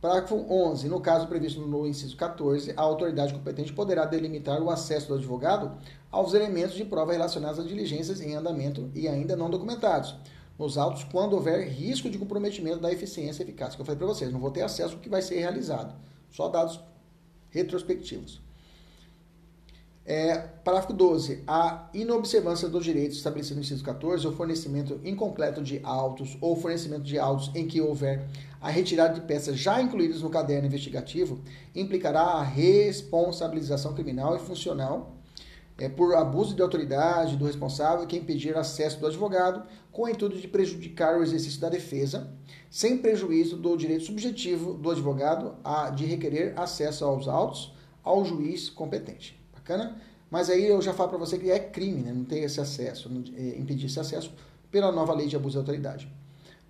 Parágrafo 0.00 0.46
11. 0.48 0.88
No 0.88 0.98
caso 0.98 1.26
previsto 1.26 1.60
no 1.60 1.86
inciso 1.86 2.16
14, 2.16 2.72
a 2.74 2.80
autoridade 2.80 3.34
competente 3.34 3.70
poderá 3.74 4.06
delimitar 4.06 4.62
o 4.62 4.70
acesso 4.70 5.08
do 5.08 5.14
advogado 5.16 5.76
aos 6.10 6.32
elementos 6.32 6.74
de 6.74 6.86
prova 6.86 7.12
relacionados 7.12 7.60
a 7.60 7.62
diligências 7.62 8.22
em 8.22 8.34
andamento 8.34 8.90
e 8.94 9.06
ainda 9.06 9.36
não 9.36 9.50
documentados, 9.50 10.14
nos 10.58 10.78
autos 10.78 11.04
quando 11.04 11.34
houver 11.34 11.68
risco 11.68 12.08
de 12.08 12.16
comprometimento 12.16 12.78
da 12.78 12.90
eficiência 12.90 13.42
e 13.42 13.44
eficácia. 13.44 13.76
Que 13.76 13.82
eu 13.82 13.84
falei 13.84 13.98
para 13.98 14.06
vocês, 14.06 14.32
não 14.32 14.40
vou 14.40 14.50
ter 14.50 14.62
acesso 14.62 14.94
ao 14.94 15.00
que 15.00 15.10
vai 15.10 15.20
ser 15.20 15.38
realizado, 15.38 15.94
só 16.30 16.48
dados 16.48 16.80
retrospectivos. 17.50 18.40
É, 20.12 20.38
parágrafo 20.64 20.92
12. 20.92 21.44
A 21.46 21.88
inobservância 21.94 22.68
dos 22.68 22.84
direitos 22.84 23.16
estabelecidos 23.16 23.58
no 23.58 23.62
inciso 23.62 23.84
14 23.84 24.26
ou 24.26 24.32
fornecimento 24.32 25.00
incompleto 25.04 25.62
de 25.62 25.78
autos 25.84 26.36
ou 26.40 26.56
fornecimento 26.56 27.04
de 27.04 27.16
autos 27.16 27.52
em 27.54 27.64
que 27.64 27.80
houver 27.80 28.26
a 28.60 28.68
retirada 28.68 29.14
de 29.14 29.20
peças 29.20 29.56
já 29.56 29.80
incluídas 29.80 30.22
no 30.22 30.28
caderno 30.28 30.66
investigativo 30.66 31.40
implicará 31.76 32.22
a 32.22 32.42
responsabilização 32.42 33.94
criminal 33.94 34.34
e 34.34 34.40
funcional 34.40 35.14
é, 35.78 35.88
por 35.88 36.12
abuso 36.16 36.56
de 36.56 36.62
autoridade 36.62 37.36
do 37.36 37.46
responsável 37.46 38.04
que 38.04 38.16
impedir 38.16 38.56
acesso 38.56 38.98
do 38.98 39.06
advogado 39.06 39.62
com 39.92 40.02
o 40.02 40.08
intuito 40.08 40.40
de 40.40 40.48
prejudicar 40.48 41.20
o 41.20 41.22
exercício 41.22 41.60
da 41.60 41.68
defesa, 41.68 42.34
sem 42.68 42.98
prejuízo 42.98 43.56
do 43.56 43.76
direito 43.76 44.06
subjetivo 44.06 44.74
do 44.74 44.90
advogado 44.90 45.54
a, 45.62 45.88
de 45.88 46.04
requerer 46.04 46.58
acesso 46.58 47.04
aos 47.04 47.28
autos 47.28 47.72
ao 48.02 48.24
juiz 48.24 48.68
competente. 48.68 49.39
Bacana? 49.70 49.96
Mas 50.28 50.50
aí 50.50 50.66
eu 50.66 50.82
já 50.82 50.92
falo 50.92 51.10
para 51.10 51.18
você 51.18 51.38
que 51.38 51.50
é 51.50 51.58
crime, 51.58 52.02
né? 52.02 52.12
não 52.12 52.24
ter 52.24 52.40
esse 52.40 52.60
acesso, 52.60 53.08
é, 53.36 53.58
impedir 53.58 53.86
esse 53.86 54.00
acesso 54.00 54.32
pela 54.70 54.90
nova 54.90 55.14
lei 55.14 55.28
de 55.28 55.36
abuso 55.36 55.52
de 55.52 55.58
autoridade. 55.58 56.12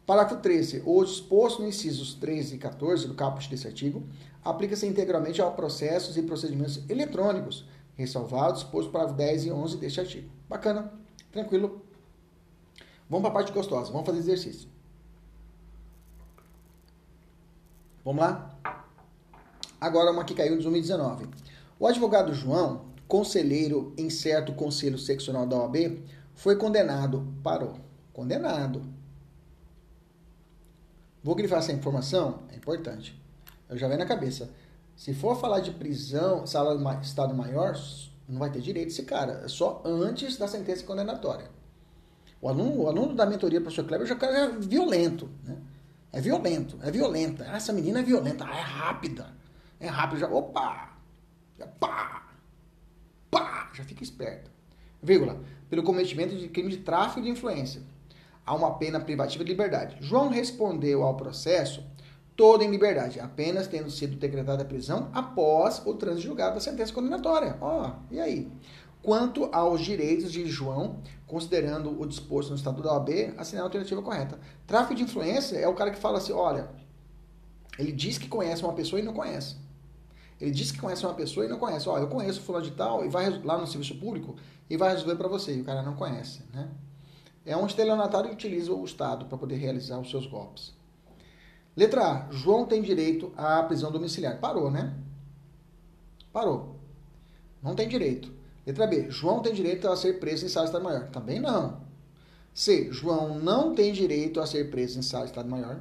Parágrafo 0.07 0.43
13. 0.43 0.83
O 0.85 1.03
disposto 1.05 1.63
no 1.63 1.69
incisos 1.69 2.15
13 2.15 2.57
e 2.57 2.59
14 2.59 3.07
do 3.07 3.15
caput 3.15 3.49
desse 3.49 3.67
artigo 3.67 4.03
aplica-se 4.45 4.87
integralmente 4.87 5.41
a 5.41 5.51
processos 5.51 6.17
e 6.17 6.23
procedimentos 6.23 6.83
eletrônicos 6.89 7.67
ressalvados, 7.97 8.63
posto 8.65 8.91
para 8.91 9.07
10 9.07 9.47
e 9.47 9.53
11 9.53 9.77
deste 9.77 10.01
artigo. 10.01 10.31
Bacana, 10.49 10.93
tranquilo. 11.31 11.83
Vamos 13.09 13.23
para 13.23 13.31
a 13.31 13.35
parte 13.35 13.53
gostosa, 13.53 13.93
vamos 13.93 14.07
fazer 14.07 14.19
exercício. 14.19 14.69
Vamos 18.05 18.23
lá? 18.23 18.59
Agora 19.79 20.11
uma 20.11 20.25
que 20.25 20.35
caiu 20.35 20.53
em 20.53 20.57
2019. 20.57 21.29
O 21.79 21.87
advogado 21.87 22.35
João, 22.35 22.90
conselheiro 23.11 23.93
em 23.99 24.09
certo 24.09 24.53
conselho 24.53 24.97
seccional 24.97 25.45
da 25.45 25.57
OAB, 25.57 26.01
foi 26.33 26.55
condenado, 26.55 27.27
parou, 27.43 27.75
condenado. 28.13 28.85
Vou 31.23 31.35
grifar 31.35 31.59
essa 31.59 31.73
informação? 31.73 32.45
É 32.53 32.57
importante. 32.57 33.21
Eu 33.69 33.77
já 33.77 33.89
venho 33.89 33.99
na 33.99 34.07
cabeça. 34.07 34.49
Se 34.95 35.13
for 35.13 35.37
falar 35.39 35.59
de 35.59 35.73
prisão, 35.73 36.47
sala 36.47 36.77
de 36.95 37.07
estado 37.07 37.35
maior, 37.35 37.77
não 38.29 38.39
vai 38.39 38.51
ter 38.51 38.61
direito 38.61 38.89
esse 38.89 39.03
cara. 39.03 39.43
É 39.45 39.49
só 39.49 39.83
antes 39.85 40.37
da 40.37 40.47
sentença 40.47 40.85
condenatória. 40.85 41.51
O 42.41 42.49
aluno, 42.49 42.83
o 42.83 42.89
aluno 42.89 43.15
da 43.15 43.27
mentoria, 43.27 43.61
professor 43.61 43.87
Kleber, 43.87 44.07
já 44.07 44.15
é 44.15 44.49
violento, 44.51 45.29
né? 45.43 45.59
É 46.13 46.21
violento, 46.21 46.79
é 46.81 46.91
violenta. 46.93 47.45
Ah, 47.49 47.57
essa 47.57 47.73
menina 47.73 48.01
é 48.01 48.03
violenta, 48.03 48.45
ah, 48.45 48.57
é 48.57 48.63
rápida. 48.63 49.27
É 49.81 49.89
rápida, 49.89 50.21
já, 50.21 50.29
opa! 50.29 50.97
Pá! 51.79 52.30
Já 53.81 53.85
fica 53.85 54.03
esperto. 54.03 54.51
Vírgula. 55.03 55.41
Pelo 55.69 55.83
cometimento 55.83 56.37
de 56.37 56.49
crime 56.49 56.71
de 56.71 56.79
tráfico 56.79 57.23
de 57.23 57.31
influência. 57.31 57.81
Há 58.45 58.55
uma 58.55 58.75
pena 58.75 59.01
privativa 59.01 59.43
de 59.43 59.51
liberdade. 59.51 59.97
João 60.01 60.29
respondeu 60.29 61.03
ao 61.03 61.17
processo 61.17 61.83
todo 62.37 62.63
em 62.63 62.71
liberdade, 62.71 63.21
apenas 63.21 63.67
tendo 63.67 63.91
sido 63.91 64.17
decretada 64.17 64.63
a 64.63 64.67
prisão 64.67 65.11
após 65.13 65.83
o 65.87 65.95
trânsito 65.95 66.27
julgado 66.27 66.55
da 66.55 66.61
sentença 66.61 66.93
condenatória. 66.93 67.57
Ó, 67.61 67.87
oh, 67.87 68.15
e 68.15 68.21
aí? 68.21 68.51
Quanto 69.03 69.49
aos 69.53 69.81
direitos 69.81 70.31
de 70.31 70.47
João, 70.47 70.99
considerando 71.27 71.99
o 71.99 72.07
disposto 72.07 72.51
no 72.51 72.57
Estatuto 72.57 72.83
da 72.83 72.93
OAB, 72.93 73.35
assinar 73.39 73.63
a 73.63 73.67
alternativa 73.67 74.03
correta. 74.03 74.39
Tráfico 74.67 74.95
de 74.95 75.05
influência 75.05 75.57
é 75.57 75.67
o 75.67 75.75
cara 75.75 75.91
que 75.91 75.99
fala 75.99 76.19
assim, 76.19 76.33
olha, 76.33 76.69
ele 77.79 77.93
diz 77.93 78.19
que 78.19 78.29
conhece 78.29 78.63
uma 78.63 78.75
pessoa 78.75 79.01
e 79.01 79.03
não 79.03 79.15
conhece. 79.15 79.57
Ele 80.41 80.51
diz 80.51 80.73
que 80.73 80.79
conhece 80.79 81.05
uma 81.05 81.15
pessoa 81.15 81.45
e 81.45 81.49
não 81.49 81.59
conhece. 81.59 81.89
Ó, 81.89 81.99
eu 81.99 82.09
conheço 82.09 82.41
fulano 82.41 82.65
de 82.65 82.71
tal 82.71 83.05
e 83.05 83.09
vai 83.09 83.29
lá 83.43 83.59
no 83.59 83.67
serviço 83.67 83.95
público 83.97 84.37
e 84.69 84.77
vai 84.77 84.91
resolver 84.91 85.17
para 85.17 85.29
você. 85.29 85.55
E 85.55 85.61
o 85.61 85.65
cara 85.65 85.83
não 85.83 85.95
conhece, 85.95 86.43
né? 86.53 86.69
É 87.45 87.57
um 87.57 87.67
estelionatário 87.67 88.31
que 88.31 88.35
utiliza 88.35 88.73
o 88.73 88.85
Estado 88.85 89.27
para 89.27 89.37
poder 89.37 89.57
realizar 89.57 89.99
os 89.99 90.11
seus 90.11 90.27
golpes. 90.27 90.73
Letra 91.77 92.05
A. 92.05 92.33
João 92.33 92.67
tem 92.67 92.81
direito 92.81 93.33
à 93.37 93.63
prisão 93.63 93.93
domiciliar. 93.93 94.39
Parou, 94.39 94.71
né? 94.71 94.95
Parou. 96.33 96.77
Não 97.63 97.75
tem 97.75 97.89
direito. 97.89 98.33
Letra 98.67 98.87
B. 98.87 99.11
João 99.11 99.41
tem 99.41 99.53
direito 99.53 99.89
a 99.89 99.97
ser 99.97 100.21
preso 100.21 100.47
em 100.47 100.49
sala 100.49 100.67
de 100.67 100.71
Estado 100.71 100.85
Maior. 100.85 101.09
Também 101.11 101.41
não. 101.41 101.81
C. 102.55 102.91
João 102.93 103.39
não 103.39 103.75
tem 103.75 103.93
direito 103.93 104.41
a 104.41 104.47
ser 104.47 104.71
preso 104.71 104.99
em 104.99 105.03
sala 105.03 105.25
de 105.25 105.31
Estado 105.31 105.49
Maior 105.49 105.81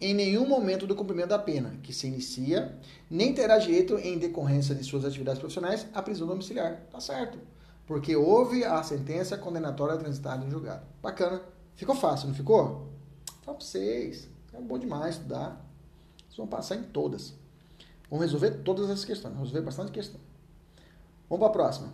em 0.00 0.14
nenhum 0.14 0.46
momento 0.46 0.86
do 0.86 0.94
cumprimento 0.94 1.30
da 1.30 1.38
pena 1.38 1.76
que 1.82 1.92
se 1.92 2.06
inicia, 2.06 2.76
nem 3.10 3.34
terá 3.34 3.58
direito, 3.58 3.98
em 3.98 4.18
decorrência 4.18 4.74
de 4.74 4.84
suas 4.84 5.04
atividades 5.04 5.40
profissionais, 5.40 5.86
à 5.92 6.00
prisão 6.02 6.26
domiciliar. 6.26 6.82
Tá 6.90 7.00
certo. 7.00 7.38
porque 7.86 8.14
houve 8.14 8.64
a 8.64 8.82
sentença 8.82 9.36
condenatória 9.38 9.96
transitada 9.96 10.44
em 10.44 10.50
julgado. 10.50 10.84
Bacana. 11.02 11.40
Ficou 11.74 11.94
fácil, 11.94 12.28
não 12.28 12.34
ficou? 12.34 12.92
Fala 13.42 13.56
pra 13.56 13.66
vocês. 13.66 14.28
É 14.52 14.60
bom 14.60 14.78
demais 14.78 15.14
estudar. 15.14 15.64
Vocês 16.26 16.36
vão 16.36 16.46
passar 16.46 16.76
em 16.76 16.82
todas. 16.82 17.34
Vamos 18.10 18.26
resolver 18.26 18.50
todas 18.62 18.90
as 18.90 19.06
questões. 19.06 19.34
Resolver 19.38 19.62
bastante 19.62 19.90
questão. 19.90 20.20
Vamos 21.30 21.38
para 21.38 21.48
a 21.48 21.52
próxima. 21.52 21.88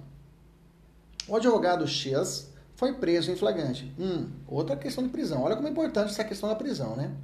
O 1.28 1.36
advogado 1.36 1.86
X 1.86 2.52
foi 2.74 2.94
preso 2.94 3.30
em 3.30 3.36
flagrante. 3.36 3.94
Hum, 3.96 4.30
outra 4.48 4.76
questão 4.76 5.04
de 5.04 5.10
prisão. 5.10 5.42
Olha 5.42 5.54
como 5.54 5.68
é 5.68 5.70
importante 5.70 6.10
essa 6.10 6.24
questão 6.24 6.48
da 6.48 6.56
prisão, 6.56 6.96
né? 6.96 7.14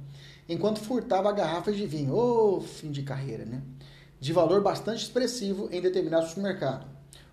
Enquanto 0.47 0.79
furtava 0.79 1.31
garrafas 1.31 1.75
de 1.75 1.85
vinho. 1.85 2.13
Ô, 2.13 2.57
oh, 2.57 2.61
fim 2.61 2.91
de 2.91 3.03
carreira, 3.03 3.45
né? 3.45 3.61
De 4.19 4.33
valor 4.33 4.61
bastante 4.61 5.03
expressivo 5.03 5.69
em 5.71 5.81
determinado 5.81 6.27
supermercado. 6.27 6.85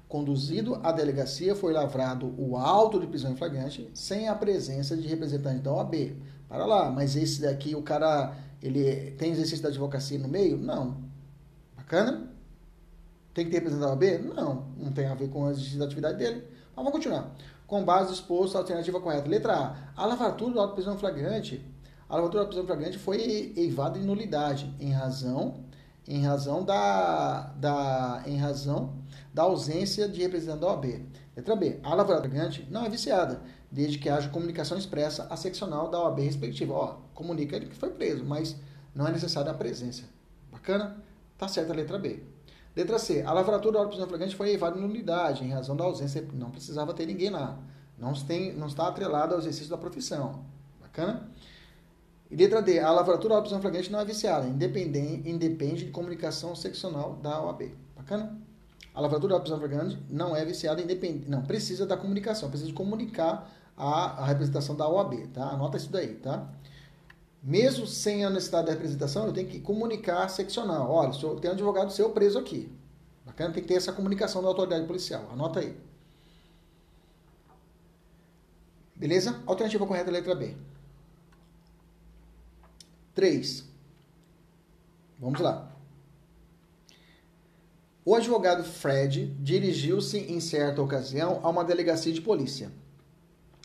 Conduzido 0.08 0.80
à 0.82 0.90
delegacia, 0.90 1.54
foi 1.54 1.72
lavrado 1.72 2.34
o 2.38 2.56
auto 2.56 2.98
de 2.98 3.06
prisão 3.06 3.32
em 3.32 3.36
flagrante 3.36 3.90
sem 3.92 4.26
a 4.26 4.34
presença 4.34 4.96
de 4.96 5.06
representante 5.06 5.60
da 5.60 5.72
OAB. 5.72 6.16
Para 6.48 6.64
lá, 6.64 6.90
mas 6.90 7.14
esse 7.14 7.42
daqui, 7.42 7.74
o 7.74 7.82
cara, 7.82 8.34
ele 8.62 9.10
tem 9.18 9.32
exercício 9.32 9.62
da 9.62 9.68
advocacia 9.68 10.18
no 10.18 10.26
meio? 10.26 10.56
Não. 10.56 10.96
Bacana? 11.76 12.30
Tem 13.34 13.44
que 13.44 13.50
ter 13.50 13.58
representante 13.58 13.86
da 13.86 13.92
OAB? 13.92 14.34
Não. 14.34 14.66
Não 14.78 14.92
tem 14.92 15.06
a 15.06 15.14
ver 15.14 15.28
com 15.28 15.42
o 15.42 15.50
exercício 15.50 15.78
da 15.78 15.84
atividade 15.84 16.16
dele. 16.16 16.42
Mas 16.74 16.76
vamos 16.76 16.92
continuar. 16.92 17.30
Com 17.66 17.84
base 17.84 18.12
disposto 18.12 18.56
a 18.56 18.60
alternativa 18.60 18.98
correta. 18.98 19.28
Letra 19.28 19.54
A. 19.54 19.76
A 19.94 20.06
lavratura 20.06 20.54
do 20.54 20.58
auto 20.58 20.70
de 20.70 20.76
prisão 20.76 20.96
flagrante. 20.96 21.62
A 22.08 22.16
auto 22.16 22.38
de 22.38 22.46
prisão 22.46 22.66
flagrante 22.66 22.98
foi 22.98 23.52
eivada 23.56 23.98
em 23.98 24.02
nulidade 24.02 24.74
em 24.80 24.92
razão 24.92 25.66
em 26.08 26.24
razão 26.24 26.64
da, 26.64 27.52
da 27.56 28.22
em 28.26 28.38
razão 28.38 28.94
da 29.32 29.42
ausência 29.42 30.08
de 30.08 30.22
representante 30.22 30.60
da 30.60 30.68
OAB. 30.68 31.04
Letra 31.36 31.54
B. 31.54 31.78
A 31.82 31.90
lavratura 31.90 32.30
flagrante 32.30 32.66
não 32.70 32.84
é 32.84 32.88
viciada, 32.88 33.42
desde 33.70 33.98
que 33.98 34.08
haja 34.08 34.30
comunicação 34.30 34.78
expressa 34.78 35.26
à 35.28 35.36
seccional 35.36 35.90
da 35.90 36.00
OAB 36.00 36.20
respectiva. 36.20 36.72
Ó, 36.72 36.96
comunica 37.14 37.54
ele 37.54 37.66
que 37.66 37.76
foi 37.76 37.90
preso, 37.90 38.24
mas 38.24 38.56
não 38.94 39.06
é 39.06 39.12
necessária 39.12 39.50
a 39.50 39.54
presença. 39.54 40.04
Bacana? 40.50 40.96
Tá 41.36 41.46
certa 41.46 41.74
a 41.74 41.76
letra 41.76 41.98
B. 41.98 42.22
Letra 42.74 42.98
C. 42.98 43.22
A 43.22 43.32
lavratura 43.32 43.80
da 43.80 43.86
prisão 43.86 44.08
flagrante 44.08 44.34
foi 44.34 44.52
evada 44.52 44.78
em 44.78 44.80
nulidade, 44.80 45.44
em 45.44 45.50
razão 45.50 45.76
da 45.76 45.84
ausência. 45.84 46.26
Não 46.32 46.50
precisava 46.50 46.94
ter 46.94 47.06
ninguém 47.06 47.28
lá. 47.28 47.58
Não, 47.98 48.12
tem, 48.14 48.54
não 48.54 48.66
está 48.66 48.88
atrelado 48.88 49.34
ao 49.34 49.40
exercício 49.40 49.68
da 49.68 49.76
profissão. 49.76 50.44
Bacana? 50.80 51.28
E 52.30 52.36
letra 52.36 52.60
D. 52.60 52.78
A 52.78 52.90
lavratura 52.90 53.36
da 53.36 53.40
prisão 53.40 53.60
flagrante 53.60 53.90
não 53.90 54.00
é 54.00 54.04
viciada, 54.04 54.46
independente, 54.46 55.28
independe 55.28 55.86
de 55.86 55.90
comunicação 55.90 56.54
seccional 56.54 57.14
da 57.16 57.42
OAB. 57.42 57.72
Bacana? 57.96 58.38
A 58.94 59.00
lavratura 59.00 59.34
da 59.34 59.40
prisão 59.40 59.58
flagrante 59.58 59.98
não 60.10 60.36
é 60.36 60.44
viciada, 60.44 60.82
independente. 60.82 61.30
Não, 61.30 61.42
precisa 61.42 61.86
da 61.86 61.96
comunicação, 61.96 62.50
precisa 62.50 62.72
comunicar 62.72 63.50
a, 63.76 64.22
a 64.22 64.26
representação 64.26 64.74
da 64.74 64.88
OAB, 64.88 65.28
tá? 65.32 65.50
Anota 65.50 65.76
isso 65.76 65.90
daí, 65.90 66.16
tá? 66.16 66.48
Mesmo 67.42 67.86
sem 67.86 68.24
a 68.24 68.30
necessidade 68.30 68.66
da 68.66 68.72
representação, 68.72 69.26
eu 69.26 69.32
tenho 69.32 69.48
que 69.48 69.60
comunicar 69.60 70.28
seccional. 70.28 70.90
Olha, 70.90 71.12
eu 71.22 71.36
tenho 71.36 71.52
um 71.52 71.56
advogado 71.56 71.92
seu 71.92 72.10
preso 72.10 72.38
aqui. 72.38 72.70
Bacana, 73.24 73.54
tem 73.54 73.62
que 73.62 73.68
ter 73.68 73.74
essa 73.74 73.92
comunicação 73.92 74.42
da 74.42 74.48
autoridade 74.48 74.86
policial. 74.86 75.28
Anota 75.32 75.60
aí. 75.60 75.78
Beleza? 78.96 79.40
Alternativa 79.46 79.86
correta, 79.86 80.10
letra 80.10 80.34
B. 80.34 80.56
3. 83.18 83.64
Vamos 85.18 85.40
lá. 85.40 85.76
O 88.04 88.14
advogado 88.14 88.62
Fred 88.62 89.34
dirigiu-se 89.40 90.18
em 90.18 90.38
certa 90.38 90.80
ocasião 90.80 91.40
a 91.42 91.48
uma 91.48 91.64
delegacia 91.64 92.12
de 92.12 92.20
polícia 92.20 92.70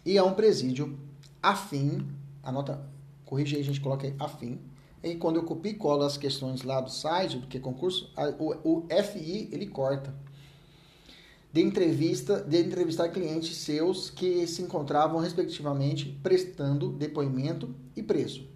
e 0.04 0.18
a 0.18 0.24
um 0.24 0.34
presídio 0.34 0.98
a 1.40 1.56
fim, 1.56 2.04
anota, 2.42 2.84
corrige 3.26 3.56
aí, 3.56 3.62
a 3.62 3.66
gente 3.66 3.80
coloca 3.80 4.08
aí, 4.08 4.16
a 4.18 4.28
fim. 4.28 4.60
E 5.04 5.14
quando 5.14 5.36
eu 5.36 5.44
copio 5.44 5.74
e 5.74 5.76
colo 5.76 6.02
as 6.02 6.18
questões 6.18 6.64
lá 6.64 6.82
do 6.82 6.90
site, 6.90 7.38
do 7.38 7.46
que 7.46 7.58
é 7.58 7.62
concurso, 7.62 8.12
o, 8.40 8.78
o 8.78 8.88
FI 8.90 9.50
ele 9.52 9.68
corta. 9.68 10.16
De 11.52 11.62
entrevista, 11.62 12.42
de 12.42 12.60
entrevistar 12.60 13.10
clientes 13.10 13.56
seus 13.58 14.10
que 14.10 14.48
se 14.48 14.64
encontravam 14.64 15.20
respectivamente 15.20 16.20
prestando 16.24 16.92
depoimento 16.92 17.76
e 17.96 18.02
preso. 18.02 18.52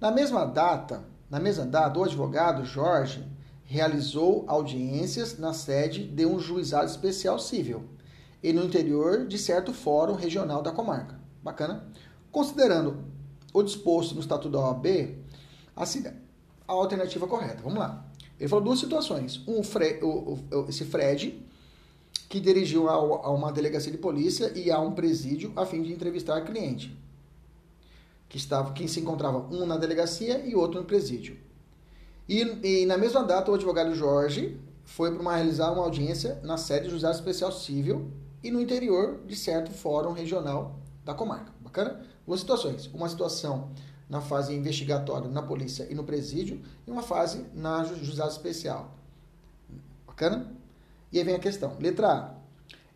Na 0.00 0.10
mesma 0.10 0.44
data, 0.44 1.04
na 1.30 1.40
mesma 1.40 1.64
data, 1.64 1.98
o 1.98 2.04
advogado 2.04 2.64
Jorge 2.64 3.26
realizou 3.64 4.44
audiências 4.46 5.38
na 5.38 5.54
sede 5.54 6.06
de 6.06 6.26
um 6.26 6.38
juizado 6.38 6.86
especial 6.86 7.38
civil 7.38 7.84
e 8.42 8.52
no 8.52 8.64
interior 8.64 9.26
de 9.26 9.38
certo 9.38 9.72
fórum 9.72 10.14
regional 10.14 10.62
da 10.62 10.70
comarca. 10.70 11.18
Bacana? 11.42 11.88
Considerando 12.30 13.04
o 13.54 13.62
disposto 13.62 14.14
no 14.14 14.20
Estatuto 14.20 14.50
da 14.50 14.60
OAB, 14.60 15.16
assim, 15.74 16.04
a 16.06 16.72
alternativa 16.72 17.26
correta. 17.26 17.62
Vamos 17.62 17.78
lá. 17.78 18.04
Ele 18.38 18.48
falou 18.48 18.64
duas 18.64 18.78
situações. 18.78 19.42
Um, 19.48 19.62
Fre 19.62 19.98
o, 20.02 20.38
o, 20.52 20.66
esse 20.68 20.84
Fred, 20.84 21.42
que 22.28 22.38
dirigiu 22.38 22.88
a, 22.88 22.92
a, 22.92 23.30
uma 23.30 23.50
delegacia 23.50 23.90
de 23.90 23.98
polícia 23.98 24.52
e 24.54 24.70
a 24.70 24.78
um 24.78 24.92
presídio 24.92 25.52
a 25.56 25.64
fim 25.64 25.82
de 25.82 25.92
entrevistar 25.92 26.42
cliente. 26.42 26.96
Que, 28.28 28.36
estava, 28.36 28.72
que 28.72 28.88
se 28.88 29.00
encontrava 29.00 29.38
um 29.54 29.66
na 29.66 29.76
delegacia 29.76 30.44
e 30.44 30.54
outro 30.54 30.80
no 30.80 30.86
presídio. 30.86 31.38
E, 32.28 32.42
e 32.82 32.86
na 32.86 32.98
mesma 32.98 33.22
data, 33.22 33.50
o 33.50 33.54
advogado 33.54 33.94
Jorge 33.94 34.60
foi 34.84 35.14
para 35.14 35.36
realizar 35.36 35.72
uma 35.72 35.82
audiência 35.82 36.40
na 36.42 36.56
sede 36.56 36.84
do 36.84 36.90
Juizado 36.90 37.14
Especial 37.14 37.52
Civil 37.52 38.10
e 38.42 38.50
no 38.50 38.60
interior 38.60 39.20
de 39.26 39.36
certo 39.36 39.70
fórum 39.70 40.12
regional 40.12 40.78
da 41.04 41.14
comarca. 41.14 41.52
Bacana? 41.60 42.04
Duas 42.26 42.40
situações. 42.40 42.86
Uma 42.92 43.08
situação 43.08 43.70
na 44.08 44.20
fase 44.20 44.54
investigatória 44.54 45.28
na 45.28 45.42
polícia 45.42 45.86
e 45.90 45.94
no 45.94 46.04
presídio, 46.04 46.60
e 46.86 46.90
uma 46.90 47.02
fase 47.02 47.44
na 47.52 47.84
juizado 47.84 48.30
especial. 48.30 48.94
Bacana? 50.06 50.52
E 51.12 51.18
aí 51.18 51.24
vem 51.24 51.34
a 51.34 51.38
questão. 51.38 51.76
Letra 51.80 52.12
A. 52.12 52.34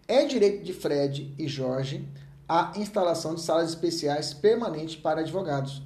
É 0.06 0.24
direito 0.24 0.64
de 0.64 0.72
Fred 0.72 1.34
e 1.38 1.46
Jorge 1.46 2.08
a 2.50 2.72
instalação 2.76 3.34
de 3.34 3.42
salas 3.42 3.68
especiais 3.68 4.34
permanentes 4.34 4.96
para 4.96 5.20
advogados. 5.20 5.82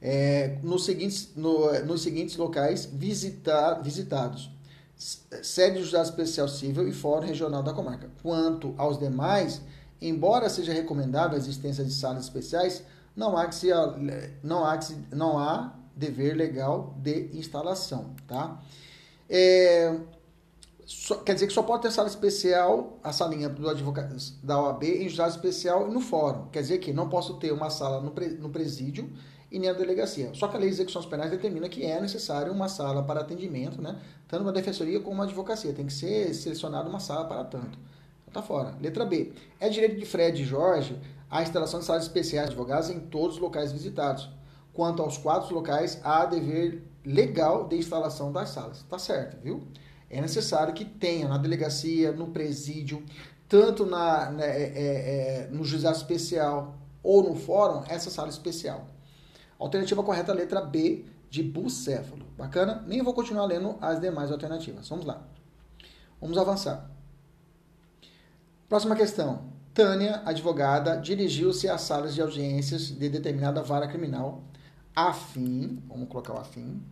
É, 0.00 0.58
nos, 0.62 0.84
seguintes, 0.84 1.30
no, 1.34 1.72
nos 1.84 2.02
seguintes 2.02 2.36
locais 2.36 2.86
visita, 2.86 3.74
visitados: 3.82 4.50
sede 4.96 5.76
do 5.76 5.82
Juizado 5.82 6.08
Especial 6.08 6.48
Civil 6.48 6.88
e 6.88 6.92
Fórum 6.92 7.26
Regional 7.26 7.62
da 7.62 7.72
Comarca. 7.72 8.08
Quanto 8.22 8.74
aos 8.78 8.98
demais, 8.98 9.60
Embora 10.00 10.50
seja 10.50 10.72
recomendável 10.72 11.36
a 11.36 11.38
existência 11.38 11.84
de 11.84 11.92
salas 11.92 12.24
especiais, 12.24 12.82
não 13.14 13.36
há, 13.36 13.46
que 13.46 13.54
se, 13.54 13.68
não 14.42 14.64
há, 14.64 14.76
que 14.76 14.84
se, 14.84 14.96
não 15.10 15.38
há 15.38 15.74
dever 15.94 16.34
legal 16.34 16.94
de 16.98 17.30
instalação, 17.32 18.14
tá? 18.26 18.60
É, 19.28 19.98
só, 20.86 21.16
quer 21.16 21.34
dizer 21.34 21.48
que 21.48 21.52
só 21.52 21.64
pode 21.64 21.82
ter 21.82 21.90
sala 21.90 22.06
especial, 22.06 23.00
a 23.02 23.12
salinha 23.12 23.48
do 23.48 23.68
advogado 23.68 24.16
da 24.40 24.60
OAB 24.60 24.84
em 24.84 25.08
juizado 25.08 25.30
especial 25.30 25.88
e 25.88 25.92
no 25.92 26.00
fórum. 26.00 26.46
Quer 26.52 26.60
dizer 26.60 26.78
que 26.78 26.92
não 26.92 27.08
posso 27.08 27.34
ter 27.34 27.52
uma 27.52 27.68
sala 27.70 28.00
no, 28.00 28.12
pre, 28.12 28.28
no 28.28 28.48
presídio 28.48 29.12
e 29.50 29.58
nem 29.58 29.68
a 29.68 29.72
delegacia. 29.72 30.30
Só 30.32 30.46
que 30.46 30.56
a 30.56 30.60
lei 30.60 30.68
de 30.68 30.76
execuções 30.76 31.04
penais 31.04 31.32
determina 31.32 31.68
que 31.68 31.84
é 31.84 32.00
necessário 32.00 32.52
uma 32.52 32.68
sala 32.68 33.02
para 33.02 33.20
atendimento, 33.20 33.82
né? 33.82 34.00
Tanto 34.28 34.42
uma 34.42 34.52
defensoria 34.52 35.00
como 35.00 35.14
uma 35.14 35.24
advocacia. 35.24 35.72
Tem 35.72 35.86
que 35.86 35.92
ser 35.92 36.32
selecionada 36.32 36.88
uma 36.88 37.00
sala 37.00 37.24
para 37.24 37.42
tanto. 37.42 37.76
Tá 38.32 38.40
fora. 38.40 38.76
Letra 38.80 39.04
B. 39.04 39.32
É 39.58 39.68
direito 39.68 39.98
de 39.98 40.06
Fred 40.06 40.40
e 40.40 40.44
Jorge 40.44 40.96
a 41.28 41.42
instalação 41.42 41.80
de 41.80 41.86
salas 41.86 42.04
especiais 42.04 42.48
de 42.48 42.52
advogados 42.52 42.90
em 42.90 43.00
todos 43.00 43.36
os 43.36 43.42
locais 43.42 43.72
visitados. 43.72 44.30
Quanto 44.72 45.02
aos 45.02 45.18
quatro 45.18 45.52
locais, 45.52 46.00
há 46.04 46.26
dever 46.26 46.84
legal 47.04 47.66
de 47.66 47.76
instalação 47.76 48.30
das 48.30 48.50
salas. 48.50 48.84
Tá 48.88 48.98
certo, 49.00 49.36
viu? 49.42 49.66
É 50.08 50.20
necessário 50.20 50.72
que 50.72 50.84
tenha 50.84 51.28
na 51.28 51.38
delegacia, 51.38 52.12
no 52.12 52.28
presídio, 52.28 53.04
tanto 53.48 53.84
na, 53.84 54.30
né, 54.30 54.46
é, 54.46 54.62
é, 54.62 55.44
é, 55.44 55.48
no 55.50 55.64
juizado 55.64 55.96
especial 55.96 56.76
ou 57.02 57.22
no 57.22 57.34
fórum, 57.34 57.82
essa 57.88 58.10
sala 58.10 58.28
especial. 58.28 58.86
Alternativa 59.58 60.02
correta, 60.02 60.32
letra 60.32 60.60
B, 60.60 61.04
de 61.30 61.42
bucéfalo. 61.42 62.26
Bacana? 62.36 62.84
Nem 62.86 63.02
vou 63.02 63.14
continuar 63.14 63.46
lendo 63.46 63.76
as 63.80 64.00
demais 64.00 64.30
alternativas. 64.30 64.88
Vamos 64.88 65.04
lá. 65.04 65.22
Vamos 66.20 66.38
avançar. 66.38 66.90
Próxima 68.68 68.96
questão. 68.96 69.44
Tânia, 69.72 70.22
advogada, 70.24 70.96
dirigiu-se 70.96 71.68
às 71.68 71.82
salas 71.82 72.14
de 72.14 72.22
audiências 72.22 72.88
de 72.88 73.08
determinada 73.08 73.62
vara 73.62 73.86
criminal 73.86 74.42
a 74.94 75.12
fim, 75.12 75.82
vamos 75.86 76.08
colocar 76.08 76.32
o 76.32 76.38
a 76.38 76.44
fim, 76.44 76.82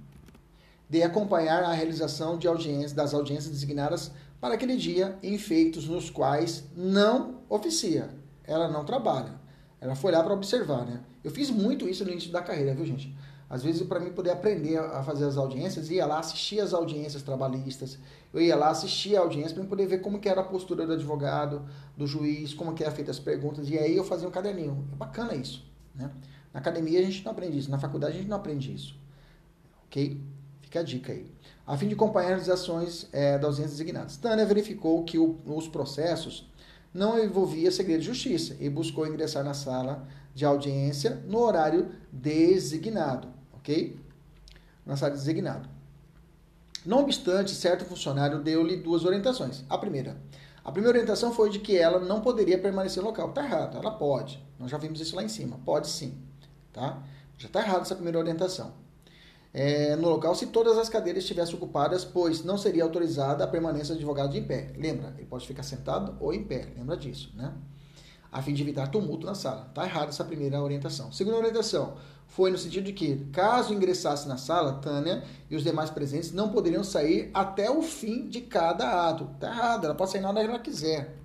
de 0.89 1.03
acompanhar 1.03 1.63
a 1.63 1.73
realização 1.73 2.39
de 2.39 2.47
audiências, 2.47 2.93
das 2.93 3.15
audiências 3.15 3.51
designadas 3.51 4.11
para 4.41 4.55
aquele 4.55 4.77
dia 4.77 5.19
em 5.23 5.39
feitos 5.39 5.89
nos 5.89 6.11
quais 6.11 6.65
não 6.77 7.41
oficia. 7.49 8.11
Ela 8.45 8.69
não 8.69 8.85
trabalha. 8.85 9.33
Ela 9.81 9.95
foi 9.95 10.13
lá 10.13 10.23
para 10.23 10.35
observar, 10.35 10.85
né? 10.85 11.01
Eu 11.23 11.31
fiz 11.31 11.51
muito 11.51 11.89
isso 11.89 12.05
no 12.05 12.11
início 12.11 12.31
da 12.31 12.43
carreira, 12.43 12.75
viu, 12.75 12.85
gente? 12.85 13.17
Às 13.49 13.63
vezes, 13.63 13.87
para 13.87 14.01
mim 14.01 14.11
poder 14.11 14.31
aprender 14.31 14.79
a 14.79 15.03
fazer 15.03 15.27
as 15.27 15.37
audiências, 15.37 15.91
ia 15.91 16.07
lá 16.07 16.19
assistir 16.19 16.61
as 16.61 16.73
audiências 16.73 17.23
trabalhistas, 17.23 17.99
eu 18.33 18.41
ia 18.41 18.57
lá 18.57 18.71
assistir 18.71 19.17
a 19.17 19.21
audiência 19.21 19.55
para 19.55 19.65
poder 19.65 19.87
ver 19.87 19.99
como 19.99 20.19
que 20.19 20.29
era 20.29 20.41
a 20.41 20.45
postura 20.45 20.87
do 20.87 20.95
advogado, 20.95 21.63
do 21.97 22.07
juiz, 22.07 22.53
como 22.55 22.75
que 22.75 22.83
era 22.83 22.91
feita 22.91 23.11
as 23.11 23.19
perguntas, 23.19 23.69
e 23.69 23.79
aí 23.79 23.97
eu 23.97 24.05
fazia 24.05 24.27
um 24.27 24.31
caderninho. 24.31 24.89
É 24.93 24.97
bacana 24.97 25.35
isso, 25.35 25.65
né? 25.95 26.11
Na 26.53 26.61
academia 26.61 26.99
a 26.99 27.03
gente 27.03 27.25
não 27.25 27.33
aprende 27.33 27.59
isso, 27.59 27.71
na 27.71 27.79
faculdade 27.79 28.15
a 28.15 28.17
gente 28.17 28.29
não 28.29 28.37
aprende 28.37 28.75
isso. 28.75 28.99
Ok? 29.87 30.21
Fica 30.75 30.81
a 30.81 30.83
dica 30.83 31.13
aí. 31.13 31.31
A 31.65 31.77
fim 31.77 31.87
de 31.87 31.95
acompanhar 31.95 32.35
as 32.35 32.49
ações 32.49 33.09
é, 33.13 33.39
das 33.39 33.45
audiências 33.51 33.79
designadas. 33.79 34.17
Tânia 34.17 34.45
verificou 34.45 35.05
que 35.05 35.17
o, 35.17 35.39
os 35.47 35.69
processos 35.69 36.51
não 36.93 37.17
envolvia 37.17 37.71
segredo 37.71 38.01
de 38.01 38.07
justiça 38.07 38.57
e 38.59 38.69
buscou 38.69 39.07
ingressar 39.07 39.45
na 39.45 39.55
sala 39.55 40.05
de 40.35 40.45
audiência 40.45 41.23
no 41.29 41.39
horário 41.39 41.93
designado, 42.11 43.29
ok? 43.53 43.97
Na 44.85 44.97
sala 44.97 45.13
designado. 45.13 45.69
Não 46.85 47.03
obstante, 47.03 47.53
certo 47.53 47.85
funcionário 47.85 48.43
deu-lhe 48.43 48.77
duas 48.77 49.05
orientações. 49.05 49.63
A 49.71 49.79
primeira, 49.79 50.17
a 50.65 50.73
primeira 50.73 50.99
orientação 50.99 51.33
foi 51.33 51.51
de 51.51 51.61
que 51.61 51.79
ela 51.79 52.01
não 52.01 52.21
poderia 52.21 52.59
permanecer 52.59 53.01
no 53.01 53.11
local. 53.11 53.31
Tá 53.31 53.45
errado, 53.45 53.79
ela 53.79 53.93
pode. 53.93 54.45
Nós 54.59 54.73
já 54.73 54.79
vimos 54.79 55.01
isso 55.01 55.15
lá 55.15 55.23
em 55.23 55.29
cima. 55.29 55.61
Pode 55.65 55.87
sim, 55.87 56.19
tá? 56.73 57.01
Já 57.39 57.49
tá 57.49 57.61
errado 57.61 57.83
essa 57.83 57.95
primeira 57.95 58.19
orientação 58.19 58.84
é, 59.57 59.95
no 59.95 60.09
local 60.09 60.35
se 60.35 60.49
todas 60.49 60.77
as 60.77 60.89
cadeiras 60.89 61.23
estivessem 61.23 61.55
ocupadas, 61.55 62.05
pois 62.05 62.43
não 62.43 62.59
seria 62.59 62.83
autorizada 62.83 63.45
a 63.45 63.47
permanência 63.47 63.95
do 63.95 63.99
advogado 63.99 64.37
em 64.37 64.43
pé. 64.43 64.73
Lembra? 64.77 65.15
Ele 65.17 65.27
pode 65.27 65.47
ficar 65.47 65.63
sentado 65.63 66.17
ou 66.19 66.35
em 66.35 66.43
pé. 66.43 66.73
Lembra 66.77 66.97
disso, 66.97 67.33
né? 67.37 67.53
A 68.33 68.43
fim 68.43 68.53
de 68.53 68.63
evitar 68.63 68.89
tumulto 68.89 69.25
na 69.25 69.35
sala. 69.37 69.67
Está 69.69 69.85
errada 69.85 70.09
essa 70.09 70.25
primeira 70.25 70.61
orientação. 70.61 71.13
Segunda 71.13 71.37
orientação 71.37 71.95
foi 72.27 72.51
no 72.51 72.59
sentido 72.59 72.87
de 72.87 72.93
que, 72.93 73.27
caso 73.27 73.73
ingressasse 73.73 74.27
na 74.27 74.37
sala, 74.37 74.81
Tânia 74.81 75.23
e 75.49 75.55
os 75.55 75.63
demais 75.63 75.89
presentes 75.89 76.33
não 76.33 76.49
poderiam 76.49 76.83
sair 76.83 77.31
até 77.33 77.71
o 77.71 77.81
fim 77.81 78.29
de 78.29 78.41
cada 78.41 79.09
ato. 79.09 79.31
Está 79.35 79.47
errado, 79.51 79.85
ela 79.85 79.95
pode 79.95 80.11
sair 80.11 80.21
na 80.21 80.31
hora 80.31 80.41
que 80.41 80.51
ela 80.51 80.59
quiser. 80.59 81.17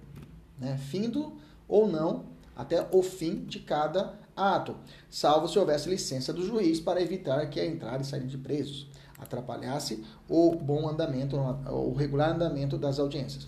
Né? 0.60 0.78
Findo 0.78 1.34
ou 1.68 1.88
não, 1.88 2.26
até 2.56 2.88
o 2.92 3.02
fim 3.02 3.44
de 3.46 3.60
cada 3.60 4.14
ato, 4.40 4.76
salvo 5.10 5.48
se 5.48 5.60
houvesse 5.60 5.90
licença 5.90 6.32
do 6.32 6.46
juiz 6.46 6.80
para 6.80 7.02
evitar 7.02 7.50
que 7.50 7.60
a 7.60 7.66
entrada 7.66 8.02
e 8.02 8.06
saída 8.06 8.28
de 8.28 8.38
presos 8.38 8.88
atrapalhasse 9.20 10.04
o 10.30 10.56
bom 10.56 10.88
andamento, 10.88 11.36
o 11.36 11.94
regular 11.94 12.32
andamento 12.32 12.78
das 12.78 13.00
audiências. 13.00 13.48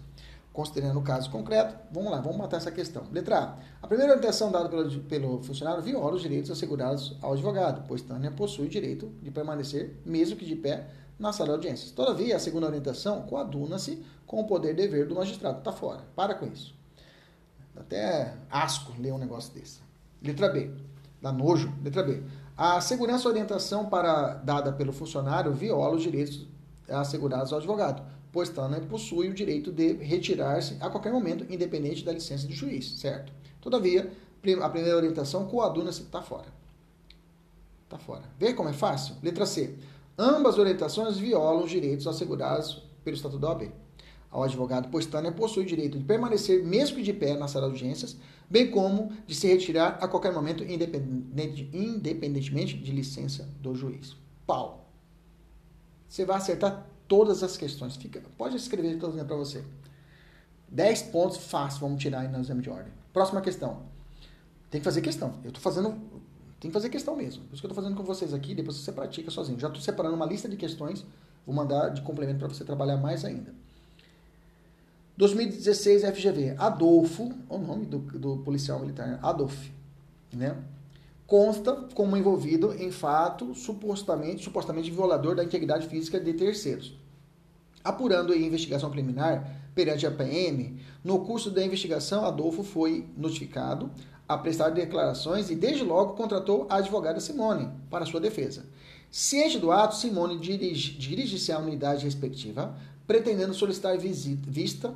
Considerando 0.51 0.99
o 0.99 1.01
caso 1.01 1.31
concreto, 1.31 1.73
vamos 1.93 2.11
lá, 2.11 2.19
vamos 2.19 2.37
matar 2.37 2.57
essa 2.57 2.71
questão. 2.71 3.03
Letra 3.09 3.39
A. 3.39 3.57
A 3.81 3.87
primeira 3.87 4.11
orientação 4.11 4.51
dada 4.51 4.67
pelo, 4.67 4.99
pelo 5.03 5.41
funcionário 5.41 5.81
viola 5.81 6.15
os 6.15 6.21
direitos 6.21 6.51
assegurados 6.51 7.15
ao 7.21 7.31
advogado, 7.31 7.85
pois 7.87 8.01
Tânia 8.01 8.29
possui 8.31 8.65
o 8.65 8.69
direito 8.69 9.09
de 9.21 9.31
permanecer, 9.31 9.95
mesmo 10.05 10.35
que 10.35 10.45
de 10.45 10.57
pé, 10.57 10.87
na 11.17 11.31
sala 11.31 11.49
de 11.49 11.55
audiências. 11.55 11.91
Todavia, 11.91 12.35
a 12.35 12.39
segunda 12.39 12.65
orientação 12.65 13.21
coaduna-se 13.21 14.03
com 14.27 14.41
o 14.41 14.45
poder 14.45 14.75
dever 14.75 15.07
do 15.07 15.15
magistrado. 15.15 15.59
Está 15.59 15.71
fora. 15.71 16.03
Para 16.15 16.35
com 16.35 16.47
isso. 16.47 16.75
Até 17.75 18.33
asco 18.49 18.93
ler 18.99 19.13
um 19.13 19.17
negócio 19.17 19.53
desse. 19.53 19.79
Letra 20.21 20.49
B. 20.49 20.69
Dá 21.21 21.31
nojo. 21.31 21.73
Letra 21.83 22.03
B. 22.03 22.21
A 22.57 22.79
segurança 22.79 23.27
orientação 23.27 23.87
para, 23.87 24.35
dada 24.35 24.71
pelo 24.71 24.93
funcionário 24.93 25.53
viola 25.53 25.95
os 25.95 26.03
direitos 26.03 26.47
assegurados 26.87 27.51
ao 27.51 27.59
advogado, 27.59 28.03
pois 28.31 28.49
Tana 28.49 28.79
possui 28.81 29.29
o 29.29 29.33
direito 29.33 29.71
de 29.71 29.93
retirar-se 29.93 30.77
a 30.79 30.89
qualquer 30.89 31.11
momento, 31.11 31.45
independente 31.51 32.03
da 32.03 32.11
licença 32.11 32.47
do 32.47 32.53
juiz, 32.53 32.99
certo? 32.99 33.31
Todavia, 33.61 34.11
a 34.61 34.69
primeira 34.69 34.97
orientação 34.97 35.45
coaduna-se, 35.47 36.03
está 36.03 36.21
fora. 36.21 36.47
Está 37.85 37.97
fora. 37.97 38.23
Vê 38.37 38.53
como 38.53 38.69
é 38.69 38.73
fácil? 38.73 39.15
Letra 39.23 39.45
C. 39.45 39.75
Ambas 40.17 40.57
orientações 40.57 41.17
violam 41.17 41.63
os 41.63 41.71
direitos 41.71 42.05
assegurados 42.05 42.83
pelo 43.03 43.15
Estatuto 43.15 43.39
da 43.39 43.49
OAB 43.49 43.71
ao 44.31 44.43
advogado, 44.43 44.87
pois 44.89 45.05
Tânia 45.05 45.31
possui 45.31 45.63
o 45.63 45.65
direito 45.65 45.99
de 45.99 46.05
permanecer 46.05 46.63
mesmo 46.65 46.95
que 46.95 47.03
de 47.03 47.11
pé 47.11 47.35
na 47.35 47.49
sala 47.49 47.67
de 47.67 47.73
audiências, 47.73 48.15
bem 48.49 48.71
como 48.71 49.11
de 49.27 49.35
se 49.35 49.47
retirar 49.47 49.99
a 50.01 50.07
qualquer 50.07 50.31
momento, 50.31 50.63
independente, 50.63 51.69
independentemente 51.73 52.77
de 52.77 52.91
licença 52.91 53.47
do 53.59 53.75
juiz. 53.75 54.15
Pau. 54.47 54.89
Você 56.07 56.23
vai 56.23 56.37
acertar 56.37 56.87
todas 57.07 57.43
as 57.43 57.57
questões. 57.57 57.97
Fica, 57.97 58.21
pode 58.37 58.55
escrever 58.55 58.93
estou 58.93 59.11
para 59.11 59.35
você. 59.35 59.63
10 60.69 61.03
pontos 61.03 61.37
fácil, 61.37 61.81
vamos 61.81 62.01
tirar 62.01 62.21
aí 62.21 62.29
no 62.29 62.39
exame 62.39 62.61
de 62.61 62.69
ordem. 62.69 62.93
Próxima 63.11 63.41
questão. 63.41 63.83
Tem 64.69 64.79
que 64.79 64.85
fazer 64.85 65.01
questão. 65.01 65.35
Eu 65.43 65.49
estou 65.49 65.61
fazendo. 65.61 65.89
Tem 66.59 66.69
que 66.69 66.73
fazer 66.73 66.89
questão 66.89 67.15
mesmo. 67.15 67.43
Por 67.43 67.53
isso 67.53 67.61
que 67.61 67.65
eu 67.65 67.69
estou 67.69 67.83
fazendo 67.83 67.97
com 67.97 68.03
vocês 68.03 68.33
aqui, 68.33 68.55
depois 68.55 68.77
você 68.77 68.91
pratica 68.93 69.29
sozinho. 69.29 69.59
Já 69.59 69.67
estou 69.67 69.81
separando 69.81 70.15
uma 70.15 70.25
lista 70.25 70.47
de 70.47 70.55
questões. 70.55 71.05
Vou 71.45 71.53
mandar 71.53 71.89
de 71.89 72.01
complemento 72.01 72.39
para 72.39 72.47
você 72.47 72.63
trabalhar 72.63 72.95
mais 72.95 73.25
ainda. 73.25 73.53
2016 75.21 76.01
FGV, 76.01 76.55
Adolfo, 76.57 77.31
o 77.47 77.59
nome 77.59 77.85
do, 77.85 77.99
do 77.99 78.37
policial 78.37 78.79
militar, 78.79 79.19
Adolf, 79.21 79.69
né? 80.33 80.57
Consta 81.27 81.73
como 81.93 82.17
envolvido 82.17 82.73
em 82.73 82.89
fato 82.89 83.53
supostamente, 83.53 84.43
supostamente 84.43 84.89
violador 84.89 85.35
da 85.35 85.43
integridade 85.43 85.85
física 85.85 86.19
de 86.19 86.33
terceiros. 86.33 86.97
Apurando 87.83 88.33
a 88.33 88.35
investigação 88.35 88.89
preliminar 88.89 89.61
perante 89.75 90.07
a 90.07 90.11
PM, 90.11 90.79
no 91.03 91.19
curso 91.19 91.51
da 91.51 91.63
investigação, 91.63 92.25
Adolfo 92.25 92.63
foi 92.63 93.05
notificado 93.15 93.91
a 94.27 94.35
prestar 94.35 94.69
declarações 94.69 95.51
e, 95.51 95.55
desde 95.55 95.83
logo, 95.83 96.15
contratou 96.15 96.65
a 96.67 96.77
advogada 96.77 97.19
Simone 97.19 97.69
para 97.91 98.07
sua 98.07 98.19
defesa. 98.19 98.65
Ciente 99.11 99.59
do 99.59 99.71
ato, 99.71 99.95
Simone 99.97 100.39
dirige-se 100.39 100.97
dirige 100.97 101.51
à 101.51 101.59
unidade 101.59 102.05
respectiva, 102.05 102.75
pretendendo 103.05 103.53
solicitar 103.53 103.95
visita, 103.99 104.49
vista 104.49 104.95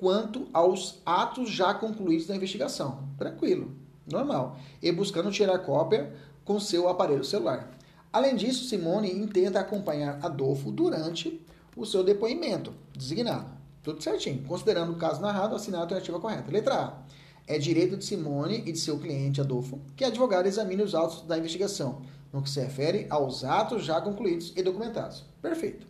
quanto 0.00 0.48
aos 0.52 1.00
atos 1.04 1.50
já 1.50 1.74
concluídos 1.74 2.26
da 2.26 2.34
investigação. 2.34 3.08
Tranquilo, 3.18 3.70
normal. 4.10 4.56
E 4.82 4.90
buscando 4.90 5.30
tirar 5.30 5.58
cópia 5.58 6.12
com 6.44 6.58
seu 6.58 6.88
aparelho 6.88 7.22
celular. 7.22 7.70
Além 8.12 8.34
disso, 8.34 8.64
Simone 8.64 9.12
intenta 9.12 9.60
acompanhar 9.60 10.18
Adolfo 10.22 10.72
durante 10.72 11.40
o 11.76 11.86
seu 11.86 12.02
depoimento 12.02 12.72
designado. 12.96 13.52
Tudo 13.82 14.02
certinho. 14.02 14.42
Considerando 14.44 14.92
o 14.92 14.96
caso 14.96 15.20
narrado, 15.20 15.54
assinar 15.54 15.80
a 15.80 15.84
alternativa 15.84 16.18
correta. 16.18 16.50
Letra 16.50 16.74
A. 16.74 17.02
É 17.46 17.58
direito 17.58 17.96
de 17.96 18.04
Simone 18.04 18.62
e 18.66 18.72
de 18.72 18.78
seu 18.78 18.98
cliente 18.98 19.40
Adolfo 19.40 19.80
que 19.96 20.04
a 20.04 20.08
advogada 20.08 20.48
examine 20.48 20.82
os 20.82 20.94
autos 20.94 21.22
da 21.22 21.38
investigação, 21.38 22.02
no 22.32 22.42
que 22.42 22.50
se 22.50 22.60
refere 22.60 23.06
aos 23.10 23.44
atos 23.44 23.84
já 23.84 24.00
concluídos 24.00 24.52
e 24.56 24.62
documentados. 24.62 25.24
Perfeito. 25.42 25.89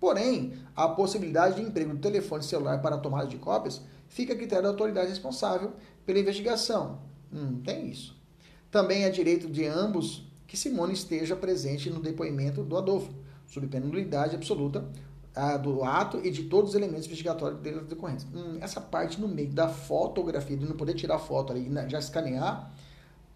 Porém, 0.00 0.54
a 0.74 0.88
possibilidade 0.88 1.56
de 1.56 1.62
emprego 1.62 1.92
do 1.92 2.00
telefone 2.00 2.42
celular 2.42 2.80
para 2.80 2.96
tomada 2.96 3.28
de 3.28 3.36
cópias 3.36 3.82
fica 4.08 4.32
a 4.32 4.36
critério 4.36 4.64
da 4.64 4.70
autoridade 4.70 5.10
responsável 5.10 5.74
pela 6.06 6.18
investigação. 6.18 7.00
Hum, 7.30 7.60
tem 7.62 7.88
isso. 7.88 8.16
Também 8.70 9.04
é 9.04 9.10
direito 9.10 9.46
de 9.46 9.66
ambos 9.66 10.26
que 10.46 10.56
Simone 10.56 10.94
esteja 10.94 11.36
presente 11.36 11.90
no 11.90 12.00
depoimento 12.00 12.62
do 12.64 12.76
Adolfo, 12.78 13.12
sob 13.46 13.66
pena 13.66 13.84
de 13.84 13.92
nulidade 13.92 14.34
absoluta 14.34 14.88
a, 15.34 15.56
do 15.58 15.84
ato 15.84 16.20
e 16.24 16.30
de 16.30 16.44
todos 16.44 16.70
os 16.70 16.76
elementos 16.76 17.06
investigatórios 17.06 17.60
das 17.60 17.86
decorrência. 17.86 18.28
Hum, 18.34 18.56
essa 18.60 18.80
parte 18.80 19.20
no 19.20 19.28
meio 19.28 19.50
da 19.50 19.68
fotografia, 19.68 20.56
de 20.56 20.64
não 20.64 20.76
poder 20.76 20.94
tirar 20.94 21.18
foto 21.18 21.52
ali, 21.52 21.68
né, 21.68 21.86
já 21.88 21.98
escanear, 21.98 22.72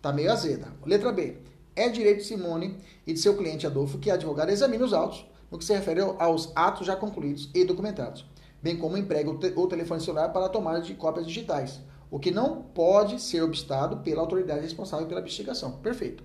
tá 0.00 0.12
meio 0.12 0.32
azeda. 0.32 0.68
Letra 0.84 1.12
B. 1.12 1.36
É 1.76 1.88
direito 1.88 2.18
de 2.18 2.24
Simone 2.24 2.76
e 3.06 3.12
de 3.12 3.18
seu 3.18 3.36
cliente 3.36 3.66
Adolfo 3.66 3.98
que 3.98 4.10
a 4.10 4.14
advogada 4.14 4.50
examine 4.50 4.82
os 4.82 4.92
autos 4.92 5.26
no 5.50 5.58
que 5.58 5.64
se 5.64 5.74
refere 5.74 6.00
aos 6.00 6.52
atos 6.54 6.86
já 6.86 6.96
concluídos 6.96 7.50
e 7.54 7.64
documentados, 7.64 8.24
bem 8.62 8.76
como 8.76 8.96
emprega 8.96 9.30
o, 9.30 9.38
te 9.38 9.52
o 9.54 9.66
telefone 9.66 10.00
celular 10.00 10.32
para 10.32 10.46
a 10.46 10.48
tomada 10.48 10.80
de 10.80 10.94
cópias 10.94 11.26
digitais, 11.26 11.80
o 12.10 12.18
que 12.18 12.30
não 12.30 12.62
pode 12.62 13.20
ser 13.20 13.42
obstado 13.42 13.98
pela 13.98 14.20
autoridade 14.20 14.60
responsável 14.60 15.06
pela 15.06 15.20
investigação. 15.20 15.72
Perfeito. 15.78 16.22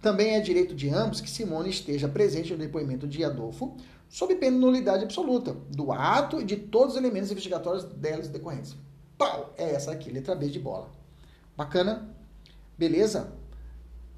Também 0.00 0.34
é 0.34 0.40
direito 0.40 0.74
de 0.74 0.88
ambos 0.90 1.20
que 1.20 1.30
Simone 1.30 1.70
esteja 1.70 2.08
presente 2.08 2.52
no 2.52 2.58
depoimento 2.58 3.06
de 3.06 3.24
Adolfo, 3.24 3.76
sob 4.08 4.34
pena 4.36 4.56
de 4.56 4.62
nulidade 4.62 5.04
absoluta 5.04 5.56
do 5.70 5.92
ato 5.92 6.40
e 6.40 6.44
de 6.44 6.56
todos 6.56 6.94
os 6.94 6.98
elementos 6.98 7.30
investigatórios 7.30 7.84
delas 7.84 8.28
decorrentes. 8.28 8.76
Pau! 9.16 9.52
É 9.56 9.74
essa 9.74 9.90
aqui, 9.90 10.10
letra 10.10 10.34
B 10.34 10.48
de 10.48 10.58
bola. 10.58 10.90
Bacana? 11.56 12.08
Beleza? 12.76 13.32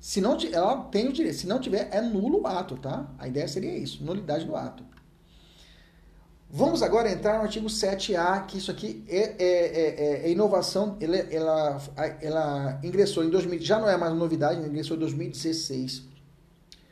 Se 0.01 0.21
não, 0.21 0.37
ela 0.51 0.85
tem 0.85 1.09
o 1.09 1.13
direito. 1.13 1.37
Se 1.37 1.47
não 1.47 1.61
tiver, 1.61 1.89
é 1.93 2.01
nulo 2.01 2.43
o 2.43 2.47
ato, 2.47 2.77
tá? 2.77 3.07
A 3.19 3.29
ideia 3.29 3.47
seria 3.47 3.77
isso, 3.77 4.03
nulidade 4.03 4.47
do 4.47 4.57
ato. 4.57 4.83
Vamos 6.53 6.83
agora 6.83 7.09
entrar 7.09 7.37
no 7.37 7.43
artigo 7.43 7.69
7A, 7.69 8.47
que 8.47 8.59
isso 8.59 8.73
aqui 8.73 9.05
é, 9.09 9.37
é, 9.39 9.45
é, 9.45 10.27
é 10.27 10.31
inovação, 10.33 10.97
ela, 11.01 11.17
ela, 11.17 11.81
ela, 12.21 12.81
ingressou 12.83 13.23
em 13.23 13.31
2000, 13.31 13.61
já 13.61 13.79
não 13.79 13.89
é 13.89 13.97
mais 13.97 14.13
novidade, 14.15 14.61
ingressou 14.61 14.97
em 14.97 15.01
2016 15.01 16.11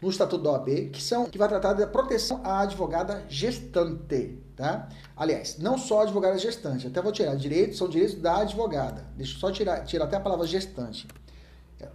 no 0.01 0.09
Estatuto 0.09 0.45
da 0.45 0.53
OAB, 0.53 0.91
que, 0.93 1.03
são, 1.03 1.25
que 1.25 1.37
vai 1.37 1.49
tratar 1.49 1.73
da 1.73 1.89
proteção 1.89 2.41
à 2.45 2.61
advogada 2.61 3.25
gestante, 3.29 4.39
tá? 4.55 4.89
Aliás, 5.17 5.59
não 5.59 5.77
só 5.77 6.03
advogada 6.03 6.39
gestante, 6.39 6.87
até 6.87 7.03
vou 7.03 7.11
tirar, 7.11 7.35
direitos 7.35 7.79
são 7.79 7.89
direitos 7.89 8.15
da 8.15 8.43
advogada. 8.43 9.07
Deixa 9.17 9.35
eu 9.35 9.41
só 9.41 9.51
tirar, 9.51 9.83
tirar 9.85 10.05
até 10.05 10.17
a 10.17 10.21
palavra 10.21 10.47
gestante. 10.47 11.09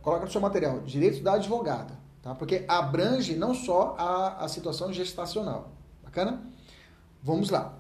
Coloca 0.01 0.25
no 0.25 0.31
seu 0.31 0.41
material, 0.41 0.79
direitos 0.81 1.19
da 1.19 1.33
advogada. 1.33 1.93
tá? 2.21 2.33
Porque 2.33 2.63
abrange 2.67 3.35
não 3.35 3.53
só 3.53 3.95
a, 3.97 4.45
a 4.45 4.47
situação 4.47 4.91
gestacional. 4.93 5.71
Bacana? 6.03 6.41
Vamos 7.21 7.49
lá. 7.49 7.77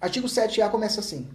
Artigo 0.00 0.26
7A 0.26 0.70
começa 0.70 1.00
assim. 1.00 1.28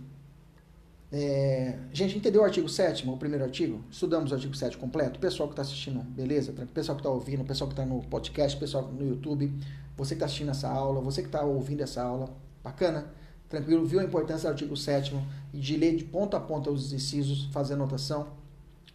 É, 1.13 1.77
gente, 1.91 2.17
entendeu 2.17 2.41
o 2.41 2.45
artigo 2.45 2.69
7 2.69 3.07
o 3.09 3.17
primeiro 3.17 3.43
artigo? 3.43 3.83
Estudamos 3.91 4.31
o 4.31 4.35
artigo 4.35 4.55
7 4.55 4.77
completo? 4.77 5.19
Pessoal 5.19 5.49
que 5.49 5.53
está 5.53 5.61
assistindo, 5.61 5.99
beleza? 6.01 6.53
Pessoal 6.73 6.95
que 6.95 7.01
está 7.01 7.09
ouvindo, 7.09 7.43
pessoal 7.43 7.67
que 7.67 7.73
está 7.73 7.85
no 7.85 8.01
podcast, 8.03 8.57
pessoal 8.57 8.87
no 8.87 9.05
YouTube, 9.05 9.51
você 9.97 10.09
que 10.09 10.13
está 10.15 10.25
assistindo 10.25 10.51
essa 10.51 10.69
aula, 10.69 11.01
você 11.01 11.21
que 11.21 11.27
está 11.27 11.41
ouvindo 11.41 11.81
essa 11.81 12.01
aula, 12.01 12.29
bacana? 12.63 13.13
Tranquilo? 13.49 13.85
Viu 13.85 13.99
a 13.99 14.03
importância 14.05 14.47
do 14.47 14.53
artigo 14.53 14.77
7 14.77 15.13
e 15.53 15.59
de 15.59 15.75
ler 15.75 15.97
de 15.97 16.05
ponta 16.05 16.37
a 16.37 16.39
ponta 16.39 16.71
os 16.71 16.93
incisos, 16.93 17.49
fazer 17.51 17.73
anotação? 17.73 18.29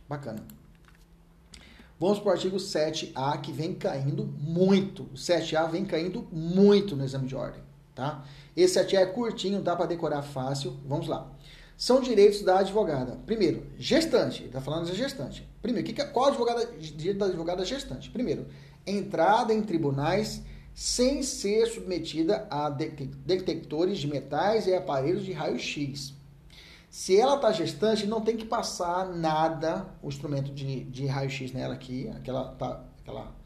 Bacana. 0.09 0.43
Vamos 1.99 2.19
para 2.19 2.29
o 2.29 2.33
artigo 2.33 2.57
7A, 2.59 3.41
que 3.41 3.51
vem 3.51 3.75
caindo 3.75 4.25
muito. 4.39 5.05
O 5.05 5.15
7A 5.15 5.71
vem 5.71 5.85
caindo 5.85 6.27
muito 6.31 6.95
no 6.95 7.05
exame 7.05 7.27
de 7.27 7.35
ordem, 7.35 7.63
tá? 7.95 8.25
Esse 8.55 8.79
7A 8.79 8.99
é 8.99 9.07
curtinho, 9.07 9.63
dá 9.63 9.75
para 9.75 9.87
decorar 9.87 10.23
fácil. 10.23 10.77
Vamos 10.87 11.07
lá. 11.07 11.31
São 11.77 12.01
direitos 12.01 12.43
da 12.43 12.59
advogada. 12.59 13.19
Primeiro, 13.27 13.67
gestante. 13.79 14.45
Está 14.45 14.61
falando 14.61 14.87
de 14.87 14.95
gestante. 14.95 15.47
Primeiro, 15.63 15.87
que, 15.87 16.01
é, 16.01 16.05
qual 16.05 16.27
advogada, 16.27 16.67
direito 16.79 17.19
da 17.19 17.27
advogada 17.27 17.65
gestante? 17.65 18.11
Primeiro, 18.11 18.47
entrada 18.87 19.53
em 19.53 19.63
tribunais 19.63 20.43
sem 20.75 21.23
ser 21.23 21.67
submetida 21.67 22.47
a 22.51 22.69
detectores 22.69 23.99
de 23.99 24.07
metais 24.07 24.67
e 24.67 24.75
aparelhos 24.75 25.25
de 25.25 25.33
raio-x. 25.33 26.13
Se 26.97 27.15
ela 27.21 27.35
está 27.35 27.53
gestante, 27.53 28.07
não 28.07 28.23
tem 28.23 28.39
que 28.39 28.47
passar 28.47 29.07
nada, 29.15 29.87
o 30.03 30.09
instrumento 30.09 30.51
de, 30.51 30.83
de 30.85 31.05
raio-x 31.05 31.53
nela 31.53 31.75
aqui, 31.75 32.09
aquela, 32.09 32.53
tá, 32.53 32.83
aquela, 33.03 33.37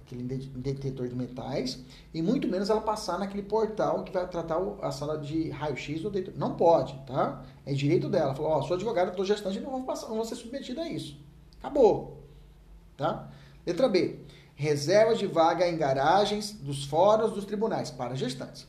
aquele 0.00 0.22
detetor 0.22 1.06
de 1.06 1.14
metais, 1.14 1.84
e 2.14 2.22
muito 2.22 2.48
menos 2.48 2.70
ela 2.70 2.80
passar 2.80 3.18
naquele 3.18 3.42
portal 3.42 4.02
que 4.02 4.10
vai 4.10 4.26
tratar 4.26 4.56
a 4.80 4.90
sala 4.90 5.18
de 5.18 5.50
raio-x 5.50 6.00
do 6.00 6.08
detetor. 6.08 6.40
Não 6.40 6.56
pode, 6.56 6.98
tá? 7.06 7.44
É 7.66 7.74
direito 7.74 8.08
dela. 8.08 8.34
Falou, 8.34 8.52
ó, 8.52 8.62
sou 8.62 8.76
advogada, 8.76 9.10
estou 9.10 9.26
gestante, 9.26 9.60
não 9.60 9.72
vou, 9.72 9.82
passar, 9.82 10.08
não 10.08 10.16
vou 10.16 10.24
ser 10.24 10.36
submetida 10.36 10.80
a 10.80 10.88
isso. 10.88 11.20
Acabou. 11.58 12.22
Tá? 12.96 13.30
Letra 13.66 13.90
B 13.90 14.20
reserva 14.54 15.14
de 15.14 15.26
vaga 15.26 15.68
em 15.68 15.76
garagens 15.76 16.52
dos 16.52 16.86
fóruns 16.86 17.32
dos 17.32 17.44
tribunais 17.44 17.90
para 17.90 18.14
gestantes. 18.14 18.66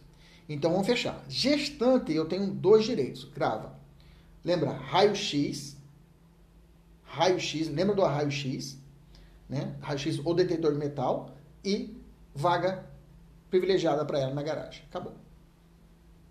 Então 0.49 0.69
vamos 0.71 0.85
fechar. 0.85 1.23
Gestante, 1.29 2.11
eu 2.11 2.25
tenho 2.25 2.47
dois 2.47 2.83
direitos. 2.83 3.23
Grava. 3.23 3.86
Lembra? 4.47 4.71
Raio-X. 4.71 5.75
Raio-X. 7.03 7.67
Lembra 7.67 7.93
do 7.93 8.01
raio-X? 8.01 8.77
Né? 9.49 9.75
Raio-X 9.81 10.21
ou 10.23 10.33
detetor 10.33 10.71
de 10.71 10.77
metal. 10.77 11.35
E 11.65 11.93
vaga 12.33 12.87
privilegiada 13.49 14.05
para 14.05 14.19
ela 14.19 14.33
na 14.33 14.41
garagem. 14.41 14.85
Acabou. 14.89 15.15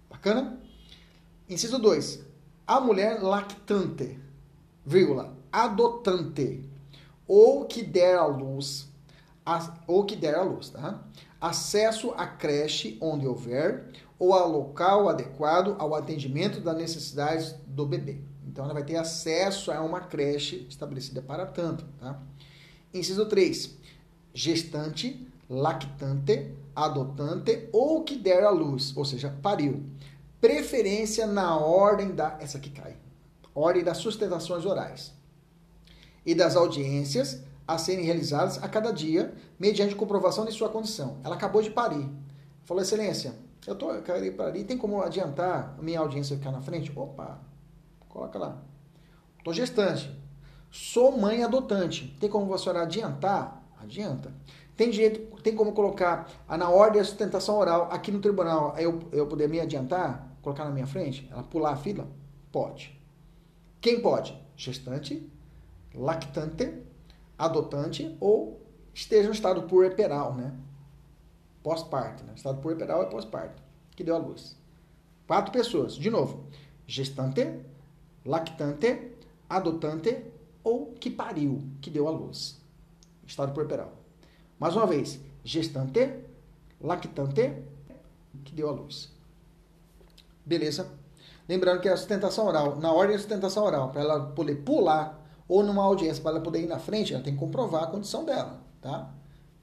Bacana? 0.08 0.58
Inciso 1.46 1.78
2. 1.78 2.24
A 2.66 2.80
mulher 2.80 3.22
lactante, 3.22 4.18
vírgula, 4.84 5.36
adotante, 5.52 6.64
ou 7.28 7.66
que 7.66 7.82
der 7.82 8.18
à 8.18 8.26
luz 8.26 8.88
ou 9.86 10.04
que 10.04 10.16
der 10.16 10.36
à 10.36 10.42
luz, 10.42 10.70
tá? 10.70 11.04
Acesso 11.40 12.12
à 12.16 12.26
creche 12.26 12.96
onde 13.00 13.26
houver 13.26 13.92
ou 14.18 14.34
a 14.34 14.44
local 14.44 15.08
adequado 15.08 15.76
ao 15.78 15.94
atendimento 15.94 16.60
das 16.60 16.76
necessidades 16.76 17.54
do 17.66 17.84
bebê. 17.84 18.18
Então 18.46 18.64
ela 18.64 18.74
vai 18.74 18.84
ter 18.84 18.96
acesso 18.96 19.70
a 19.70 19.80
uma 19.82 20.00
creche 20.00 20.66
estabelecida 20.68 21.20
para 21.20 21.44
tanto, 21.44 21.84
tá? 22.00 22.20
Inciso 22.92 23.26
3. 23.26 23.76
Gestante, 24.32 25.26
lactante, 25.48 26.50
adotante 26.74 27.68
ou 27.72 28.02
que 28.02 28.16
der 28.16 28.44
à 28.44 28.50
luz, 28.50 28.96
ou 28.96 29.04
seja, 29.04 29.34
pariu. 29.42 29.84
Preferência 30.40 31.26
na 31.26 31.56
ordem 31.56 32.14
da 32.14 32.36
essa 32.40 32.58
aqui 32.58 32.70
cai. 32.70 32.96
Ordem 33.54 33.82
das 33.82 33.98
sustentações 33.98 34.64
orais 34.64 35.12
e 36.24 36.34
das 36.34 36.56
audiências 36.56 37.42
a 37.66 37.78
serem 37.78 38.04
realizadas 38.04 38.62
a 38.62 38.68
cada 38.68 38.92
dia, 38.92 39.34
mediante 39.58 39.94
comprovação 39.94 40.44
de 40.44 40.52
sua 40.52 40.68
condição. 40.68 41.18
Ela 41.24 41.34
acabou 41.34 41.62
de 41.62 41.70
parir. 41.70 42.08
Falou, 42.64 42.82
excelência, 42.82 43.34
eu 43.70 43.74
tô, 43.74 43.90
eu 43.92 44.02
quero 44.02 44.24
ir 44.24 44.32
parir, 44.32 44.64
tem 44.64 44.78
como 44.78 45.00
adiantar 45.02 45.74
a 45.78 45.82
minha 45.82 46.00
audiência 46.00 46.36
ficar 46.36 46.52
na 46.52 46.60
frente? 46.60 46.92
Opa, 46.96 47.40
coloca 48.08 48.38
lá. 48.38 48.62
Tô 49.44 49.52
gestante. 49.52 50.10
Sou 50.70 51.16
mãe 51.16 51.42
adotante. 51.42 52.16
Tem 52.20 52.28
como 52.28 52.46
você 52.46 52.68
adiantar? 52.70 53.62
Adianta. 53.80 54.32
Tem 54.76 54.90
direito, 54.90 55.40
tem 55.42 55.54
como 55.54 55.72
colocar 55.72 56.28
na 56.48 56.68
ordem 56.68 57.00
da 57.00 57.04
sustentação 57.04 57.56
oral 57.56 57.88
aqui 57.90 58.12
no 58.12 58.20
tribunal, 58.20 58.74
eu, 58.76 59.00
eu 59.10 59.26
poder 59.26 59.48
me 59.48 59.58
adiantar, 59.58 60.36
colocar 60.42 60.64
na 60.64 60.70
minha 60.70 60.86
frente, 60.86 61.26
ela 61.32 61.42
pular 61.42 61.70
a 61.70 61.76
fila? 61.76 62.06
Pode. 62.52 63.00
Quem 63.80 64.00
pode? 64.00 64.38
Gestante, 64.54 65.32
lactante 65.94 66.82
adotante 67.38 68.16
ou 68.20 68.60
esteja 68.92 69.28
no 69.28 69.34
estado 69.34 69.62
puerperal, 69.62 70.34
né? 70.34 70.54
Pós-parto, 71.66 72.22
né? 72.22 72.34
Estado 72.36 72.60
puerperal 72.60 73.02
é 73.02 73.06
pós-parto, 73.06 73.60
que 73.96 74.04
deu 74.04 74.14
à 74.14 74.18
luz. 74.18 74.56
Quatro 75.26 75.50
pessoas, 75.50 75.94
de 75.94 76.08
novo, 76.08 76.44
gestante, 76.86 77.58
lactante, 78.24 79.10
adotante 79.50 80.26
ou 80.62 80.92
que 80.92 81.10
pariu, 81.10 81.64
que 81.82 81.90
deu 81.90 82.06
à 82.06 82.12
luz. 82.12 82.62
Estado 83.26 83.52
puerperal. 83.52 83.92
Mais 84.60 84.76
uma 84.76 84.86
vez, 84.86 85.18
gestante, 85.42 86.20
lactante, 86.80 87.60
que 88.44 88.54
deu 88.54 88.68
à 88.68 88.70
luz. 88.70 89.12
Beleza? 90.44 90.88
Lembrando 91.48 91.80
que 91.80 91.88
a 91.88 91.96
sustentação 91.96 92.46
oral, 92.46 92.76
na 92.76 92.92
ordem 92.92 93.16
da 93.16 93.18
sustentação 93.18 93.64
oral, 93.64 93.90
para 93.90 94.02
ela 94.02 94.26
poder 94.28 94.62
pular 94.62 95.20
ou 95.48 95.64
numa 95.64 95.82
audiência 95.82 96.22
para 96.22 96.36
ela 96.36 96.40
poder 96.40 96.62
ir 96.62 96.68
na 96.68 96.78
frente, 96.78 97.12
ela 97.12 97.24
tem 97.24 97.34
que 97.34 97.40
comprovar 97.40 97.82
a 97.82 97.86
condição 97.88 98.24
dela, 98.24 98.62
tá? 98.80 99.15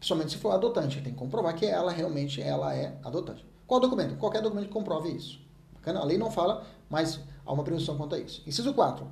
Principalmente 0.04 0.32
se 0.32 0.38
for 0.38 0.52
adotante, 0.52 1.00
tem 1.00 1.14
que 1.14 1.18
comprovar 1.18 1.56
que 1.56 1.66
ela 1.66 1.90
realmente 1.90 2.42
ela 2.42 2.76
é 2.76 2.94
adotante. 3.06 3.46
Qual 3.66 3.80
documento? 3.80 4.18
Qualquer 4.18 4.42
documento 4.42 4.68
que 4.68 4.74
comprove 4.74 5.10
isso. 5.10 5.40
Bacana? 5.74 6.02
A 6.02 6.04
lei 6.04 6.18
não 6.18 6.30
fala, 6.30 6.68
mas 6.90 7.22
há 7.46 7.54
uma 7.54 7.64
presunção 7.64 7.96
quanto 7.96 8.14
a 8.16 8.20
isso. 8.20 8.44
Inciso 8.46 8.74
4. 8.74 9.08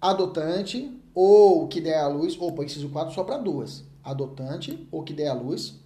Adotante 0.00 0.92
ou 1.14 1.68
que 1.68 1.80
der 1.80 2.00
à 2.00 2.08
luz, 2.08 2.36
opa, 2.40 2.64
inciso 2.64 2.88
4 2.88 3.14
só 3.14 3.22
para 3.22 3.38
duas. 3.38 3.84
Adotante 4.02 4.88
ou 4.90 5.04
que 5.04 5.12
der 5.12 5.28
à 5.28 5.34
luz. 5.34 5.78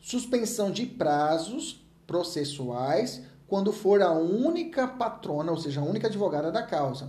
Suspensão 0.00 0.72
de 0.72 0.84
prazos 0.84 1.80
processuais 2.04 3.22
quando 3.46 3.72
for 3.72 4.02
a 4.02 4.10
única 4.10 4.88
patrona, 4.88 5.52
ou 5.52 5.58
seja, 5.58 5.80
a 5.80 5.84
única 5.84 6.08
advogada 6.08 6.50
da 6.50 6.64
causa 6.64 7.08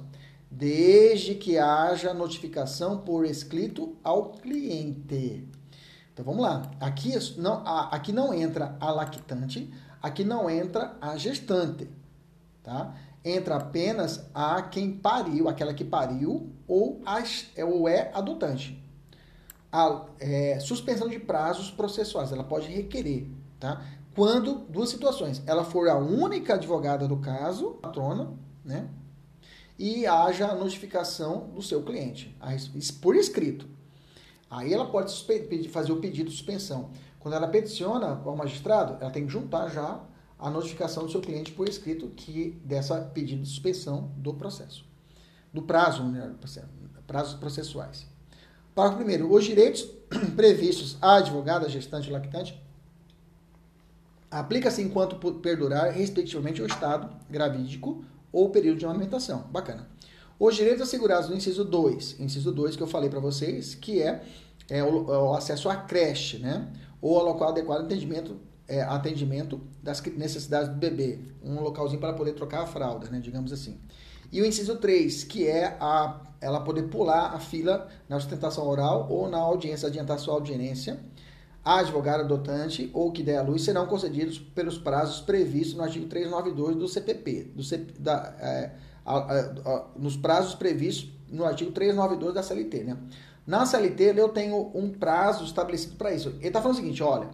desde 0.52 1.34
que 1.34 1.58
haja 1.58 2.14
notificação 2.14 3.00
por 3.00 3.26
escrito 3.26 3.96
ao 4.04 4.34
cliente. 4.34 5.48
Então 6.14 6.24
vamos 6.24 6.42
lá. 6.42 6.72
Aqui 6.80 7.14
não, 7.38 7.64
aqui 7.66 8.12
não 8.12 8.34
entra 8.34 8.78
a 8.80 8.92
lactante, 8.92 9.74
aqui 10.02 10.24
não 10.24 10.50
entra 10.50 10.96
a 11.02 11.18
gestante, 11.18 11.90
tá? 12.62 12.94
Entra 13.26 13.56
apenas 13.56 14.30
a 14.34 14.62
quem 14.62 14.92
pariu, 14.92 15.50
aquela 15.50 15.74
que 15.74 15.84
pariu 15.84 16.54
ou, 16.68 17.02
as, 17.06 17.48
ou 17.58 17.88
é 17.88 18.12
adotante. 18.14 18.80
A 19.72 20.06
é, 20.20 20.60
suspensão 20.60 21.08
de 21.08 21.18
prazos 21.18 21.72
processuais, 21.72 22.32
ela 22.32 22.44
pode 22.44 22.68
requerer, 22.68 23.28
tá? 23.60 23.84
Quando, 24.16 24.60
duas 24.70 24.90
situações, 24.90 25.42
ela 25.48 25.64
for 25.64 25.90
a 25.90 25.98
única 25.98 26.54
advogada 26.54 27.08
do 27.08 27.18
caso, 27.18 27.72
patrona, 27.82 28.32
né? 28.64 28.88
e 29.78 30.06
haja 30.06 30.48
a 30.48 30.56
notificação 30.56 31.50
do 31.54 31.62
seu 31.62 31.82
cliente, 31.82 32.36
por 33.02 33.16
escrito. 33.16 33.68
Aí 34.54 34.74
ela 34.74 34.86
pode 34.86 35.12
fazer 35.70 35.92
o 35.92 35.98
pedido 35.98 36.30
de 36.30 36.36
suspensão. 36.36 36.92
Quando 37.20 37.34
ela 37.34 37.48
peticiona 37.48 38.22
ao 38.24 38.36
magistrado, 38.36 38.98
ela 39.02 39.10
tem 39.10 39.26
que 39.26 39.32
juntar 39.32 39.68
já 39.70 40.00
a 40.38 40.50
notificação 40.50 41.06
do 41.06 41.12
seu 41.12 41.22
cliente 41.22 41.52
por 41.52 41.68
escrito 41.68 42.08
que 42.10 42.62
dessa 42.64 43.02
pedido 43.02 43.42
de 43.42 43.48
suspensão 43.50 44.12
do 44.18 44.34
processo. 44.34 44.86
Do 45.52 45.64
prazo, 45.64 46.04
né, 46.04 46.36
prazos 47.08 47.34
processuais. 47.36 48.06
Parágrafo 48.76 49.04
primeiro. 49.04 49.32
Os 49.34 49.44
direitos 49.44 49.88
previstos 50.36 50.98
à 51.02 51.16
advogada, 51.16 51.68
gestante 51.68 52.10
e 52.10 52.12
lactante 52.12 52.62
aplica-se 54.30 54.82
enquanto 54.82 55.16
perdurar, 55.40 55.92
respectivamente, 55.92 56.62
o 56.62 56.66
estado 56.66 57.10
gravídico 57.30 58.04
ou 58.32 58.50
período 58.50 58.80
de 58.80 58.86
amamentação. 58.86 59.44
Bacana. 59.52 59.88
Os 60.40 60.56
direitos 60.56 60.82
assegurados 60.82 61.30
no 61.30 61.36
inciso 61.36 61.64
2, 61.64 62.20
inciso 62.20 62.52
2 62.52 62.76
que 62.76 62.84
eu 62.84 62.88
falei 62.88 63.10
para 63.10 63.20
vocês, 63.20 63.76
que 63.76 64.02
é, 64.02 64.24
é 64.70 64.84
o, 64.84 65.14
é 65.14 65.18
o, 65.18 65.34
acesso 65.34 65.70
à 65.70 65.76
creche, 65.76 66.38
né? 66.38 66.68
Ou 67.02 67.20
ao 67.20 67.26
local 67.26 67.50
adequado 67.50 67.80
de 67.80 67.86
atendimento, 67.86 68.38
é, 68.68 68.82
atendimento 68.82 69.62
das 69.82 70.02
necessidades 70.02 70.70
do 70.70 70.76
bebê. 70.76 71.20
Um 71.44 71.60
localzinho 71.62 72.00
para 72.00 72.14
poder 72.14 72.34
trocar 72.34 72.64
a 72.64 72.66
fralda, 72.66 73.10
né? 73.10 73.20
Digamos 73.20 73.52
assim. 73.52 73.80
E 74.32 74.42
o 74.42 74.46
inciso 74.46 74.78
3, 74.78 75.26
que 75.26 75.48
é 75.48 75.78
a, 75.80 76.22
ela 76.42 76.62
poder 76.62 76.84
pular 76.84 77.36
a 77.36 77.40
fila 77.40 77.88
na 78.10 78.20
sustentação 78.20 78.68
oral 78.68 79.08
ou 79.10 79.30
na 79.30 79.38
audiência, 79.38 79.88
adiantar 79.88 80.18
sua 80.18 80.34
audiência, 80.34 81.00
a 81.64 81.80
advogada 81.80 82.24
adotante 82.24 82.90
ou 82.94 83.12
que 83.12 83.24
der 83.24 83.38
a 83.38 83.42
luz 83.42 83.64
serão 83.64 83.86
concedidos 83.86 84.38
pelos 84.40 84.78
prazos 84.78 85.22
previstos 85.22 85.76
no 85.76 85.84
artigo 85.84 86.08
392 86.08 86.76
do 86.76 86.88
CPP, 86.88 87.52
do 87.56 87.64
CP, 87.64 87.94
da, 88.00 88.36
é, 88.40 88.72
a, 89.06 89.18
a, 89.18 89.40
a, 89.40 89.86
nos 89.98 90.18
prazos 90.18 90.56
previstos 90.56 91.10
no 91.30 91.46
artigo 91.46 91.72
392 91.72 92.34
da 92.34 92.44
CLT, 92.44 92.84
né? 92.84 92.98
Na 93.46 93.66
CLT 93.66 94.14
eu 94.18 94.30
tenho 94.30 94.72
um 94.74 94.90
prazo 94.90 95.44
estabelecido 95.44 95.96
para 95.96 96.14
isso. 96.14 96.30
Ele 96.30 96.48
está 96.48 96.62
falando 96.62 96.78
o 96.78 96.80
seguinte, 96.80 97.04
olha, 97.04 97.30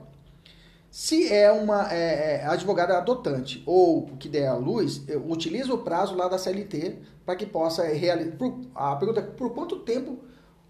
se 0.89 1.31
é 1.31 1.51
uma 1.51 1.93
é, 1.93 2.41
é, 2.41 2.45
advogada 2.45 2.97
adotante 2.97 3.61
ou 3.65 4.07
que 4.17 4.27
der 4.27 4.47
a 4.47 4.55
luz, 4.55 5.03
utiliza 5.27 5.73
o 5.73 5.77
prazo 5.77 6.15
lá 6.15 6.27
da 6.27 6.37
CLT 6.37 6.97
para 7.25 7.35
que 7.35 7.45
possa 7.45 7.83
realizar. 7.83 8.35
A 8.73 8.95
pergunta 8.95 9.19
é 9.19 9.23
por 9.23 9.53
quanto 9.53 9.79
tempo 9.79 10.19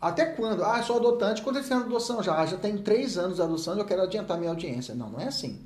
até 0.02 0.26
quando? 0.26 0.64
Ah, 0.64 0.82
sou 0.82 0.98
adotante. 0.98 1.42
Quando 1.42 1.62
você 1.62 1.70
tem 1.70 1.78
adoção 1.78 2.24
já? 2.24 2.38
Ah, 2.38 2.46
já 2.46 2.58
tem 2.58 2.78
três 2.78 3.18
anos 3.18 3.36
de 3.36 3.42
adoção 3.42 3.78
eu 3.78 3.86
quero 3.86 4.02
adiantar 4.02 4.38
minha 4.38 4.50
audiência. 4.50 4.96
Não, 4.96 5.10
não 5.10 5.20
é 5.20 5.28
assim. 5.28 5.62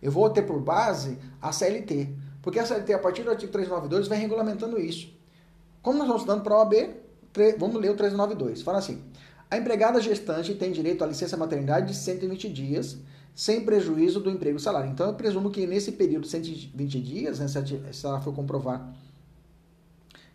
Eu 0.00 0.10
vou 0.10 0.28
ter 0.30 0.42
por 0.42 0.60
base 0.60 1.18
a 1.40 1.52
CLT. 1.52 2.12
Porque 2.40 2.58
a 2.58 2.66
CLT, 2.66 2.92
a 2.92 2.98
partir 2.98 3.22
do 3.22 3.30
artigo 3.30 3.52
392, 3.52 4.08
vem 4.08 4.18
regulamentando 4.18 4.80
isso. 4.80 5.12
Como 5.80 5.98
nós 5.98 6.06
estamos 6.06 6.22
estudando 6.22 6.42
para 6.42 6.54
a 6.54 6.58
OAB, 6.58 6.74
vamos 7.58 7.80
ler 7.80 7.90
o 7.90 7.96
392. 7.96 8.62
Fala 8.62 8.78
assim: 8.78 9.02
a 9.50 9.58
empregada 9.58 10.00
gestante 10.00 10.54
tem 10.54 10.72
direito 10.72 11.04
à 11.04 11.06
licença 11.06 11.36
maternidade 11.36 11.88
de 11.88 11.94
120 11.94 12.48
dias, 12.48 12.96
sem 13.34 13.64
prejuízo 13.64 14.18
do 14.18 14.30
emprego 14.30 14.58
salário. 14.58 14.90
Então, 14.90 15.08
eu 15.08 15.14
presumo 15.14 15.50
que 15.50 15.66
nesse 15.66 15.92
período 15.92 16.22
de 16.22 16.30
120 16.30 17.00
dias, 17.00 17.38
né, 17.38 17.46
se 17.48 18.06
ela 18.06 18.20
for 18.20 18.34
comprovar 18.34 18.94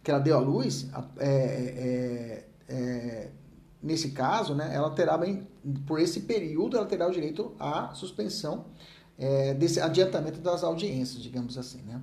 que 0.04 0.12
ela 0.12 0.20
deu 0.20 0.38
à 0.38 0.40
luz, 0.40 0.88
é, 1.18 1.28
é, 1.28 2.46
é, 2.70 3.30
nesse 3.82 4.12
caso, 4.12 4.54
né, 4.56 4.70
ela 4.74 4.92
terá, 4.92 5.18
bem, 5.18 5.48
por 5.86 6.00
esse 6.00 6.22
período, 6.22 6.78
ela 6.78 6.86
terá 6.86 7.08
o 7.08 7.12
direito 7.12 7.56
à 7.60 7.94
suspensão 7.94 8.68
é, 9.18 9.54
desse 9.54 9.80
adiantamento 9.82 10.40
das 10.40 10.64
audiências, 10.64 11.22
digamos 11.22 11.58
assim, 11.58 11.82
né. 11.82 12.02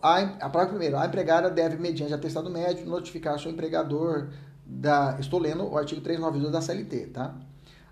A, 0.00 0.18
a 0.18 0.48
parágrafo 0.48 0.70
primeiro, 0.70 0.96
a 0.96 1.06
empregada 1.06 1.50
deve, 1.50 1.76
mediante 1.76 2.14
atestado 2.14 2.48
médico, 2.48 2.88
notificar 2.88 3.38
seu 3.38 3.50
empregador 3.50 4.30
da... 4.64 5.16
Estou 5.18 5.38
lendo 5.38 5.68
o 5.68 5.76
artigo 5.76 6.00
392 6.00 6.52
da 6.52 6.60
CLT, 6.60 7.06
tá? 7.08 7.34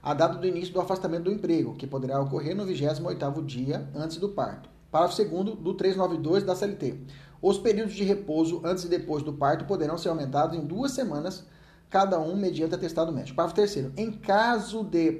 A 0.02 0.14
data 0.14 0.38
do 0.38 0.46
início 0.46 0.72
do 0.72 0.80
afastamento 0.80 1.24
do 1.24 1.32
emprego, 1.32 1.74
que 1.74 1.86
poderá 1.86 2.20
ocorrer 2.20 2.56
no 2.56 2.64
28º 2.64 3.44
dia 3.44 3.88
antes 3.94 4.16
do 4.16 4.30
parto. 4.30 4.70
Parágrafo 4.90 5.22
2 5.22 5.58
do 5.58 5.74
392 5.74 6.42
da 6.42 6.56
CLT. 6.56 7.00
Os 7.42 7.58
períodos 7.58 7.94
de 7.94 8.02
repouso 8.02 8.60
antes 8.64 8.84
e 8.84 8.88
depois 8.88 9.22
do 9.22 9.32
parto 9.32 9.64
poderão 9.64 9.96
ser 9.96 10.08
aumentados 10.08 10.56
em 10.56 10.64
duas 10.64 10.92
semanas 10.92 11.46
cada 11.88 12.18
um 12.18 12.36
mediante 12.36 12.74
atestado 12.74 13.12
médico. 13.12 13.36
Parágrafo 13.36 13.56
terceiro. 13.56 13.92
Em 13.96 14.10
caso 14.10 14.84
de 14.84 15.12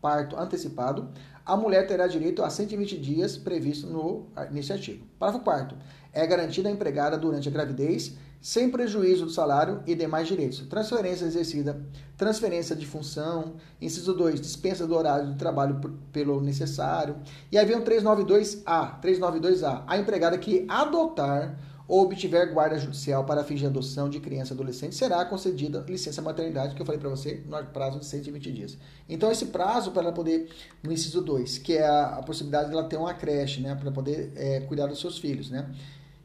parto 0.00 0.36
antecipado, 0.36 1.08
a 1.44 1.56
mulher 1.56 1.86
terá 1.86 2.06
direito 2.06 2.42
a 2.42 2.48
120 2.48 2.98
dias 2.98 3.36
previsto 3.36 3.86
no, 3.86 4.26
nesse 4.50 4.72
artigo. 4.72 5.04
Parágrafo 5.18 5.44
quarto. 5.44 5.76
É 6.12 6.26
garantida 6.26 6.68
a 6.68 6.72
empregada 6.72 7.18
durante 7.18 7.48
a 7.48 7.52
gravidez, 7.52 8.14
sem 8.40 8.70
prejuízo 8.70 9.24
do 9.24 9.30
salário 9.30 9.82
e 9.86 9.94
demais 9.94 10.28
direitos. 10.28 10.60
Transferência 10.60 11.24
exercida, 11.24 11.80
transferência 12.16 12.76
de 12.76 12.86
função. 12.86 13.54
Inciso 13.80 14.14
2, 14.14 14.40
dispensa 14.40 14.86
do 14.86 14.94
horário 14.94 15.32
de 15.32 15.38
trabalho 15.38 15.80
pelo 16.12 16.40
necessário. 16.40 17.16
E 17.50 17.58
aí 17.58 17.66
vem 17.66 17.76
o 17.76 17.82
392A. 17.82 19.00
392A. 19.00 19.82
A 19.86 19.98
empregada 19.98 20.38
que 20.38 20.64
adotar 20.68 21.58
ou 21.86 22.02
obtiver 22.02 22.52
guarda 22.52 22.78
judicial 22.78 23.24
para 23.24 23.44
fins 23.44 23.60
de 23.60 23.66
adoção 23.66 24.08
de 24.08 24.18
criança 24.18 24.54
adolescente, 24.54 24.94
será 24.94 25.24
concedida 25.24 25.84
licença 25.88 26.22
maternidade, 26.22 26.74
que 26.74 26.80
eu 26.80 26.86
falei 26.86 27.00
para 27.00 27.10
você, 27.10 27.42
no 27.46 27.62
prazo 27.66 27.98
de 27.98 28.06
120 28.06 28.52
dias. 28.52 28.78
Então, 29.08 29.30
esse 29.30 29.46
prazo 29.46 29.90
para 29.90 30.02
ela 30.02 30.12
poder, 30.12 30.48
no 30.82 30.90
inciso 30.90 31.20
2, 31.20 31.58
que 31.58 31.74
é 31.74 31.86
a, 31.86 32.16
a 32.16 32.22
possibilidade 32.22 32.70
de 32.70 32.74
ela 32.74 32.84
ter 32.84 32.96
uma 32.96 33.12
creche, 33.12 33.60
né, 33.60 33.74
para 33.74 33.90
poder 33.90 34.32
é, 34.34 34.60
cuidar 34.60 34.86
dos 34.86 35.00
seus 35.00 35.18
filhos, 35.18 35.50
né? 35.50 35.70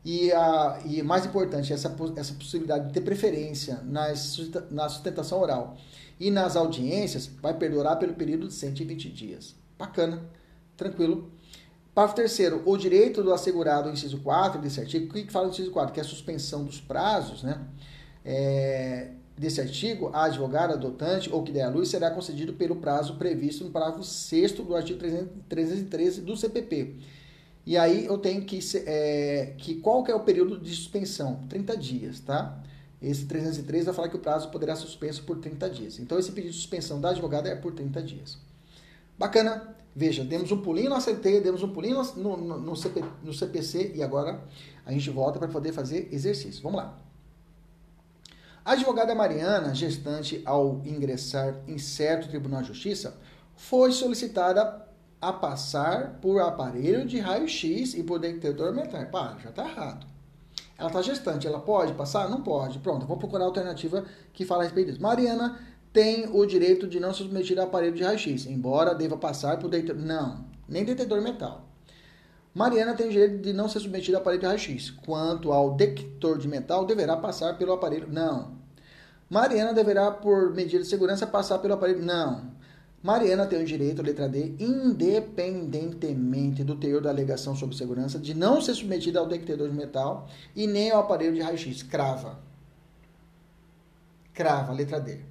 E, 0.03 0.31
a, 0.31 0.81
e 0.85 1.03
mais 1.03 1.25
importante, 1.25 1.73
essa, 1.73 1.93
essa 2.15 2.33
possibilidade 2.33 2.87
de 2.87 2.93
ter 2.93 3.01
preferência 3.01 3.81
nas, 3.83 4.39
na 4.71 4.87
sustentação 4.87 5.41
oral 5.41 5.77
e 6.19 6.31
nas 6.31 6.55
audiências 6.55 7.29
vai 7.41 7.53
perdurar 7.53 7.99
pelo 7.99 8.13
período 8.13 8.47
de 8.47 8.53
120 8.53 9.09
dias. 9.09 9.55
Bacana, 9.77 10.21
tranquilo. 10.77 11.29
Parágrafo 11.93 12.15
terceiro, 12.15 12.61
o 12.65 12.77
direito 12.77 13.23
do 13.23 13.33
assegurado, 13.33 13.89
inciso 13.89 14.19
4 14.19 14.61
desse 14.61 14.79
artigo, 14.79 15.09
o 15.09 15.13
que 15.13 15.31
fala 15.31 15.47
no 15.47 15.51
inciso 15.51 15.71
4? 15.71 15.93
Que 15.93 15.99
é 15.99 16.03
a 16.03 16.05
suspensão 16.05 16.63
dos 16.63 16.79
prazos, 16.79 17.43
né? 17.43 17.59
É, 18.23 19.11
desse 19.37 19.61
artigo, 19.61 20.09
a 20.13 20.25
advogada 20.25 20.73
adotante 20.73 21.29
ou 21.31 21.43
que 21.43 21.51
der 21.51 21.63
a 21.63 21.69
luz 21.69 21.89
será 21.89 22.11
concedido 22.11 22.53
pelo 22.53 22.75
prazo 22.75 23.15
previsto 23.15 23.63
no 23.63 23.71
parágrafo 23.71 24.03
6 24.03 24.51
do 24.51 24.75
artigo 24.75 24.99
313 25.47 26.21
do 26.21 26.35
CPP. 26.35 26.95
E 27.65 27.77
aí 27.77 28.05
eu 28.05 28.17
tenho 28.17 28.43
que, 28.43 28.59
é, 28.85 29.53
que 29.57 29.75
qual 29.75 30.03
que 30.03 30.11
é 30.11 30.15
o 30.15 30.21
período 30.21 30.59
de 30.59 30.75
suspensão? 30.75 31.43
30 31.47 31.77
dias, 31.77 32.19
tá? 32.19 32.61
Esse 33.01 33.25
303 33.25 33.85
vai 33.85 33.93
falar 33.93 34.09
que 34.09 34.15
o 34.17 34.19
prazo 34.19 34.49
poderá 34.49 34.75
ser 34.75 34.87
suspenso 34.87 35.23
por 35.23 35.37
30 35.37 35.69
dias. 35.69 35.99
Então, 35.99 36.19
esse 36.19 36.31
pedido 36.31 36.51
de 36.51 36.57
suspensão 36.57 36.99
da 36.99 37.11
advogada 37.11 37.47
é 37.47 37.55
por 37.55 37.73
30 37.73 38.01
dias. 38.01 38.37
Bacana? 39.17 39.75
Veja, 39.95 40.23
demos 40.23 40.51
um 40.51 40.61
pulinho 40.61 40.89
na 40.89 40.99
CT, 40.99 41.41
demos 41.41 41.63
um 41.63 41.69
pulinho 41.69 42.01
no, 42.15 42.37
no, 42.37 42.59
no, 42.59 42.75
CP, 42.75 43.03
no 43.23 43.33
CPC 43.33 43.93
e 43.95 44.03
agora 44.03 44.43
a 44.85 44.91
gente 44.91 45.09
volta 45.09 45.39
para 45.39 45.47
poder 45.47 45.73
fazer 45.73 46.07
exercício. 46.11 46.61
Vamos 46.61 46.77
lá. 46.77 46.97
A 48.63 48.73
advogada 48.73 49.15
Mariana, 49.15 49.73
gestante 49.73 50.41
ao 50.45 50.81
ingressar 50.85 51.55
em 51.67 51.77
certo 51.77 52.29
Tribunal 52.29 52.61
de 52.61 52.67
Justiça, 52.67 53.17
foi 53.55 53.91
solicitada 53.91 54.87
a 55.21 55.33
passar 55.33 56.19
por 56.21 56.39
aparelho 56.39 57.05
de 57.05 57.19
raio-x 57.19 57.93
e 57.93 58.03
por 58.03 58.19
detector 58.19 58.73
metal. 58.73 59.05
Pá, 59.07 59.37
já 59.41 59.49
está 59.49 59.67
errado. 59.67 60.07
Ela 60.77 60.87
está 60.87 61.01
gestante, 61.01 61.45
ela 61.45 61.59
pode 61.59 61.93
passar? 61.93 62.29
Não 62.29 62.41
pode. 62.41 62.79
Pronto, 62.79 63.05
vou 63.05 63.17
procurar 63.17 63.43
a 63.43 63.47
alternativa 63.47 64.05
que 64.31 64.45
fala 64.45 64.61
a 64.61 64.63
respeito 64.63 64.91
disso. 64.91 65.01
Mariana 65.01 65.59
tem 65.91 66.29
o 66.31 66.45
direito 66.45 66.87
de 66.87 66.99
não 66.99 67.11
se 67.13 67.23
submeter 67.23 67.59
a 67.59 67.63
aparelho 67.63 67.95
de 67.95 68.03
raio-x, 68.03 68.45
embora 68.45 68.93
deva 68.93 69.17
passar 69.17 69.57
por 69.57 69.69
detector. 69.69 69.95
Não, 69.95 70.45
nem 70.67 70.85
detector 70.85 71.21
metal. 71.21 71.67
Mariana 72.53 72.93
tem 72.93 73.07
o 73.07 73.11
direito 73.11 73.41
de 73.41 73.53
não 73.53 73.69
ser 73.69 73.79
submetida 73.79 74.17
a 74.17 74.21
aparelho 74.21 74.41
de 74.41 74.47
raio-x. 74.47 74.91
Quanto 74.91 75.51
ao 75.51 75.75
detector 75.75 76.37
de 76.37 76.47
metal, 76.47 76.85
deverá 76.85 77.17
passar 77.17 77.57
pelo 77.57 77.73
aparelho. 77.73 78.07
Não. 78.11 78.59
Mariana 79.29 79.73
deverá, 79.73 80.11
por 80.11 80.53
medida 80.53 80.83
de 80.83 80.89
segurança, 80.89 81.27
passar 81.27 81.59
pelo 81.59 81.75
aparelho. 81.75 82.03
Não. 82.03 82.51
Mariana 83.01 83.45
tem 83.45 83.61
o 83.61 83.65
direito, 83.65 84.01
letra 84.01 84.27
D, 84.27 84.55
independentemente 84.59 86.63
do 86.63 86.75
teor 86.75 87.01
da 87.01 87.09
alegação 87.09 87.55
sobre 87.55 87.77
segurança, 87.77 88.19
de 88.19 88.33
não 88.33 88.59
ser 88.59 88.73
submetida 88.73 89.19
ao 89.19 89.25
detector 89.25 89.69
de 89.69 89.75
metal 89.75 90.27
e 90.53 90.67
nem 90.67 90.91
ao 90.91 90.99
aparelho 91.01 91.33
de 91.33 91.41
raio-x. 91.41 91.81
Crava. 91.83 92.39
Crava, 94.33 94.73
letra 94.73 94.99
D. 94.99 95.28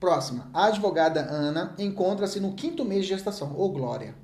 Próxima. 0.00 0.48
A 0.54 0.66
advogada 0.66 1.20
Ana 1.20 1.74
encontra-se 1.76 2.38
no 2.38 2.52
quinto 2.52 2.84
mês 2.84 3.02
de 3.02 3.08
gestação, 3.08 3.54
ou 3.56 3.72
Glória. 3.72 4.14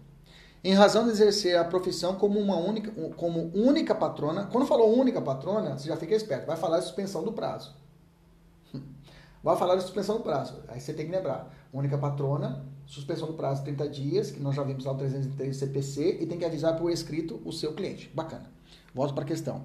Em 0.63 0.73
razão 0.73 1.05
de 1.05 1.11
exercer 1.11 1.59
a 1.59 1.65
profissão 1.65 2.15
como 2.15 2.39
uma 2.39 2.57
única, 2.57 2.91
como 3.17 3.51
única 3.55 3.95
patrona, 3.95 4.47
quando 4.47 4.67
falou 4.67 4.97
única 4.99 5.21
patrona, 5.21 5.77
você 5.77 5.89
já 5.89 5.97
fica 5.97 6.15
esperto, 6.15 6.47
vai 6.47 6.57
falar 6.57 6.79
de 6.79 6.85
suspensão 6.85 7.23
do 7.23 7.33
prazo. 7.33 7.75
Vai 9.43 9.59
falar 9.59 9.77
de 9.77 9.83
suspensão 9.83 10.17
do 10.17 10.23
prazo. 10.23 10.63
Aí 10.69 10.81
você 10.81 10.95
tem 10.95 11.05
que 11.05 11.13
lembrar. 11.13 11.55
Única 11.71 11.99
patrona, 11.99 12.65
suspensão 12.87 13.27
do 13.27 13.35
prazo 13.35 13.63
30 13.63 13.89
dias, 13.91 14.31
que 14.31 14.41
nós 14.41 14.55
já 14.55 14.63
vimos 14.63 14.87
lá 14.87 14.93
o 14.93 14.97
303 14.97 15.55
CPC, 15.55 16.19
e 16.23 16.25
tem 16.25 16.39
que 16.39 16.47
avisar 16.47 16.79
por 16.79 16.91
escrito 16.91 17.43
o 17.45 17.53
seu 17.53 17.75
cliente. 17.75 18.11
Bacana. 18.15 18.51
Volto 18.95 19.13
para 19.13 19.25
a 19.25 19.27
questão. 19.27 19.65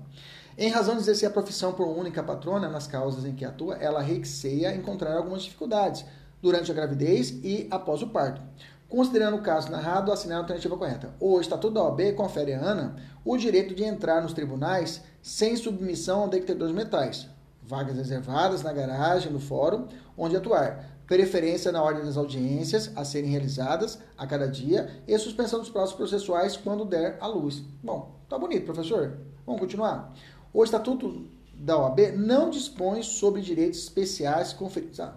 Em 0.57 0.69
razão 0.69 0.95
de 0.95 1.01
exercer 1.01 1.29
a 1.29 1.31
profissão 1.31 1.73
por 1.73 1.87
única 1.87 2.21
patrona 2.21 2.67
nas 2.67 2.87
causas 2.87 3.25
em 3.25 3.33
que 3.33 3.45
atua, 3.45 3.75
ela 3.75 4.01
receia 4.01 4.75
encontrar 4.75 5.15
algumas 5.15 5.43
dificuldades 5.43 6.05
durante 6.41 6.71
a 6.71 6.73
gravidez 6.73 7.29
e 7.43 7.67
após 7.71 8.01
o 8.01 8.07
parto. 8.07 8.41
Considerando 8.89 9.37
o 9.37 9.41
caso 9.41 9.71
narrado, 9.71 10.11
assinar 10.11 10.37
a 10.37 10.41
alternativa 10.41 10.75
correta. 10.75 11.13
O 11.19 11.39
Estatuto 11.39 11.75
da 11.75 11.83
OAB 11.83 12.13
confere 12.15 12.53
a 12.53 12.61
ANA 12.61 12.95
o 13.23 13.37
direito 13.37 13.75
de 13.75 13.83
entrar 13.83 14.21
nos 14.21 14.33
tribunais 14.33 15.01
sem 15.21 15.55
submissão 15.55 16.21
ao 16.21 16.27
detector 16.27 16.67
de 16.67 16.73
metais. 16.73 17.27
Vagas 17.61 17.95
reservadas 17.95 18.63
na 18.63 18.73
garagem, 18.73 19.31
no 19.31 19.39
fórum, 19.39 19.87
onde 20.17 20.35
atuar. 20.35 20.97
Preferência 21.05 21.71
na 21.71 21.83
ordem 21.83 22.03
das 22.03 22.17
audiências 22.17 22.91
a 22.95 23.05
serem 23.05 23.29
realizadas 23.29 23.99
a 24.17 24.25
cada 24.25 24.47
dia 24.47 24.89
e 25.07 25.17
suspensão 25.19 25.59
dos 25.59 25.69
prazos 25.69 25.93
processuais 25.93 26.57
quando 26.57 26.83
der 26.83 27.17
à 27.21 27.27
luz. 27.27 27.63
Bom, 27.83 28.15
tá 28.27 28.39
bonito, 28.39 28.65
professor. 28.65 29.17
Vamos 29.45 29.61
continuar? 29.61 30.13
O 30.53 30.63
Estatuto 30.63 31.27
da 31.53 31.77
OAB 31.77 32.13
não 32.15 32.49
dispõe 32.49 33.03
sobre 33.03 33.41
direitos 33.41 33.79
especiais 33.79 34.53
conferidos. 34.53 34.99
Ah, 34.99 35.15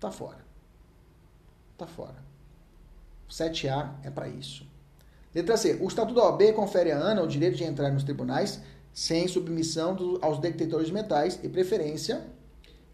tá 0.00 0.10
fora. 0.10 0.44
Tá 1.78 1.86
fora. 1.86 2.24
7A 3.30 3.90
é 4.04 4.10
para 4.10 4.28
isso. 4.28 4.66
Letra 5.34 5.56
C. 5.56 5.78
O 5.80 5.88
Estatuto 5.88 6.14
da 6.14 6.26
OAB 6.26 6.52
confere 6.54 6.92
à 6.92 6.98
ANA 6.98 7.22
o 7.22 7.26
direito 7.26 7.56
de 7.56 7.64
entrar 7.64 7.90
nos 7.90 8.04
tribunais 8.04 8.60
sem 8.92 9.28
submissão 9.28 9.94
do, 9.94 10.18
aos 10.22 10.38
detectores 10.38 10.86
de 10.86 10.94
metais 10.94 11.38
e 11.42 11.48
preferência 11.48 12.26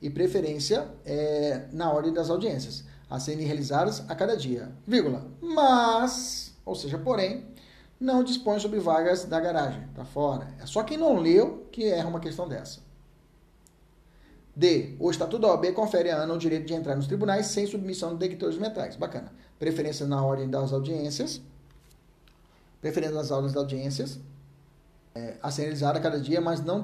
e 0.01 0.11
preferência 0.11 0.89
é, 1.05 1.67
na 1.73 1.93
ordem 1.93 2.13
das 2.13 2.29
audiências. 2.29 2.85
a 3.09 3.21
serem 3.21 3.47
realizadas 3.47 4.03
a 4.09 4.15
cada 4.15 4.35
dia, 4.35 4.73
vírgula, 4.87 5.27
mas, 5.41 6.57
ou 6.65 6.75
seja, 6.75 6.97
porém, 6.97 7.45
não 8.03 8.25
dispõe 8.25 8.59
sobre 8.59 8.81
vagas 8.81 9.25
da 9.25 9.39
garagem, 9.39 9.87
tá 9.95 10.05
fora. 10.05 10.49
É 10.61 10.67
só 10.67 10.83
quem 10.83 10.99
não 10.99 11.19
leu 11.19 11.69
que 11.71 11.85
erra 11.85 12.09
uma 12.09 12.21
questão 12.21 12.49
dessa. 12.49 12.81
D. 14.55 14.97
O 14.99 15.11
Estatuto 15.11 15.39
da 15.39 15.49
OAB 15.49 15.73
confere 15.73 16.11
a 16.11 16.19
ANA 16.19 16.35
o 16.35 16.39
direito 16.39 16.67
de 16.67 16.75
entrar 16.75 16.95
nos 16.97 17.07
tribunais 17.07 17.47
sem 17.47 17.67
submissão 17.67 18.13
de 18.13 18.19
detectores 18.19 18.59
metais. 18.59 18.97
Bacana. 18.97 19.33
Preferência 19.59 20.07
na 20.07 20.23
ordem 20.23 20.51
das 20.51 20.73
audiências. 20.73 21.41
Preferência 22.81 23.15
nas 23.15 23.31
ordens 23.31 23.53
das 23.53 23.63
audiências. 23.63 24.19
É, 25.15 25.37
a 25.43 25.51
serem 25.51 25.69
realizadas 25.69 26.01
a 26.01 26.03
cada 26.03 26.19
dia, 26.19 26.41
mas 26.41 26.65
não 26.65 26.81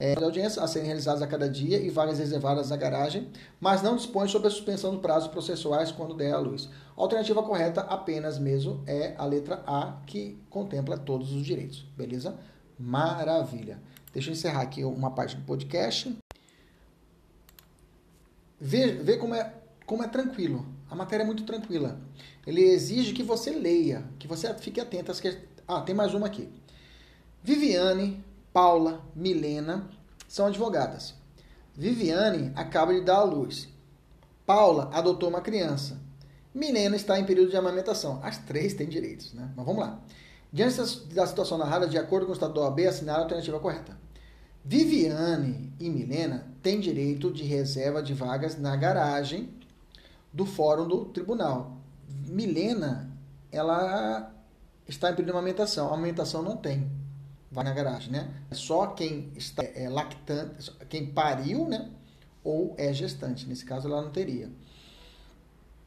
é, 0.00 0.14
audiências 0.14 0.56
a 0.56 0.66
serem 0.66 0.86
realizadas 0.86 1.20
a 1.20 1.26
cada 1.26 1.46
dia 1.46 1.78
e 1.78 1.90
vagas 1.90 2.18
reservadas 2.18 2.70
na 2.70 2.76
garagem, 2.76 3.28
mas 3.60 3.82
não 3.82 3.96
dispõe 3.96 4.28
sobre 4.28 4.48
a 4.48 4.50
suspensão 4.50 4.92
do 4.92 5.00
prazo 5.00 5.28
processuais 5.28 5.92
quando 5.92 6.14
der 6.14 6.32
à 6.32 6.38
luz. 6.38 6.70
A 6.96 7.02
alternativa 7.02 7.42
correta 7.42 7.82
apenas 7.82 8.38
mesmo 8.38 8.82
é 8.86 9.14
a 9.18 9.26
letra 9.26 9.62
A, 9.66 10.00
que 10.06 10.38
contempla 10.48 10.96
todos 10.96 11.32
os 11.32 11.44
direitos. 11.44 11.84
Beleza? 11.94 12.38
Maravilha. 12.78 13.78
Deixa 14.12 14.30
eu 14.30 14.32
encerrar 14.32 14.62
aqui 14.62 14.82
uma 14.82 15.10
parte 15.10 15.36
do 15.36 15.42
podcast. 15.42 16.16
Vê, 18.58 18.92
vê 18.92 19.18
como, 19.18 19.34
é, 19.34 19.52
como 19.84 20.02
é 20.02 20.08
tranquilo. 20.08 20.66
A 20.90 20.94
matéria 20.94 21.22
é 21.22 21.26
muito 21.26 21.44
tranquila. 21.44 22.00
Ele 22.46 22.62
exige 22.62 23.12
que 23.12 23.22
você 23.22 23.50
leia, 23.50 24.04
que 24.18 24.26
você 24.26 24.52
fique 24.54 24.80
atento 24.80 25.10
às 25.10 25.20
questões. 25.20 25.46
Ah, 25.68 25.82
tem 25.82 25.94
mais 25.94 26.14
uma 26.14 26.26
aqui. 26.26 26.48
Viviane, 27.46 28.24
Paula, 28.52 29.06
Milena 29.14 29.88
são 30.26 30.46
advogadas. 30.46 31.14
Viviane 31.76 32.50
acaba 32.56 32.92
de 32.92 33.02
dar 33.02 33.18
à 33.18 33.22
luz. 33.22 33.68
Paula 34.44 34.90
adotou 34.92 35.28
uma 35.28 35.40
criança. 35.40 35.96
Milena 36.52 36.96
está 36.96 37.20
em 37.20 37.24
período 37.24 37.50
de 37.50 37.56
amamentação. 37.56 38.18
As 38.20 38.36
três 38.38 38.74
têm 38.74 38.88
direitos, 38.88 39.32
né? 39.32 39.48
Mas 39.54 39.64
vamos 39.64 39.80
lá. 39.80 40.00
Diante 40.52 40.76
da 41.14 41.24
situação 41.24 41.56
narrada, 41.56 41.86
de 41.86 41.96
acordo 41.96 42.26
com 42.26 42.32
o 42.32 42.34
Estado 42.34 42.52
da 42.52 42.62
OAB, 42.62 42.80
assinar 42.80 43.14
a 43.14 43.22
alternativa 43.22 43.60
correta. 43.60 43.96
Viviane 44.64 45.72
e 45.78 45.88
Milena 45.88 46.48
têm 46.64 46.80
direito 46.80 47.32
de 47.32 47.44
reserva 47.44 48.02
de 48.02 48.12
vagas 48.12 48.58
na 48.58 48.74
garagem 48.74 49.50
do 50.32 50.44
fórum 50.44 50.88
do 50.88 51.04
tribunal. 51.04 51.76
Milena, 52.26 53.08
ela 53.52 54.34
está 54.88 55.10
em 55.10 55.14
período 55.14 55.26
de 55.26 55.38
amamentação. 55.38 55.86
A 55.86 55.94
amamentação 55.94 56.42
não 56.42 56.56
tem 56.56 57.05
vai 57.50 57.64
na 57.64 57.72
garagem, 57.72 58.10
né? 58.10 58.28
É 58.50 58.54
só 58.54 58.88
quem 58.88 59.32
está 59.36 59.62
é, 59.62 59.88
lactante, 59.88 60.70
quem 60.88 61.06
pariu, 61.06 61.66
né? 61.66 61.90
Ou 62.42 62.74
é 62.76 62.92
gestante. 62.92 63.46
Nesse 63.46 63.64
caso, 63.64 63.88
ela 63.88 64.02
não 64.02 64.10
teria. 64.10 64.50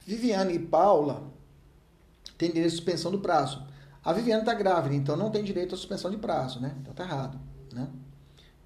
Viviane 0.05 0.55
e 0.55 0.59
Paula 0.59 1.23
têm 2.37 2.49
direito 2.49 2.71
de 2.71 2.75
suspensão 2.77 3.11
do 3.11 3.19
prazo. 3.19 3.65
A 4.03 4.13
Viviane 4.13 4.41
está 4.41 4.53
grávida, 4.53 4.95
então 4.95 5.15
não 5.15 5.29
tem 5.29 5.43
direito 5.43 5.75
à 5.75 5.77
suspensão 5.77 6.09
de 6.09 6.17
prazo, 6.17 6.59
né? 6.59 6.75
Então 6.81 6.93
tá 6.93 7.03
errado, 7.03 7.39
né? 7.73 7.87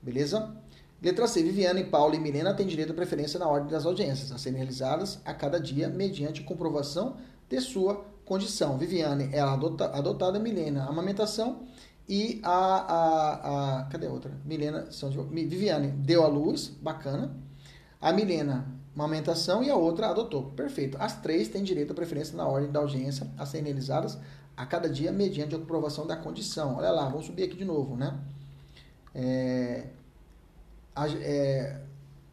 Beleza? 0.02 0.56
Letra 1.02 1.28
C. 1.28 1.44
Viviane, 1.44 1.84
Paula 1.84 2.16
e 2.16 2.20
Milena 2.20 2.54
têm 2.54 2.66
direito 2.66 2.92
à 2.92 2.96
preferência 2.96 3.38
na 3.38 3.48
ordem 3.48 3.70
das 3.70 3.86
audiências, 3.86 4.32
a 4.32 4.38
serem 4.38 4.58
realizadas 4.58 5.20
a 5.26 5.34
cada 5.34 5.60
dia 5.60 5.90
mediante 5.90 6.44
comprovação 6.44 7.18
de 7.50 7.60
sua 7.60 8.06
condição. 8.24 8.78
Viviane, 8.78 9.30
ela 9.34 9.54
adota, 9.54 9.88
adotada, 9.88 10.40
Milena, 10.40 10.86
amamentação 10.86 11.68
e 12.08 12.42
a, 12.44 12.52
a, 12.52 13.80
a 13.80 13.84
cadê 13.86 14.08
a 14.08 14.12
outra? 14.12 14.32
Milena, 14.46 14.92
São 14.92 15.10
Viviane 15.10 15.88
deu 15.88 16.24
à 16.24 16.28
luz, 16.28 16.68
bacana. 16.68 17.36
A 18.02 18.12
Milena, 18.12 18.68
amamentação 18.94 19.64
e 19.64 19.70
a 19.70 19.76
outra 19.76 20.10
adotou. 20.10 20.52
Perfeito. 20.52 20.98
As 21.00 21.22
três 21.22 21.48
têm 21.48 21.64
direito 21.64 21.92
à 21.92 21.96
preferência 21.96 22.36
na 22.36 22.46
ordem 22.46 22.72
da 22.72 22.80
audiência 22.80 23.28
a 23.38 23.46
serem 23.46 23.66
realizadas 23.66 24.18
a 24.56 24.66
cada 24.66 24.90
dia 24.90 25.12
mediante 25.12 25.56
a 25.56 25.60
comprovação 25.60 26.06
da 26.06 26.16
condição. 26.16 26.76
Olha 26.78 26.92
lá, 26.92 27.10
vamos 27.10 27.26
subir 27.26 27.44
aqui 27.44 27.56
de 27.56 27.66
novo, 27.66 27.96
né? 27.96 28.20
É, 29.16 29.88
a, 30.96 31.08
é, 31.08 31.82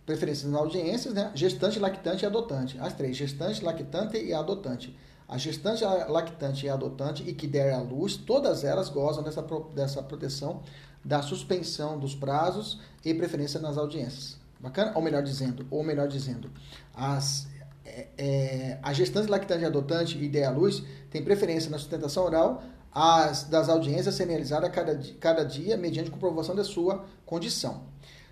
preferências 0.05 0.51
na 0.51 0.59
audiências, 0.59 1.15
né? 1.15 1.31
Gestante, 1.35 1.79
lactante 1.79 2.25
e 2.25 2.27
adotante. 2.27 2.79
As 2.81 2.93
três, 2.93 3.17
gestante, 3.17 3.65
lactante 3.65 4.17
e 4.17 4.35
adotante. 4.35 4.97
A 5.31 5.39
gestante, 5.39 5.85
a 5.85 6.09
lactante 6.09 6.67
e 6.67 6.69
a 6.69 6.75
adotante 6.75 7.23
e 7.25 7.33
que 7.33 7.47
der 7.47 7.73
à 7.73 7.81
luz, 7.81 8.17
todas 8.17 8.65
elas 8.65 8.89
gozam 8.89 9.23
dessa, 9.23 9.41
dessa 9.73 10.03
proteção 10.03 10.61
da 11.05 11.23
suspensão 11.23 11.97
dos 11.97 12.17
prazos 12.17 12.81
e 13.05 13.15
preferência 13.15 13.61
nas 13.61 13.79
audiências. 13.79 14.41
Bacana? 14.59 14.91
Ou 14.97 15.01
melhor 15.01 15.23
dizendo, 15.23 15.65
ou 15.71 15.85
melhor 15.85 16.09
dizendo, 16.09 16.51
as, 16.93 17.47
é, 17.85 18.09
é, 18.19 18.79
a 18.83 18.93
gestante, 18.93 19.31
lactante 19.31 19.63
e 19.63 19.67
adotante 19.67 20.19
e 20.19 20.29
der 20.29 20.47
à 20.47 20.51
luz 20.51 20.83
tem 21.13 21.23
preferência 21.23 21.71
na 21.71 21.79
sustentação 21.79 22.25
oral 22.25 22.65
as, 22.93 23.45
das 23.45 23.69
audiências 23.69 24.17
serem 24.17 24.33
realizadas 24.33 24.69
cada, 24.73 25.01
cada 25.21 25.45
dia 25.45 25.77
mediante 25.77 26.11
comprovação 26.11 26.57
da 26.57 26.65
sua 26.65 27.05
condição. 27.25 27.85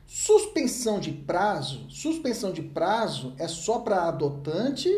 Suspensão 0.04 0.98
de 0.98 1.12
prazo, 1.12 1.88
suspensão 1.88 2.52
de 2.52 2.62
prazo 2.62 3.34
é 3.38 3.46
só 3.46 3.78
para 3.78 4.08
adotante 4.08 4.90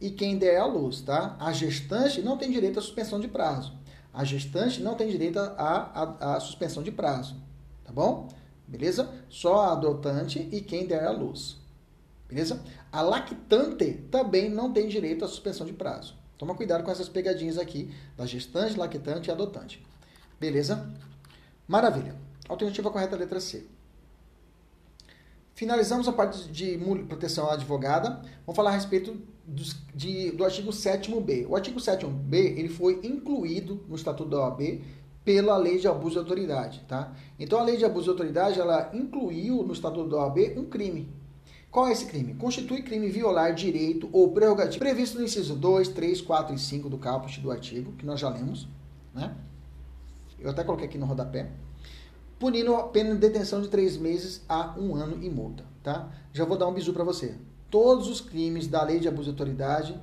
e 0.00 0.10
quem 0.10 0.38
der 0.38 0.58
à 0.60 0.66
luz, 0.66 1.00
tá? 1.00 1.36
A 1.38 1.52
gestante 1.52 2.20
não 2.22 2.36
tem 2.36 2.50
direito 2.50 2.78
à 2.78 2.82
suspensão 2.82 3.20
de 3.20 3.28
prazo. 3.28 3.72
A 4.12 4.24
gestante 4.24 4.82
não 4.82 4.94
tem 4.94 5.08
direito 5.08 5.38
à, 5.38 6.38
suspensão 6.40 6.82
de 6.82 6.92
prazo, 6.92 7.36
tá 7.84 7.92
bom? 7.92 8.28
Beleza? 8.66 9.10
Só 9.28 9.62
a 9.62 9.72
adotante 9.72 10.48
e 10.52 10.60
quem 10.60 10.86
der 10.86 11.04
à 11.04 11.10
luz. 11.10 11.56
Beleza? 12.28 12.62
A 12.92 13.02
lactante 13.02 13.92
também 14.10 14.48
não 14.48 14.72
tem 14.72 14.88
direito 14.88 15.24
à 15.24 15.28
suspensão 15.28 15.66
de 15.66 15.72
prazo. 15.72 16.14
Toma 16.38 16.54
cuidado 16.54 16.84
com 16.84 16.90
essas 16.90 17.08
pegadinhas 17.08 17.58
aqui 17.58 17.92
da 18.16 18.24
gestante, 18.24 18.78
lactante 18.78 19.28
e 19.28 19.32
adotante. 19.32 19.84
Beleza? 20.38 20.88
Maravilha. 21.66 22.14
Alternativa 22.48 22.90
correta, 22.90 23.16
letra 23.16 23.40
C. 23.40 23.66
Finalizamos 25.54 26.08
a 26.08 26.12
parte 26.12 26.48
de 26.48 26.76
proteção 27.08 27.48
à 27.48 27.54
advogada. 27.54 28.20
Vamos 28.44 28.56
falar 28.56 28.70
a 28.70 28.74
respeito 28.74 29.16
dos, 29.46 29.76
de, 29.94 30.30
do 30.32 30.44
artigo 30.44 30.70
7b. 30.70 31.46
O 31.48 31.56
artigo 31.56 31.78
7b 31.78 32.34
ele 32.34 32.68
foi 32.68 33.00
incluído 33.02 33.84
no 33.88 33.96
Estatuto 33.96 34.30
da 34.30 34.40
OAB 34.40 34.80
pela 35.24 35.56
Lei 35.56 35.78
de 35.78 35.88
Abuso 35.88 36.12
de 36.12 36.18
Autoridade. 36.18 36.82
Tá? 36.86 37.12
Então, 37.38 37.58
a 37.58 37.62
Lei 37.62 37.76
de 37.76 37.84
Abuso 37.84 38.04
de 38.04 38.10
Autoridade 38.10 38.60
ela 38.60 38.90
incluiu 38.92 39.62
no 39.62 39.72
Estatuto 39.72 40.08
da 40.08 40.18
OAB 40.18 40.38
um 40.56 40.64
crime. 40.64 41.08
Qual 41.70 41.88
é 41.88 41.92
esse 41.92 42.06
crime? 42.06 42.34
Constitui 42.34 42.82
crime 42.82 43.08
violar 43.08 43.52
direito 43.52 44.08
ou 44.12 44.30
prerrogativo 44.30 44.78
previsto 44.78 45.18
no 45.18 45.24
inciso 45.24 45.56
2, 45.56 45.88
3, 45.88 46.20
4 46.20 46.54
e 46.54 46.58
5 46.58 46.88
do 46.88 46.98
caput 46.98 47.40
do 47.40 47.50
artigo, 47.50 47.92
que 47.92 48.06
nós 48.06 48.20
já 48.20 48.28
lemos. 48.28 48.68
Né? 49.12 49.34
Eu 50.38 50.50
até 50.50 50.62
coloquei 50.62 50.86
aqui 50.86 50.98
no 50.98 51.06
rodapé 51.06 51.50
punindo 52.38 52.74
a 52.74 52.82
pena 52.84 53.14
de 53.14 53.20
detenção 53.20 53.62
de 53.62 53.68
três 53.68 53.96
meses 53.96 54.42
a 54.48 54.74
um 54.78 54.94
ano 54.94 55.22
e 55.22 55.30
multa. 55.30 55.64
Tá? 55.82 56.10
Já 56.32 56.44
vou 56.44 56.56
dar 56.56 56.66
um 56.66 56.74
bisu 56.74 56.92
para 56.92 57.04
você. 57.04 57.34
Todos 57.74 58.08
os 58.08 58.20
crimes 58.20 58.68
da 58.68 58.84
lei 58.84 59.00
de 59.00 59.08
abuso 59.08 59.24
de 59.24 59.30
autoridade, 59.30 60.00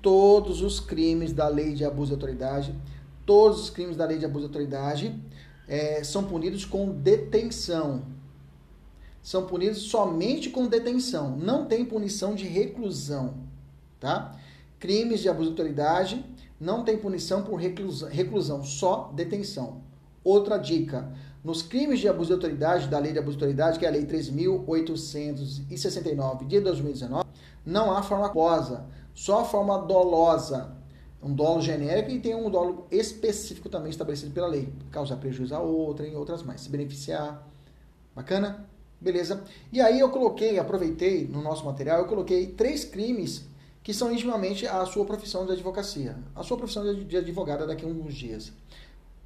todos 0.00 0.62
os 0.62 0.78
crimes 0.78 1.32
da 1.32 1.48
lei 1.48 1.74
de 1.74 1.84
abuso 1.84 2.10
de 2.10 2.14
autoridade, 2.14 2.72
todos 3.26 3.60
os 3.60 3.70
crimes 3.70 3.96
da 3.96 4.06
lei 4.06 4.18
de 4.18 4.24
abuso 4.24 4.46
de 4.46 4.50
autoridade 4.50 5.20
é, 5.66 6.04
são 6.04 6.22
punidos 6.22 6.64
com 6.64 6.92
detenção. 6.92 8.04
São 9.20 9.48
punidos 9.48 9.78
somente 9.78 10.48
com 10.48 10.68
detenção. 10.68 11.36
Não 11.36 11.66
tem 11.66 11.84
punição 11.84 12.36
de 12.36 12.46
reclusão. 12.46 13.34
Tá? 13.98 14.38
Crimes 14.78 15.18
de 15.18 15.28
abuso 15.28 15.46
de 15.46 15.60
autoridade 15.60 16.24
não 16.60 16.84
tem 16.84 16.96
punição 16.96 17.42
por 17.42 17.56
reclusão, 17.56 18.08
reclusão 18.08 18.62
só 18.62 19.10
detenção. 19.12 19.80
Outra 20.22 20.56
dica: 20.56 21.12
nos 21.46 21.62
crimes 21.62 22.00
de 22.00 22.08
abuso 22.08 22.26
de 22.26 22.32
autoridade, 22.32 22.88
da 22.88 22.98
lei 22.98 23.12
de 23.12 23.20
abuso 23.20 23.38
de 23.38 23.44
autoridade, 23.44 23.78
que 23.78 23.86
é 23.86 23.88
a 23.88 23.92
lei 23.92 24.04
3.869 24.04 26.44
de 26.44 26.58
2019, 26.58 27.24
não 27.64 27.96
há 27.96 28.02
forma 28.02 28.28
culposa, 28.28 28.84
só 29.14 29.42
a 29.42 29.44
forma 29.44 29.78
dolosa. 29.78 30.74
Um 31.22 31.32
dolo 31.32 31.62
genérico 31.62 32.10
e 32.10 32.18
tem 32.18 32.34
um 32.34 32.50
dolo 32.50 32.88
específico 32.90 33.68
também 33.68 33.90
estabelecido 33.90 34.32
pela 34.32 34.48
lei. 34.48 34.72
Causar 34.90 35.18
prejuízo 35.18 35.54
a 35.54 35.60
outra 35.60 36.04
e 36.06 36.16
outras 36.16 36.42
mais. 36.42 36.62
Se 36.62 36.68
beneficiar. 36.68 37.46
Bacana? 38.14 38.66
Beleza. 39.00 39.44
E 39.72 39.80
aí 39.80 40.00
eu 40.00 40.10
coloquei, 40.10 40.58
aproveitei 40.58 41.28
no 41.28 41.40
nosso 41.42 41.64
material, 41.64 42.00
eu 42.00 42.06
coloquei 42.06 42.48
três 42.48 42.84
crimes 42.84 43.44
que 43.84 43.94
são 43.94 44.12
intimamente 44.12 44.66
a 44.66 44.84
sua 44.84 45.04
profissão 45.04 45.46
de 45.46 45.52
advocacia. 45.52 46.18
A 46.34 46.42
sua 46.42 46.56
profissão 46.56 46.92
de 46.92 47.16
advogada 47.16 47.64
daqui 47.66 47.84
a 47.84 47.88
uns 47.88 48.14
dias. 48.14 48.52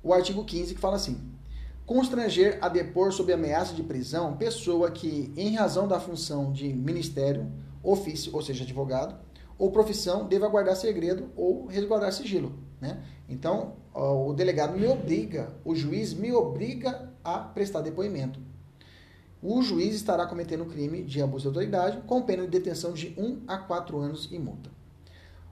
O 0.02 0.12
artigo 0.12 0.44
15 0.44 0.74
que 0.74 0.80
fala 0.80 0.96
assim: 0.96 1.18
constranger 1.90 2.56
a 2.60 2.68
depor 2.68 3.12
sob 3.12 3.32
ameaça 3.32 3.74
de 3.74 3.82
prisão 3.82 4.36
pessoa 4.36 4.92
que, 4.92 5.32
em 5.36 5.56
razão 5.56 5.88
da 5.88 5.98
função 5.98 6.52
de 6.52 6.72
ministério, 6.72 7.50
ofício, 7.82 8.32
ou 8.32 8.40
seja, 8.40 8.62
advogado, 8.62 9.16
ou 9.58 9.72
profissão, 9.72 10.24
deva 10.24 10.46
guardar 10.46 10.76
segredo 10.76 11.32
ou 11.34 11.66
resguardar 11.66 12.12
sigilo. 12.12 12.54
Né? 12.80 13.02
Então, 13.28 13.74
o 13.92 14.32
delegado 14.32 14.78
me 14.78 14.86
obriga, 14.86 15.52
o 15.64 15.74
juiz 15.74 16.14
me 16.14 16.32
obriga 16.32 17.10
a 17.24 17.40
prestar 17.40 17.80
depoimento. 17.80 18.38
O 19.42 19.60
juiz 19.60 19.96
estará 19.96 20.26
cometendo 20.26 20.66
crime 20.66 21.02
de 21.02 21.20
abuso 21.20 21.42
de 21.42 21.48
autoridade 21.48 22.02
com 22.06 22.22
pena 22.22 22.44
de 22.44 22.50
detenção 22.50 22.92
de 22.92 23.12
1 23.18 23.42
a 23.48 23.58
4 23.58 23.98
anos 23.98 24.28
e 24.30 24.38
multa. 24.38 24.70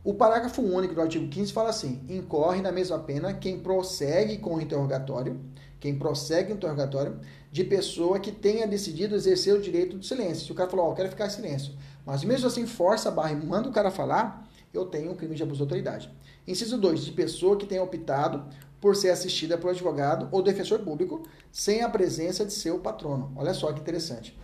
O 0.04 0.14
parágrafo 0.14 0.62
único 0.62 0.94
do 0.94 1.02
artigo 1.02 1.26
15 1.26 1.52
fala 1.52 1.70
assim: 1.70 2.00
incorre 2.08 2.62
na 2.62 2.70
mesma 2.70 3.00
pena 3.00 3.34
quem 3.34 3.58
prossegue 3.58 4.38
com 4.38 4.54
o 4.54 4.60
interrogatório, 4.60 5.40
quem 5.80 5.98
prossegue 5.98 6.52
o 6.52 6.56
interrogatório 6.56 7.18
de 7.50 7.64
pessoa 7.64 8.18
que 8.18 8.32
tenha 8.32 8.66
decidido 8.66 9.14
exercer 9.14 9.54
o 9.54 9.60
direito 9.60 9.96
do 9.96 10.04
silêncio. 10.04 10.46
Se 10.46 10.52
o 10.52 10.54
cara 10.54 10.68
falou, 10.68 10.86
ó, 10.86 10.90
oh, 10.90 10.94
quero 10.94 11.08
ficar 11.08 11.26
em 11.26 11.30
silêncio, 11.30 11.72
mas 12.04 12.24
mesmo 12.24 12.46
assim 12.46 12.66
força 12.66 13.08
a 13.08 13.12
barra 13.12 13.32
e 13.32 13.36
manda 13.36 13.68
o 13.68 13.72
cara 13.72 13.90
falar, 13.90 14.46
eu 14.72 14.84
tenho 14.86 15.12
um 15.12 15.14
crime 15.14 15.34
de 15.34 15.42
abuso 15.42 15.58
de 15.58 15.62
autoridade. 15.62 16.10
Inciso 16.46 16.78
2, 16.78 17.04
de 17.04 17.12
pessoa 17.12 17.56
que 17.56 17.66
tenha 17.66 17.82
optado 17.82 18.44
por 18.80 18.94
ser 18.94 19.10
assistida 19.10 19.58
por 19.58 19.70
advogado 19.70 20.28
ou 20.30 20.42
defensor 20.42 20.80
público 20.80 21.22
sem 21.50 21.82
a 21.82 21.88
presença 21.88 22.44
de 22.44 22.52
seu 22.52 22.78
patrono. 22.78 23.32
Olha 23.36 23.54
só 23.54 23.72
que 23.72 23.80
interessante. 23.80 24.38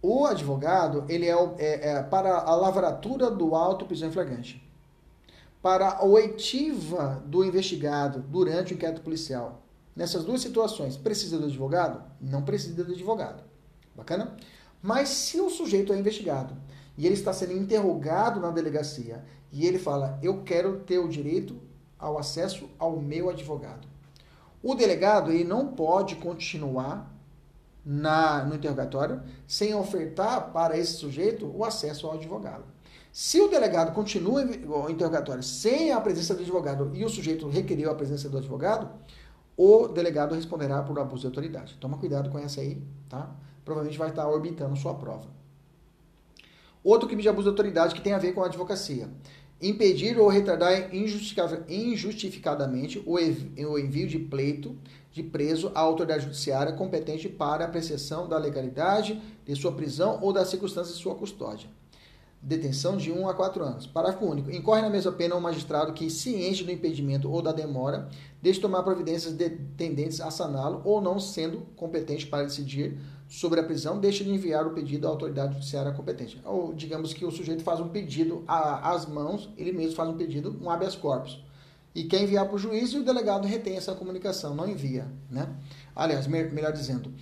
O 0.00 0.24
advogado, 0.24 1.04
ele 1.08 1.26
é, 1.26 1.34
é, 1.58 1.90
é 1.90 2.02
para 2.02 2.38
a 2.38 2.54
lavratura 2.54 3.30
do 3.30 3.54
auto 3.54 3.86
prisão 3.86 4.08
em 4.08 4.12
flagrante. 4.12 4.62
Para 5.60 5.88
a 5.88 6.04
oitiva 6.04 7.22
do 7.26 7.44
investigado 7.44 8.20
durante 8.20 8.72
o 8.72 8.76
inquérito 8.76 9.00
policial. 9.00 9.65
Nessas 9.96 10.24
duas 10.24 10.42
situações, 10.42 10.94
precisa 10.94 11.38
do 11.38 11.46
advogado? 11.46 12.04
Não 12.20 12.42
precisa 12.42 12.84
do 12.84 12.92
advogado. 12.92 13.42
Bacana? 13.96 14.36
Mas 14.82 15.08
se 15.08 15.40
o 15.40 15.48
sujeito 15.48 15.90
é 15.90 15.98
investigado 15.98 16.54
e 16.98 17.06
ele 17.06 17.14
está 17.14 17.32
sendo 17.32 17.54
interrogado 17.54 18.38
na 18.38 18.50
delegacia 18.50 19.24
e 19.50 19.66
ele 19.66 19.78
fala, 19.78 20.18
eu 20.22 20.42
quero 20.42 20.80
ter 20.80 20.98
o 20.98 21.08
direito 21.08 21.56
ao 21.98 22.18
acesso 22.18 22.68
ao 22.78 23.00
meu 23.00 23.30
advogado. 23.30 23.88
O 24.62 24.74
delegado 24.74 25.32
ele 25.32 25.44
não 25.44 25.68
pode 25.68 26.16
continuar 26.16 27.10
na, 27.84 28.44
no 28.44 28.54
interrogatório 28.54 29.22
sem 29.46 29.74
ofertar 29.74 30.52
para 30.52 30.76
esse 30.76 30.92
sujeito 30.94 31.50
o 31.54 31.64
acesso 31.64 32.06
ao 32.06 32.14
advogado. 32.14 32.64
Se 33.12 33.40
o 33.40 33.48
delegado 33.48 33.94
continua 33.94 34.44
o 34.44 34.90
interrogatório 34.90 35.42
sem 35.42 35.90
a 35.90 36.00
presença 36.00 36.34
do 36.34 36.42
advogado 36.42 36.90
e 36.94 37.02
o 37.02 37.08
sujeito 37.08 37.48
requeriu 37.48 37.90
a 37.90 37.94
presença 37.94 38.28
do 38.28 38.36
advogado, 38.36 38.90
o 39.56 39.88
delegado 39.88 40.34
responderá 40.34 40.82
por 40.82 40.98
abuso 40.98 41.22
de 41.22 41.26
autoridade. 41.26 41.76
Toma 41.80 41.98
cuidado 41.98 42.30
com 42.30 42.38
essa 42.38 42.60
aí, 42.60 42.80
tá? 43.08 43.34
Provavelmente 43.64 43.98
vai 43.98 44.10
estar 44.10 44.28
orbitando 44.28 44.76
sua 44.76 44.94
prova. 44.94 45.28
Outro 46.84 47.08
crime 47.08 47.22
de 47.22 47.28
abuso 47.28 47.44
de 47.44 47.50
autoridade 47.50 47.94
que 47.94 48.00
tem 48.00 48.12
a 48.12 48.18
ver 48.18 48.32
com 48.32 48.42
a 48.42 48.46
advocacia 48.46 49.08
impedir 49.60 50.18
ou 50.18 50.28
retardar 50.28 50.94
injustificadamente 50.94 53.02
o 53.06 53.18
envio 53.18 54.06
de 54.06 54.18
pleito 54.18 54.76
de 55.10 55.22
preso 55.22 55.72
à 55.74 55.80
autoridade 55.80 56.24
judiciária 56.24 56.74
competente 56.74 57.28
para 57.28 57.64
a 57.64 57.68
apreciação 57.68 58.28
da 58.28 58.36
legalidade 58.36 59.18
de 59.46 59.56
sua 59.56 59.72
prisão 59.72 60.18
ou 60.20 60.30
das 60.30 60.48
circunstâncias 60.48 60.96
de 60.96 61.02
sua 61.02 61.14
custódia. 61.14 61.70
Detenção 62.46 62.96
de 62.96 63.10
1 63.10 63.28
a 63.28 63.34
4 63.34 63.64
anos. 63.64 63.86
Parágrafo 63.88 64.24
único. 64.24 64.52
Incorre 64.52 64.80
na 64.80 64.88
mesma 64.88 65.10
pena 65.10 65.34
um 65.34 65.40
magistrado 65.40 65.92
que, 65.92 66.08
ciente 66.08 66.62
do 66.62 66.70
impedimento 66.70 67.28
ou 67.28 67.42
da 67.42 67.50
demora, 67.50 68.08
deixe 68.40 68.60
tomar 68.60 68.84
providências 68.84 69.34
de, 69.34 69.50
tendentes 69.76 70.20
a 70.20 70.30
saná-lo 70.30 70.80
ou 70.84 71.00
não 71.00 71.18
sendo 71.18 71.62
competente 71.74 72.24
para 72.24 72.44
decidir 72.44 73.00
sobre 73.28 73.58
a 73.58 73.64
prisão, 73.64 73.98
deixa 73.98 74.22
de 74.22 74.30
enviar 74.30 74.64
o 74.64 74.70
pedido 74.70 75.08
à 75.08 75.10
autoridade 75.10 75.54
judiciária 75.54 75.90
competente. 75.90 76.40
Ou 76.44 76.72
digamos 76.72 77.12
que 77.12 77.24
o 77.24 77.32
sujeito 77.32 77.64
faz 77.64 77.80
um 77.80 77.88
pedido 77.88 78.44
às 78.46 79.06
mãos, 79.06 79.50
ele 79.56 79.72
mesmo 79.72 79.96
faz 79.96 80.08
um 80.08 80.16
pedido, 80.16 80.56
um 80.62 80.70
habeas 80.70 80.94
corpus. 80.94 81.44
E 81.96 82.04
quer 82.04 82.22
enviar 82.22 82.46
para 82.46 82.54
o 82.54 82.58
juiz 82.58 82.92
e 82.92 82.98
o 82.98 83.04
delegado 83.04 83.44
retém 83.44 83.76
essa 83.76 83.92
comunicação, 83.92 84.54
não 84.54 84.68
envia. 84.68 85.08
Né? 85.28 85.48
Aliás, 85.96 86.28
melhor 86.28 86.70
dizendo, 86.72 87.12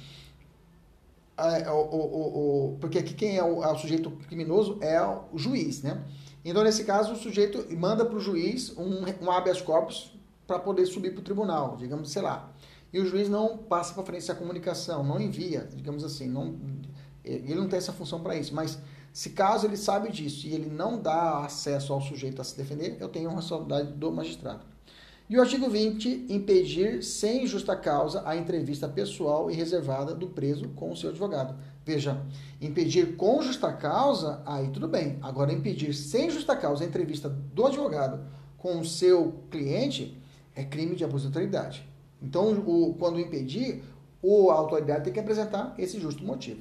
é, 1.37 1.71
o, 1.71 1.75
o, 1.75 2.75
o, 2.75 2.79
porque 2.79 2.99
aqui 2.99 3.15
quem 3.15 3.37
é 3.37 3.43
o, 3.45 3.63
é 3.63 3.73
o, 3.73 3.77
sujeito 3.77 4.11
criminoso 4.29 4.79
é 4.81 5.01
o 5.03 5.37
juiz, 5.37 5.83
né? 5.83 6.03
Então, 6.45 6.63
nesse 6.63 6.85
caso, 6.85 7.15
o 7.15 7.17
sujeito 7.17 7.67
manda 7.77 8.05
para 8.05 8.17
o 8.17 8.21
juiz 8.21 8.77
um, 8.77 9.05
um 9.23 9.31
habeas 9.31 9.63
corpus 9.63 10.13
para 10.47 10.59
poder 10.59 10.85
subir 10.87 11.13
para 11.13 11.21
o 11.21 11.25
tribunal, 11.25 11.77
digamos, 11.77 12.11
sei 12.11 12.23
lá 12.23 12.53
e 12.95 13.01
o 13.01 13.05
juiz 13.05 13.29
não 13.29 13.59
passa 13.59 13.93
para 13.93 14.05
frente 14.05 14.23
essa 14.23 14.37
comunicação, 14.37 15.03
não 15.03 15.21
envia, 15.21 15.69
digamos 15.75 16.05
assim, 16.05 16.29
não, 16.29 16.57
ele 17.25 17.57
não 17.57 17.69
tem 17.69 17.77
essa 17.77 17.93
função 17.93 18.21
para 18.21 18.37
isso, 18.37 18.55
mas 18.55 18.79
se 19.13 19.31
caso 19.31 19.67
ele 19.67 19.77
sabe 19.77 20.13
disso 20.13 20.47
e 20.47 20.55
ele 20.55 20.71
não 20.71 21.03
dá 21.03 21.45
acesso 21.45 21.93
ao 21.93 22.01
sujeito 22.01 22.41
a 22.41 22.45
se 22.45 22.57
defender, 22.57 22.97
eu 23.01 23.09
tenho 23.09 23.29
uma 23.31 23.41
responsabilidade 23.41 23.99
do 23.99 24.13
magistrado. 24.13 24.65
E 25.29 25.39
o 25.39 25.41
artigo 25.41 25.71
20, 25.71 26.27
impedir 26.29 27.03
sem 27.03 27.47
justa 27.47 27.75
causa 27.75 28.23
a 28.27 28.37
entrevista 28.37 28.87
pessoal 28.87 29.51
e 29.51 29.55
reservada 29.55 30.15
do 30.15 30.27
preso 30.29 30.69
com 30.77 30.93
o 30.93 30.97
seu 30.97 31.09
advogado. 31.09 31.57
Veja, 31.83 32.23
impedir 32.61 33.17
com 33.17 33.41
justa 33.41 33.73
causa, 33.73 34.43
aí 34.45 34.69
tudo 34.69 34.87
bem. 34.87 35.19
Agora, 35.23 35.51
impedir 35.51 35.95
sem 35.95 36.29
justa 36.29 36.55
causa 36.55 36.85
a 36.85 36.87
entrevista 36.87 37.31
do 37.31 37.65
advogado 37.65 38.23
com 38.59 38.79
o 38.81 38.85
seu 38.85 39.41
cliente 39.51 40.15
é 40.55 40.63
crime 40.63 40.95
de 40.95 41.05
abuso 41.05 41.23
de 41.23 41.29
autoridade. 41.29 41.89
Então, 42.23 42.53
o, 42.67 42.95
quando 42.99 43.19
impedir, 43.19 43.83
o, 44.21 44.51
autoridade 44.51 45.05
tem 45.05 45.13
que 45.13 45.21
apresentar 45.21 45.75
esse 45.79 45.99
justo 45.99 46.23
motivo. 46.23 46.61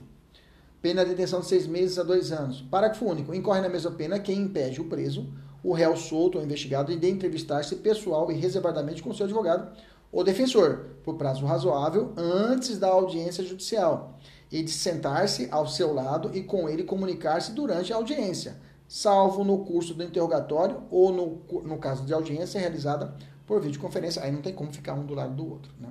Pena 0.81 1.03
de 1.03 1.11
detenção 1.11 1.41
de 1.41 1.47
seis 1.47 1.67
meses 1.67 1.99
a 1.99 2.03
dois 2.03 2.31
anos. 2.31 2.61
Parágrafo 2.61 3.05
único. 3.05 3.33
Incorre 3.33 3.59
na 3.59 3.69
mesma 3.69 3.91
pena 3.91 4.19
quem 4.19 4.39
impede 4.39 4.79
o 4.81 4.85
preso, 4.85 5.27
o 5.63 5.73
réu 5.73 5.95
solto 5.95 6.37
ou 6.37 6.43
investigado 6.43 6.95
de 6.95 7.09
entrevistar-se 7.09 7.75
pessoal 7.77 8.31
e 8.31 8.35
reservadamente 8.35 9.01
com 9.01 9.13
seu 9.13 9.25
advogado 9.25 9.71
ou 10.11 10.23
defensor, 10.23 10.85
por 11.03 11.15
prazo 11.15 11.43
razoável, 11.43 12.13
antes 12.15 12.77
da 12.77 12.87
audiência 12.87 13.43
judicial, 13.43 14.19
e 14.51 14.61
de 14.61 14.69
sentar-se 14.69 15.47
ao 15.49 15.67
seu 15.67 15.91
lado 15.91 16.29
e 16.35 16.43
com 16.43 16.69
ele 16.69 16.83
comunicar-se 16.83 17.51
durante 17.53 17.91
a 17.91 17.95
audiência, 17.95 18.57
salvo 18.87 19.43
no 19.43 19.65
curso 19.65 19.95
do 19.95 20.03
interrogatório 20.03 20.83
ou 20.91 21.11
no, 21.11 21.41
no 21.63 21.79
caso 21.79 22.05
de 22.05 22.13
audiência 22.13 22.59
realizada 22.59 23.15
por 23.47 23.59
videoconferência, 23.59 24.21
aí 24.21 24.31
não 24.31 24.43
tem 24.43 24.53
como 24.53 24.71
ficar 24.71 24.93
um 24.93 25.03
do 25.03 25.15
lado 25.15 25.33
do 25.33 25.49
outro. 25.49 25.71
Né? 25.79 25.89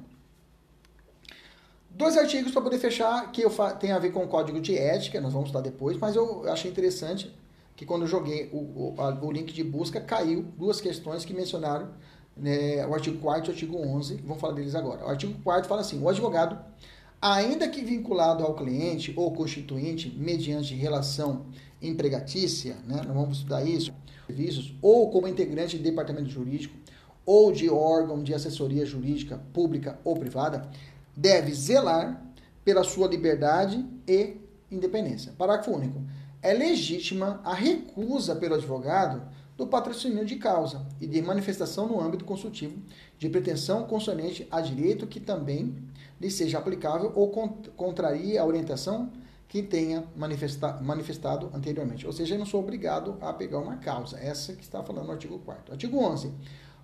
Dois 1.90 2.16
artigos 2.16 2.52
para 2.52 2.62
poder 2.62 2.78
fechar 2.78 3.32
que 3.32 3.42
eu 3.42 3.50
tem 3.80 3.90
a 3.90 3.98
ver 3.98 4.12
com 4.12 4.22
o 4.22 4.28
código 4.28 4.60
de 4.60 4.78
ética, 4.78 5.20
nós 5.20 5.32
vamos 5.32 5.48
estudar 5.48 5.62
depois, 5.62 5.96
mas 5.98 6.14
eu 6.14 6.48
achei 6.48 6.70
interessante 6.70 7.34
que 7.82 7.86
quando 7.86 8.02
eu 8.02 8.08
joguei 8.08 8.48
o, 8.52 8.58
o, 8.58 9.26
o 9.26 9.32
link 9.32 9.52
de 9.52 9.64
busca, 9.64 10.00
caiu 10.00 10.44
duas 10.56 10.80
questões 10.80 11.24
que 11.24 11.34
mencionaram 11.34 11.88
né, 12.36 12.86
o 12.86 12.94
artigo 12.94 13.18
4 13.18 13.46
e 13.46 13.48
o 13.48 13.52
artigo 13.52 13.76
11, 13.76 14.22
vamos 14.24 14.40
falar 14.40 14.54
deles 14.54 14.76
agora. 14.76 15.04
O 15.04 15.08
artigo 15.08 15.34
4 15.42 15.68
fala 15.68 15.80
assim, 15.80 16.00
o 16.00 16.08
advogado, 16.08 16.56
ainda 17.20 17.68
que 17.68 17.82
vinculado 17.82 18.44
ao 18.44 18.54
cliente 18.54 19.12
ou 19.16 19.32
constituinte, 19.32 20.08
mediante 20.16 20.74
relação 20.74 21.46
empregatícia, 21.82 22.76
né, 22.86 23.02
vamos 23.04 23.38
estudar 23.38 23.64
isso, 23.64 23.92
serviços, 24.28 24.72
ou 24.80 25.10
como 25.10 25.26
integrante 25.26 25.76
de 25.76 25.82
departamento 25.82 26.28
jurídico, 26.28 26.76
ou 27.26 27.50
de 27.50 27.68
órgão 27.68 28.22
de 28.22 28.32
assessoria 28.32 28.86
jurídica 28.86 29.40
pública 29.52 29.98
ou 30.04 30.16
privada, 30.16 30.70
deve 31.16 31.52
zelar 31.52 32.24
pela 32.64 32.84
sua 32.84 33.08
liberdade 33.08 33.84
e 34.06 34.36
independência. 34.70 35.32
Parágrafo 35.36 35.72
único. 35.72 36.00
É 36.42 36.52
legítima 36.52 37.40
a 37.44 37.54
recusa 37.54 38.34
pelo 38.34 38.56
advogado 38.56 39.22
do 39.56 39.66
patrocínio 39.66 40.24
de 40.24 40.36
causa 40.36 40.84
e 41.00 41.06
de 41.06 41.22
manifestação 41.22 41.86
no 41.86 42.00
âmbito 42.00 42.24
consultivo 42.24 42.82
de 43.16 43.28
pretensão 43.28 43.84
concernente 43.84 44.46
a 44.50 44.60
direito 44.60 45.06
que 45.06 45.20
também 45.20 45.74
lhe 46.20 46.30
seja 46.30 46.58
aplicável 46.58 47.12
ou 47.14 47.30
contraria 47.76 48.42
a 48.42 48.44
orientação 48.44 49.12
que 49.46 49.62
tenha 49.62 50.04
manifesta 50.16 50.80
manifestado 50.80 51.50
anteriormente. 51.54 52.06
Ou 52.06 52.12
seja, 52.12 52.34
eu 52.34 52.38
não 52.38 52.46
sou 52.46 52.60
obrigado 52.60 53.18
a 53.20 53.32
pegar 53.32 53.58
uma 53.58 53.76
causa. 53.76 54.18
Essa 54.18 54.54
que 54.54 54.62
está 54.62 54.82
falando 54.82 55.06
no 55.06 55.12
artigo 55.12 55.38
4 55.40 55.72
Artigo 55.72 55.98
11. 55.98 56.32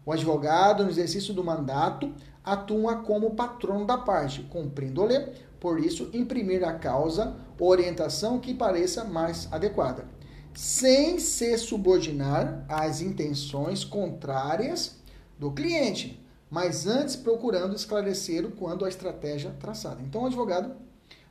O 0.05 0.13
advogado, 0.13 0.85
no 0.85 0.91
exercício 0.91 1.35
do 1.35 1.43
mandato, 1.43 2.13
atua 2.45 2.97
como 2.97 3.35
patrono 3.35 3.85
da 3.85 3.99
parte, 3.99 4.43
cumprindo-lhe, 4.45 5.33
por 5.61 5.81
isso, 5.81 6.11
imprimir 6.13 6.67
a 6.67 6.73
causa 6.73 7.37
orientação 7.59 8.39
que 8.39 8.55
pareça 8.55 9.05
mais 9.05 9.49
adequada, 9.53 10.07
sem 10.55 11.19
se 11.19 11.57
subordinar 11.59 12.65
às 12.69 13.01
intenções 13.01 13.85
contrárias 13.85 14.97
do 15.39 15.51
cliente, 15.51 16.23
mas 16.51 16.87
antes 16.87 17.17
procurando 17.17 17.75
esclarecer 17.75 18.45
o 18.45 18.53
quando 18.53 18.85
a 18.85 18.89
estratégia 18.89 19.55
traçada. 19.61 20.01
Então, 20.03 20.23
o 20.23 20.27
advogado, 20.27 20.75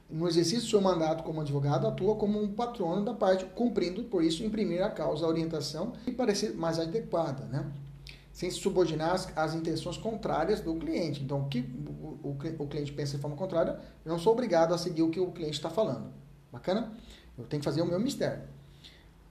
no 0.09 0.27
exercício 0.27 0.61
do 0.61 0.69
seu 0.69 0.81
mandato 0.81 1.23
como 1.23 1.41
advogado, 1.41 1.87
atua 1.87 2.15
como 2.15 2.41
um 2.41 2.53
patrono 2.53 3.03
da 3.03 3.13
parte, 3.13 3.45
cumprindo, 3.45 4.03
por 4.03 4.23
isso, 4.23 4.43
imprimir 4.43 4.83
a 4.83 4.89
causa, 4.89 5.27
orientação 5.27 5.93
que 6.05 6.11
parecer 6.11 6.53
mais 6.53 6.79
adequada, 6.79 7.45
né? 7.45 7.65
Sem 8.37 8.51
se 8.51 8.59
subordinar 8.59 9.19
às, 9.35 9.55
intenções 9.55 9.97
contrárias 9.97 10.61
do 10.61 10.75
cliente. 10.75 11.23
Então, 11.23 11.41
o 11.41 11.47
que 11.47 11.61
o, 11.61 12.29
o, 12.29 12.37
o, 12.59 12.67
cliente 12.67 12.93
pensa 12.93 13.15
de 13.15 13.19
forma 13.19 13.35
contrária, 13.35 13.79
eu 14.05 14.11
não 14.11 14.19
sou 14.19 14.31
obrigado 14.31 14.75
a 14.75 14.77
seguir 14.77 15.01
o 15.01 15.09
que 15.09 15.19
o 15.19 15.31
cliente 15.31 15.55
está 15.55 15.71
falando. 15.71 16.13
Bacana? 16.51 16.93
Eu 17.35 17.45
tenho 17.45 17.59
que 17.59 17.65
fazer 17.65 17.81
o 17.81 17.85
meu 17.87 17.99
mistério. 17.99 18.43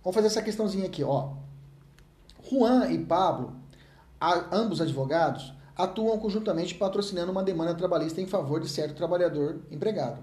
Vamos 0.03 0.13
fazer 0.13 0.27
essa 0.27 0.43
questãozinha 0.43 0.87
aqui, 0.87 1.05
ó. 1.05 1.35
Juan 2.51 2.91
e 2.91 2.99
Pablo, 2.99 3.55
a, 4.21 4.57
ambos 4.57 4.81
advogados, 4.81 5.55
atuam 5.77 6.19
conjuntamente 6.19 6.75
patrocinando 6.75 7.31
uma 7.31 7.45
demanda 7.45 7.77
trabalhista 7.77 8.21
em 8.21 8.27
favor 8.27 8.61
de 8.61 8.69
certo 8.69 8.97
trabalhador 8.97 9.61
empregado. 9.71 10.21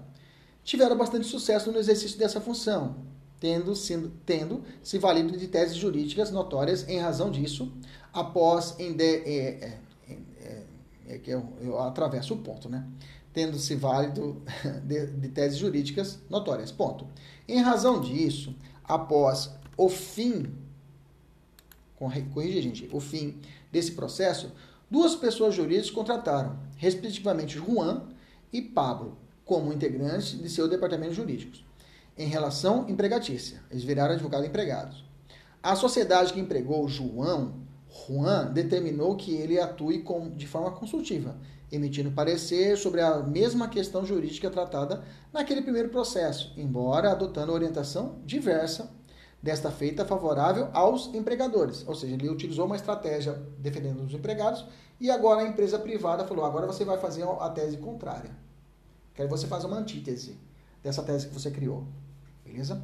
Tiveram 0.62 0.94
bastante 0.94 1.26
sucesso 1.26 1.72
no 1.72 1.78
exercício 1.78 2.18
dessa 2.18 2.38
função. 2.38 2.96
tendo, 3.40 3.74
sido, 3.74 4.12
tendo 4.26 4.62
se 4.82 4.98
valido 4.98 5.38
de 5.38 5.48
teses 5.48 5.76
jurídicas 5.76 6.30
notórias 6.30 6.86
em 6.86 6.98
razão 6.98 7.30
disso, 7.30 7.72
após 8.14 8.78
em 8.78 8.92
de, 8.92 9.04
é, 9.04 9.78
é, 10.08 10.18
é, 10.40 10.62
é 11.08 11.18
que 11.18 11.30
eu, 11.30 11.46
eu 11.60 11.78
atravesso 11.80 12.34
o 12.34 12.38
ponto, 12.38 12.68
né? 12.68 12.86
Tendo 13.32 13.58
se 13.58 13.74
válido 13.74 14.40
de, 14.86 15.08
de 15.08 15.28
teses 15.28 15.58
jurídicas 15.58 16.20
notórias. 16.30 16.70
Ponto. 16.70 17.08
Em 17.48 17.60
razão 17.60 18.00
disso, 18.00 18.54
após 18.84 19.50
o 19.76 19.88
fim, 19.88 20.54
corrigir, 22.32 22.62
gente, 22.62 22.88
o 22.92 23.00
fim 23.00 23.40
desse 23.72 23.92
processo, 23.92 24.52
duas 24.88 25.16
pessoas 25.16 25.54
jurídicas 25.54 25.90
contrataram, 25.90 26.56
respectivamente, 26.76 27.58
Juan 27.58 28.04
e 28.52 28.62
Pablo, 28.62 29.18
como 29.44 29.72
integrantes 29.72 30.38
de 30.40 30.48
seu 30.48 30.68
departamento 30.68 31.12
jurídico, 31.12 31.56
em 32.16 32.28
relação 32.28 32.88
empregatícia. 32.88 33.60
Eles 33.68 33.82
viraram 33.82 34.14
advogado 34.14 34.46
empregados. 34.46 35.04
A 35.60 35.74
sociedade 35.74 36.32
que 36.32 36.38
empregou 36.38 36.86
João, 36.86 37.63
Juan, 37.94 38.52
determinou 38.52 39.16
que 39.16 39.34
ele 39.34 39.58
atue 39.58 40.02
com, 40.02 40.30
de 40.30 40.46
forma 40.46 40.72
consultiva, 40.72 41.36
emitindo 41.70 42.10
parecer 42.10 42.76
sobre 42.76 43.00
a 43.00 43.18
mesma 43.18 43.68
questão 43.68 44.04
jurídica 44.04 44.50
tratada 44.50 45.04
naquele 45.32 45.62
primeiro 45.62 45.88
processo, 45.88 46.52
embora 46.56 47.12
adotando 47.12 47.52
orientação 47.52 48.18
diversa 48.24 48.90
desta 49.40 49.70
feita 49.70 50.04
favorável 50.04 50.68
aos 50.72 51.14
empregadores. 51.14 51.86
Ou 51.86 51.94
seja, 51.94 52.14
ele 52.14 52.28
utilizou 52.28 52.66
uma 52.66 52.76
estratégia 52.76 53.34
defendendo 53.58 54.02
os 54.02 54.12
empregados 54.12 54.66
e 55.00 55.10
agora 55.10 55.42
a 55.42 55.48
empresa 55.48 55.78
privada 55.78 56.24
falou: 56.24 56.44
agora 56.44 56.66
você 56.66 56.84
vai 56.84 56.98
fazer 56.98 57.22
a 57.22 57.48
tese 57.50 57.76
contrária. 57.76 58.30
Quero 59.14 59.28
que 59.28 59.36
você 59.36 59.46
faça 59.46 59.66
uma 59.66 59.76
antítese 59.76 60.36
dessa 60.82 61.02
tese 61.02 61.28
que 61.28 61.34
você 61.34 61.50
criou. 61.50 61.86
Beleza? 62.44 62.82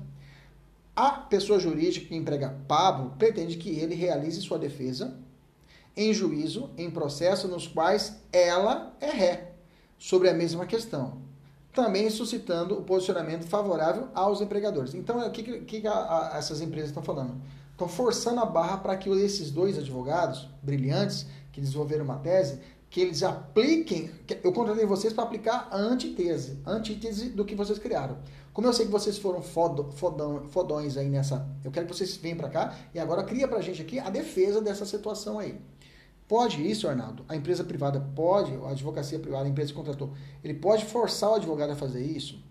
A 1.00 1.12
pessoa 1.12 1.58
jurídica 1.58 2.08
que 2.08 2.14
emprega 2.14 2.54
Pablo 2.68 3.14
pretende 3.18 3.56
que 3.56 3.70
ele 3.70 3.94
realize 3.94 4.38
sua 4.42 4.58
defesa 4.58 5.16
em 5.96 6.12
juízo 6.12 6.68
em 6.76 6.90
processos 6.90 7.50
nos 7.50 7.66
quais 7.66 8.18
ela 8.30 8.94
é 9.00 9.10
ré 9.10 9.52
sobre 9.98 10.28
a 10.28 10.34
mesma 10.34 10.66
questão, 10.66 11.22
também 11.72 12.10
suscitando 12.10 12.76
o 12.76 12.82
posicionamento 12.82 13.46
favorável 13.46 14.08
aos 14.12 14.42
empregadores. 14.42 14.92
Então, 14.92 15.26
o 15.26 15.30
que, 15.30 15.60
que 15.62 15.86
a, 15.86 16.34
a, 16.34 16.36
essas 16.36 16.60
empresas 16.60 16.90
estão 16.90 17.02
falando? 17.02 17.40
Estão 17.70 17.88
forçando 17.88 18.40
a 18.40 18.44
barra 18.44 18.76
para 18.76 18.94
que 18.94 19.08
esses 19.08 19.50
dois 19.50 19.78
advogados 19.78 20.50
brilhantes 20.62 21.24
que 21.50 21.62
desenvolveram 21.62 22.04
uma 22.04 22.18
tese, 22.18 22.60
que 22.90 23.00
eles 23.00 23.22
apliquem. 23.22 24.10
Eu 24.42 24.52
contratei 24.52 24.84
vocês 24.84 25.12
para 25.12 25.22
aplicar 25.22 25.68
a 25.70 25.76
antítese, 25.76 26.58
a 26.66 26.72
antítese 26.72 27.30
do 27.30 27.44
que 27.44 27.54
vocês 27.54 27.78
criaram. 27.78 28.18
Como 28.52 28.66
eu 28.66 28.72
sei 28.72 28.86
que 28.86 28.92
vocês 28.92 29.16
foram 29.16 29.40
fodo, 29.40 29.92
fodão, 29.92 30.42
fodões 30.48 30.96
aí 30.96 31.08
nessa. 31.08 31.48
Eu 31.64 31.70
quero 31.70 31.86
que 31.86 31.94
vocês 31.94 32.16
venham 32.16 32.36
para 32.36 32.48
cá 32.48 32.74
e 32.92 32.98
agora 32.98 33.22
cria 33.22 33.46
para 33.46 33.58
a 33.58 33.62
gente 33.62 33.80
aqui 33.80 34.00
a 34.00 34.10
defesa 34.10 34.60
dessa 34.60 34.84
situação 34.84 35.38
aí. 35.38 35.58
Pode 36.26 36.68
isso, 36.68 36.88
Arnaldo? 36.88 37.24
A 37.28 37.36
empresa 37.36 37.62
privada 37.62 38.00
pode, 38.14 38.52
a 38.64 38.70
advocacia 38.70 39.18
privada, 39.18 39.44
a 39.44 39.48
empresa 39.48 39.70
que 39.70 39.76
contratou, 39.76 40.12
ele 40.42 40.54
pode 40.54 40.84
forçar 40.84 41.30
o 41.30 41.34
advogado 41.34 41.70
a 41.70 41.76
fazer 41.76 42.04
isso? 42.04 42.42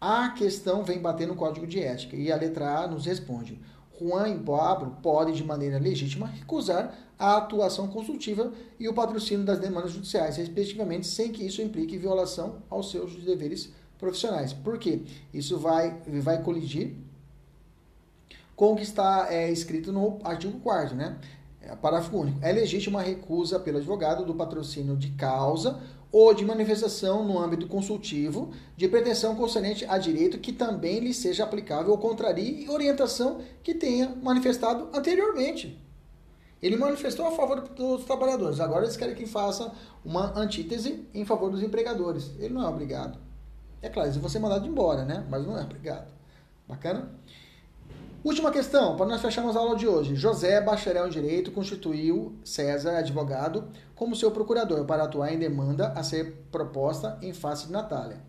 A 0.00 0.30
questão 0.30 0.82
vem 0.82 1.00
bater 1.00 1.28
no 1.28 1.36
código 1.36 1.66
de 1.66 1.80
ética 1.80 2.16
e 2.16 2.32
a 2.32 2.36
letra 2.36 2.78
A 2.78 2.88
nos 2.88 3.06
responde. 3.06 3.60
Juan 4.00 4.28
e 4.28 4.38
Pablo 4.38 4.96
podem, 5.02 5.34
de 5.34 5.44
maneira 5.44 5.78
legítima, 5.78 6.26
recusar 6.26 6.96
a 7.18 7.36
atuação 7.36 7.86
consultiva 7.88 8.52
e 8.78 8.88
o 8.88 8.94
patrocínio 8.94 9.44
das 9.44 9.58
demandas 9.58 9.92
judiciais, 9.92 10.36
respectivamente, 10.36 11.06
sem 11.06 11.30
que 11.30 11.44
isso 11.44 11.62
implique 11.62 11.96
violação 11.96 12.62
aos 12.68 12.90
seus 12.90 13.14
deveres 13.16 13.72
profissionais. 13.98 14.52
Por 14.52 14.78
quê? 14.78 15.02
Isso 15.32 15.58
vai, 15.58 16.00
vai 16.20 16.42
colidir 16.42 16.96
com 18.56 18.72
o 18.72 18.76
que 18.76 18.82
está 18.82 19.28
é, 19.30 19.50
escrito 19.50 19.92
no 19.92 20.18
artigo 20.24 20.58
4 20.60 20.96
né? 20.96 21.18
É, 21.60 21.76
parágrafo 21.76 22.16
único. 22.16 22.38
É 22.42 22.50
legítima 22.50 23.00
a 23.00 23.02
recusa 23.02 23.60
pelo 23.60 23.78
advogado 23.78 24.24
do 24.24 24.34
patrocínio 24.34 24.96
de 24.96 25.10
causa 25.10 25.80
ou 26.12 26.34
de 26.34 26.44
manifestação 26.44 27.24
no 27.24 27.38
âmbito 27.38 27.66
consultivo 27.66 28.52
de 28.76 28.86
pretensão 28.86 29.34
concernente 29.34 29.86
a 29.88 29.96
direito 29.96 30.38
que 30.38 30.52
também 30.52 31.00
lhe 31.00 31.14
seja 31.14 31.44
aplicável 31.44 31.90
ou 31.90 31.98
contrarie 31.98 32.68
orientação 32.68 33.40
que 33.62 33.74
tenha 33.74 34.14
manifestado 34.22 34.90
anteriormente. 34.92 35.80
Ele 36.62 36.76
manifestou 36.76 37.26
a 37.26 37.32
favor 37.32 37.62
dos 37.62 38.04
trabalhadores, 38.04 38.60
agora 38.60 38.84
eles 38.84 38.96
querem 38.96 39.16
que 39.16 39.26
faça 39.26 39.72
uma 40.04 40.38
antítese 40.38 41.08
em 41.12 41.24
favor 41.24 41.50
dos 41.50 41.62
empregadores. 41.62 42.30
Ele 42.38 42.54
não 42.54 42.62
é 42.62 42.68
obrigado. 42.68 43.18
É 43.80 43.88
claro, 43.88 44.08
eles 44.08 44.18
vão 44.18 44.28
ser 44.28 44.38
mandados 44.38 44.68
embora, 44.68 45.04
né? 45.04 45.26
Mas 45.28 45.44
não 45.44 45.58
é 45.58 45.62
obrigado. 45.62 46.12
Bacana? 46.68 47.10
Última 48.24 48.52
questão, 48.52 48.94
para 48.96 49.06
nós 49.06 49.20
fecharmos 49.20 49.56
a 49.56 49.58
aula 49.58 49.74
de 49.74 49.88
hoje. 49.88 50.14
José, 50.14 50.60
bacharel 50.60 51.08
em 51.08 51.10
Direito, 51.10 51.50
constituiu 51.50 52.36
César, 52.44 52.96
advogado, 52.96 53.68
como 53.96 54.14
seu 54.14 54.30
procurador 54.30 54.84
para 54.84 55.02
atuar 55.02 55.32
em 55.32 55.38
demanda 55.40 55.88
a 55.88 56.04
ser 56.04 56.46
proposta 56.52 57.18
em 57.20 57.32
face 57.32 57.66
de 57.66 57.72
Natália. 57.72 58.20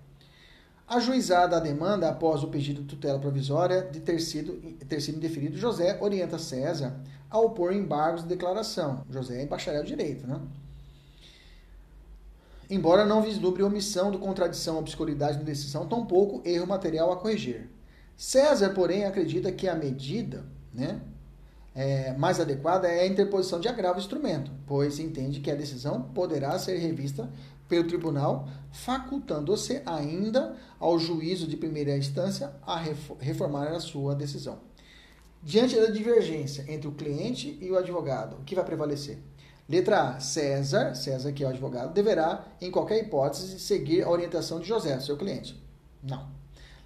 Ajuizada 0.88 1.58
a 1.58 1.60
demanda 1.60 2.10
após 2.10 2.44
o 2.44 2.48
pedido 2.48 2.82
de 2.82 2.88
tutela 2.88 3.20
provisória 3.20 3.84
de 3.84 4.00
ter 4.00 4.20
sido, 4.20 4.54
ter 4.88 5.00
sido 5.00 5.18
indeferido, 5.18 5.58
José 5.58 6.00
orienta 6.02 6.40
César 6.40 7.00
a 7.30 7.40
opor 7.40 7.72
embargos 7.72 8.24
de 8.24 8.30
declaração. 8.30 9.04
José 9.12 9.44
é 9.44 9.46
bacharel 9.46 9.84
em 9.84 9.86
Direito, 9.86 10.26
né? 10.26 10.42
Embora 12.68 13.06
não 13.06 13.22
vislumbre 13.22 13.62
omissão 13.62 14.10
de 14.10 14.18
contradição 14.18 14.74
ou 14.76 14.82
obscuridade 14.82 15.38
na 15.38 15.44
decisão, 15.44 15.86
tampouco 15.86 16.42
erro 16.44 16.66
material 16.66 17.12
a 17.12 17.18
corrigir. 17.18 17.70
César, 18.16 18.70
porém, 18.70 19.06
acredita 19.06 19.52
que 19.52 19.68
a 19.68 19.76
medida 19.76 20.46
né, 20.74 21.02
é, 21.76 22.14
mais 22.14 22.40
adequada 22.40 22.88
é 22.88 23.02
a 23.02 23.08
interposição 23.08 23.60
de 23.60 23.68
agravo 23.68 24.00
instrumento, 24.00 24.52
pois 24.66 25.00
entende 25.00 25.40
que 25.40 25.52
a 25.52 25.56
decisão 25.56 26.02
poderá 26.14 26.58
ser 26.60 26.78
revista 26.78 27.30
pelo 27.68 27.88
tribunal, 27.88 28.48
facultando-se 28.72 29.82
ainda 29.86 30.56
ao 30.80 31.00
juízo 31.00 31.48
de 31.48 31.58
primeira 31.58 31.98
instância 31.98 32.54
a 32.62 32.78
reformar 33.20 33.70
a 33.70 33.80
sua 33.80 34.14
decisão. 34.14 34.60
Diante 35.42 35.76
da 35.76 35.88
divergência 35.88 36.66
entre 36.68 36.88
o 36.88 36.94
cliente 36.94 37.58
e 37.60 37.70
o 37.72 37.78
advogado, 37.78 38.38
o 38.38 38.44
que 38.44 38.56
vai 38.56 38.64
prevalecer? 38.64 39.18
Letra 39.68 40.10
A. 40.10 40.20
César, 40.20 40.94
César 40.94 41.32
que 41.32 41.44
é 41.44 41.48
o 41.48 41.50
advogado, 41.50 41.94
deverá, 41.94 42.46
em 42.62 42.70
qualquer 42.70 43.00
hipótese, 43.04 43.60
seguir 43.60 44.04
a 44.04 44.10
orientação 44.10 44.60
de 44.60 44.68
José, 44.68 45.00
seu 45.00 45.18
cliente. 45.18 45.62
Não. 46.02 46.43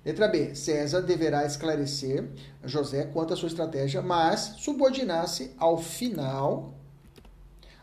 Letra 0.08 0.30
B. 0.30 0.56
César 0.56 1.02
deverá 1.02 1.46
esclarecer 1.46 2.30
José 2.64 3.04
quanto 3.08 3.34
à 3.34 3.36
sua 3.36 3.50
estratégia, 3.50 4.02
mas 4.02 4.54
subordinar-se 4.58 5.52
ao 5.58 5.78
final 5.78 6.74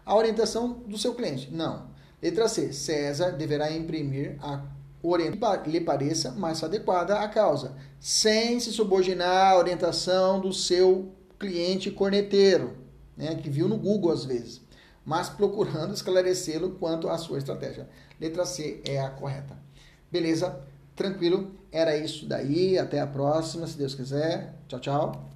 à 0.06 0.16
orientação 0.16 0.72
do 0.88 0.96
seu 0.96 1.14
cliente. 1.14 1.51
Não. 1.52 1.86
Letra 2.22 2.48
C. 2.48 2.72
César 2.72 3.32
deverá 3.32 3.70
imprimir 3.70 4.38
a 4.40 4.64
orientação 5.02 5.62
que 5.62 5.70
lhe 5.70 5.82
pareça 5.82 6.30
mais 6.30 6.64
adequada 6.64 7.20
à 7.20 7.28
causa, 7.28 7.76
sem 8.01 8.59
se 8.59 8.72
subordinar 8.72 9.52
à 9.52 9.59
orientação 9.59 10.40
do 10.40 10.51
seu 10.51 11.12
cliente 11.38 11.90
corneteiro, 11.90 12.74
né, 13.18 13.34
que 13.34 13.51
viu 13.51 13.68
no 13.68 13.76
Google 13.76 14.10
às 14.10 14.24
vezes, 14.24 14.62
mas 15.05 15.28
procurando 15.28 15.92
esclarecê-lo 15.92 16.70
quanto 16.80 17.06
à 17.06 17.18
sua 17.18 17.36
estratégia. 17.36 17.86
Letra 18.18 18.46
C 18.46 18.80
é 18.82 18.98
a 18.98 19.10
correta. 19.10 19.62
Beleza? 20.10 20.64
Tranquilo? 20.94 21.54
Era 21.72 21.96
isso 21.96 22.26
daí. 22.26 22.78
Até 22.78 23.00
a 23.00 23.06
próxima, 23.06 23.66
se 23.66 23.76
Deus 23.76 23.94
quiser. 23.94 24.54
Tchau, 24.68 24.80
tchau. 24.80 25.34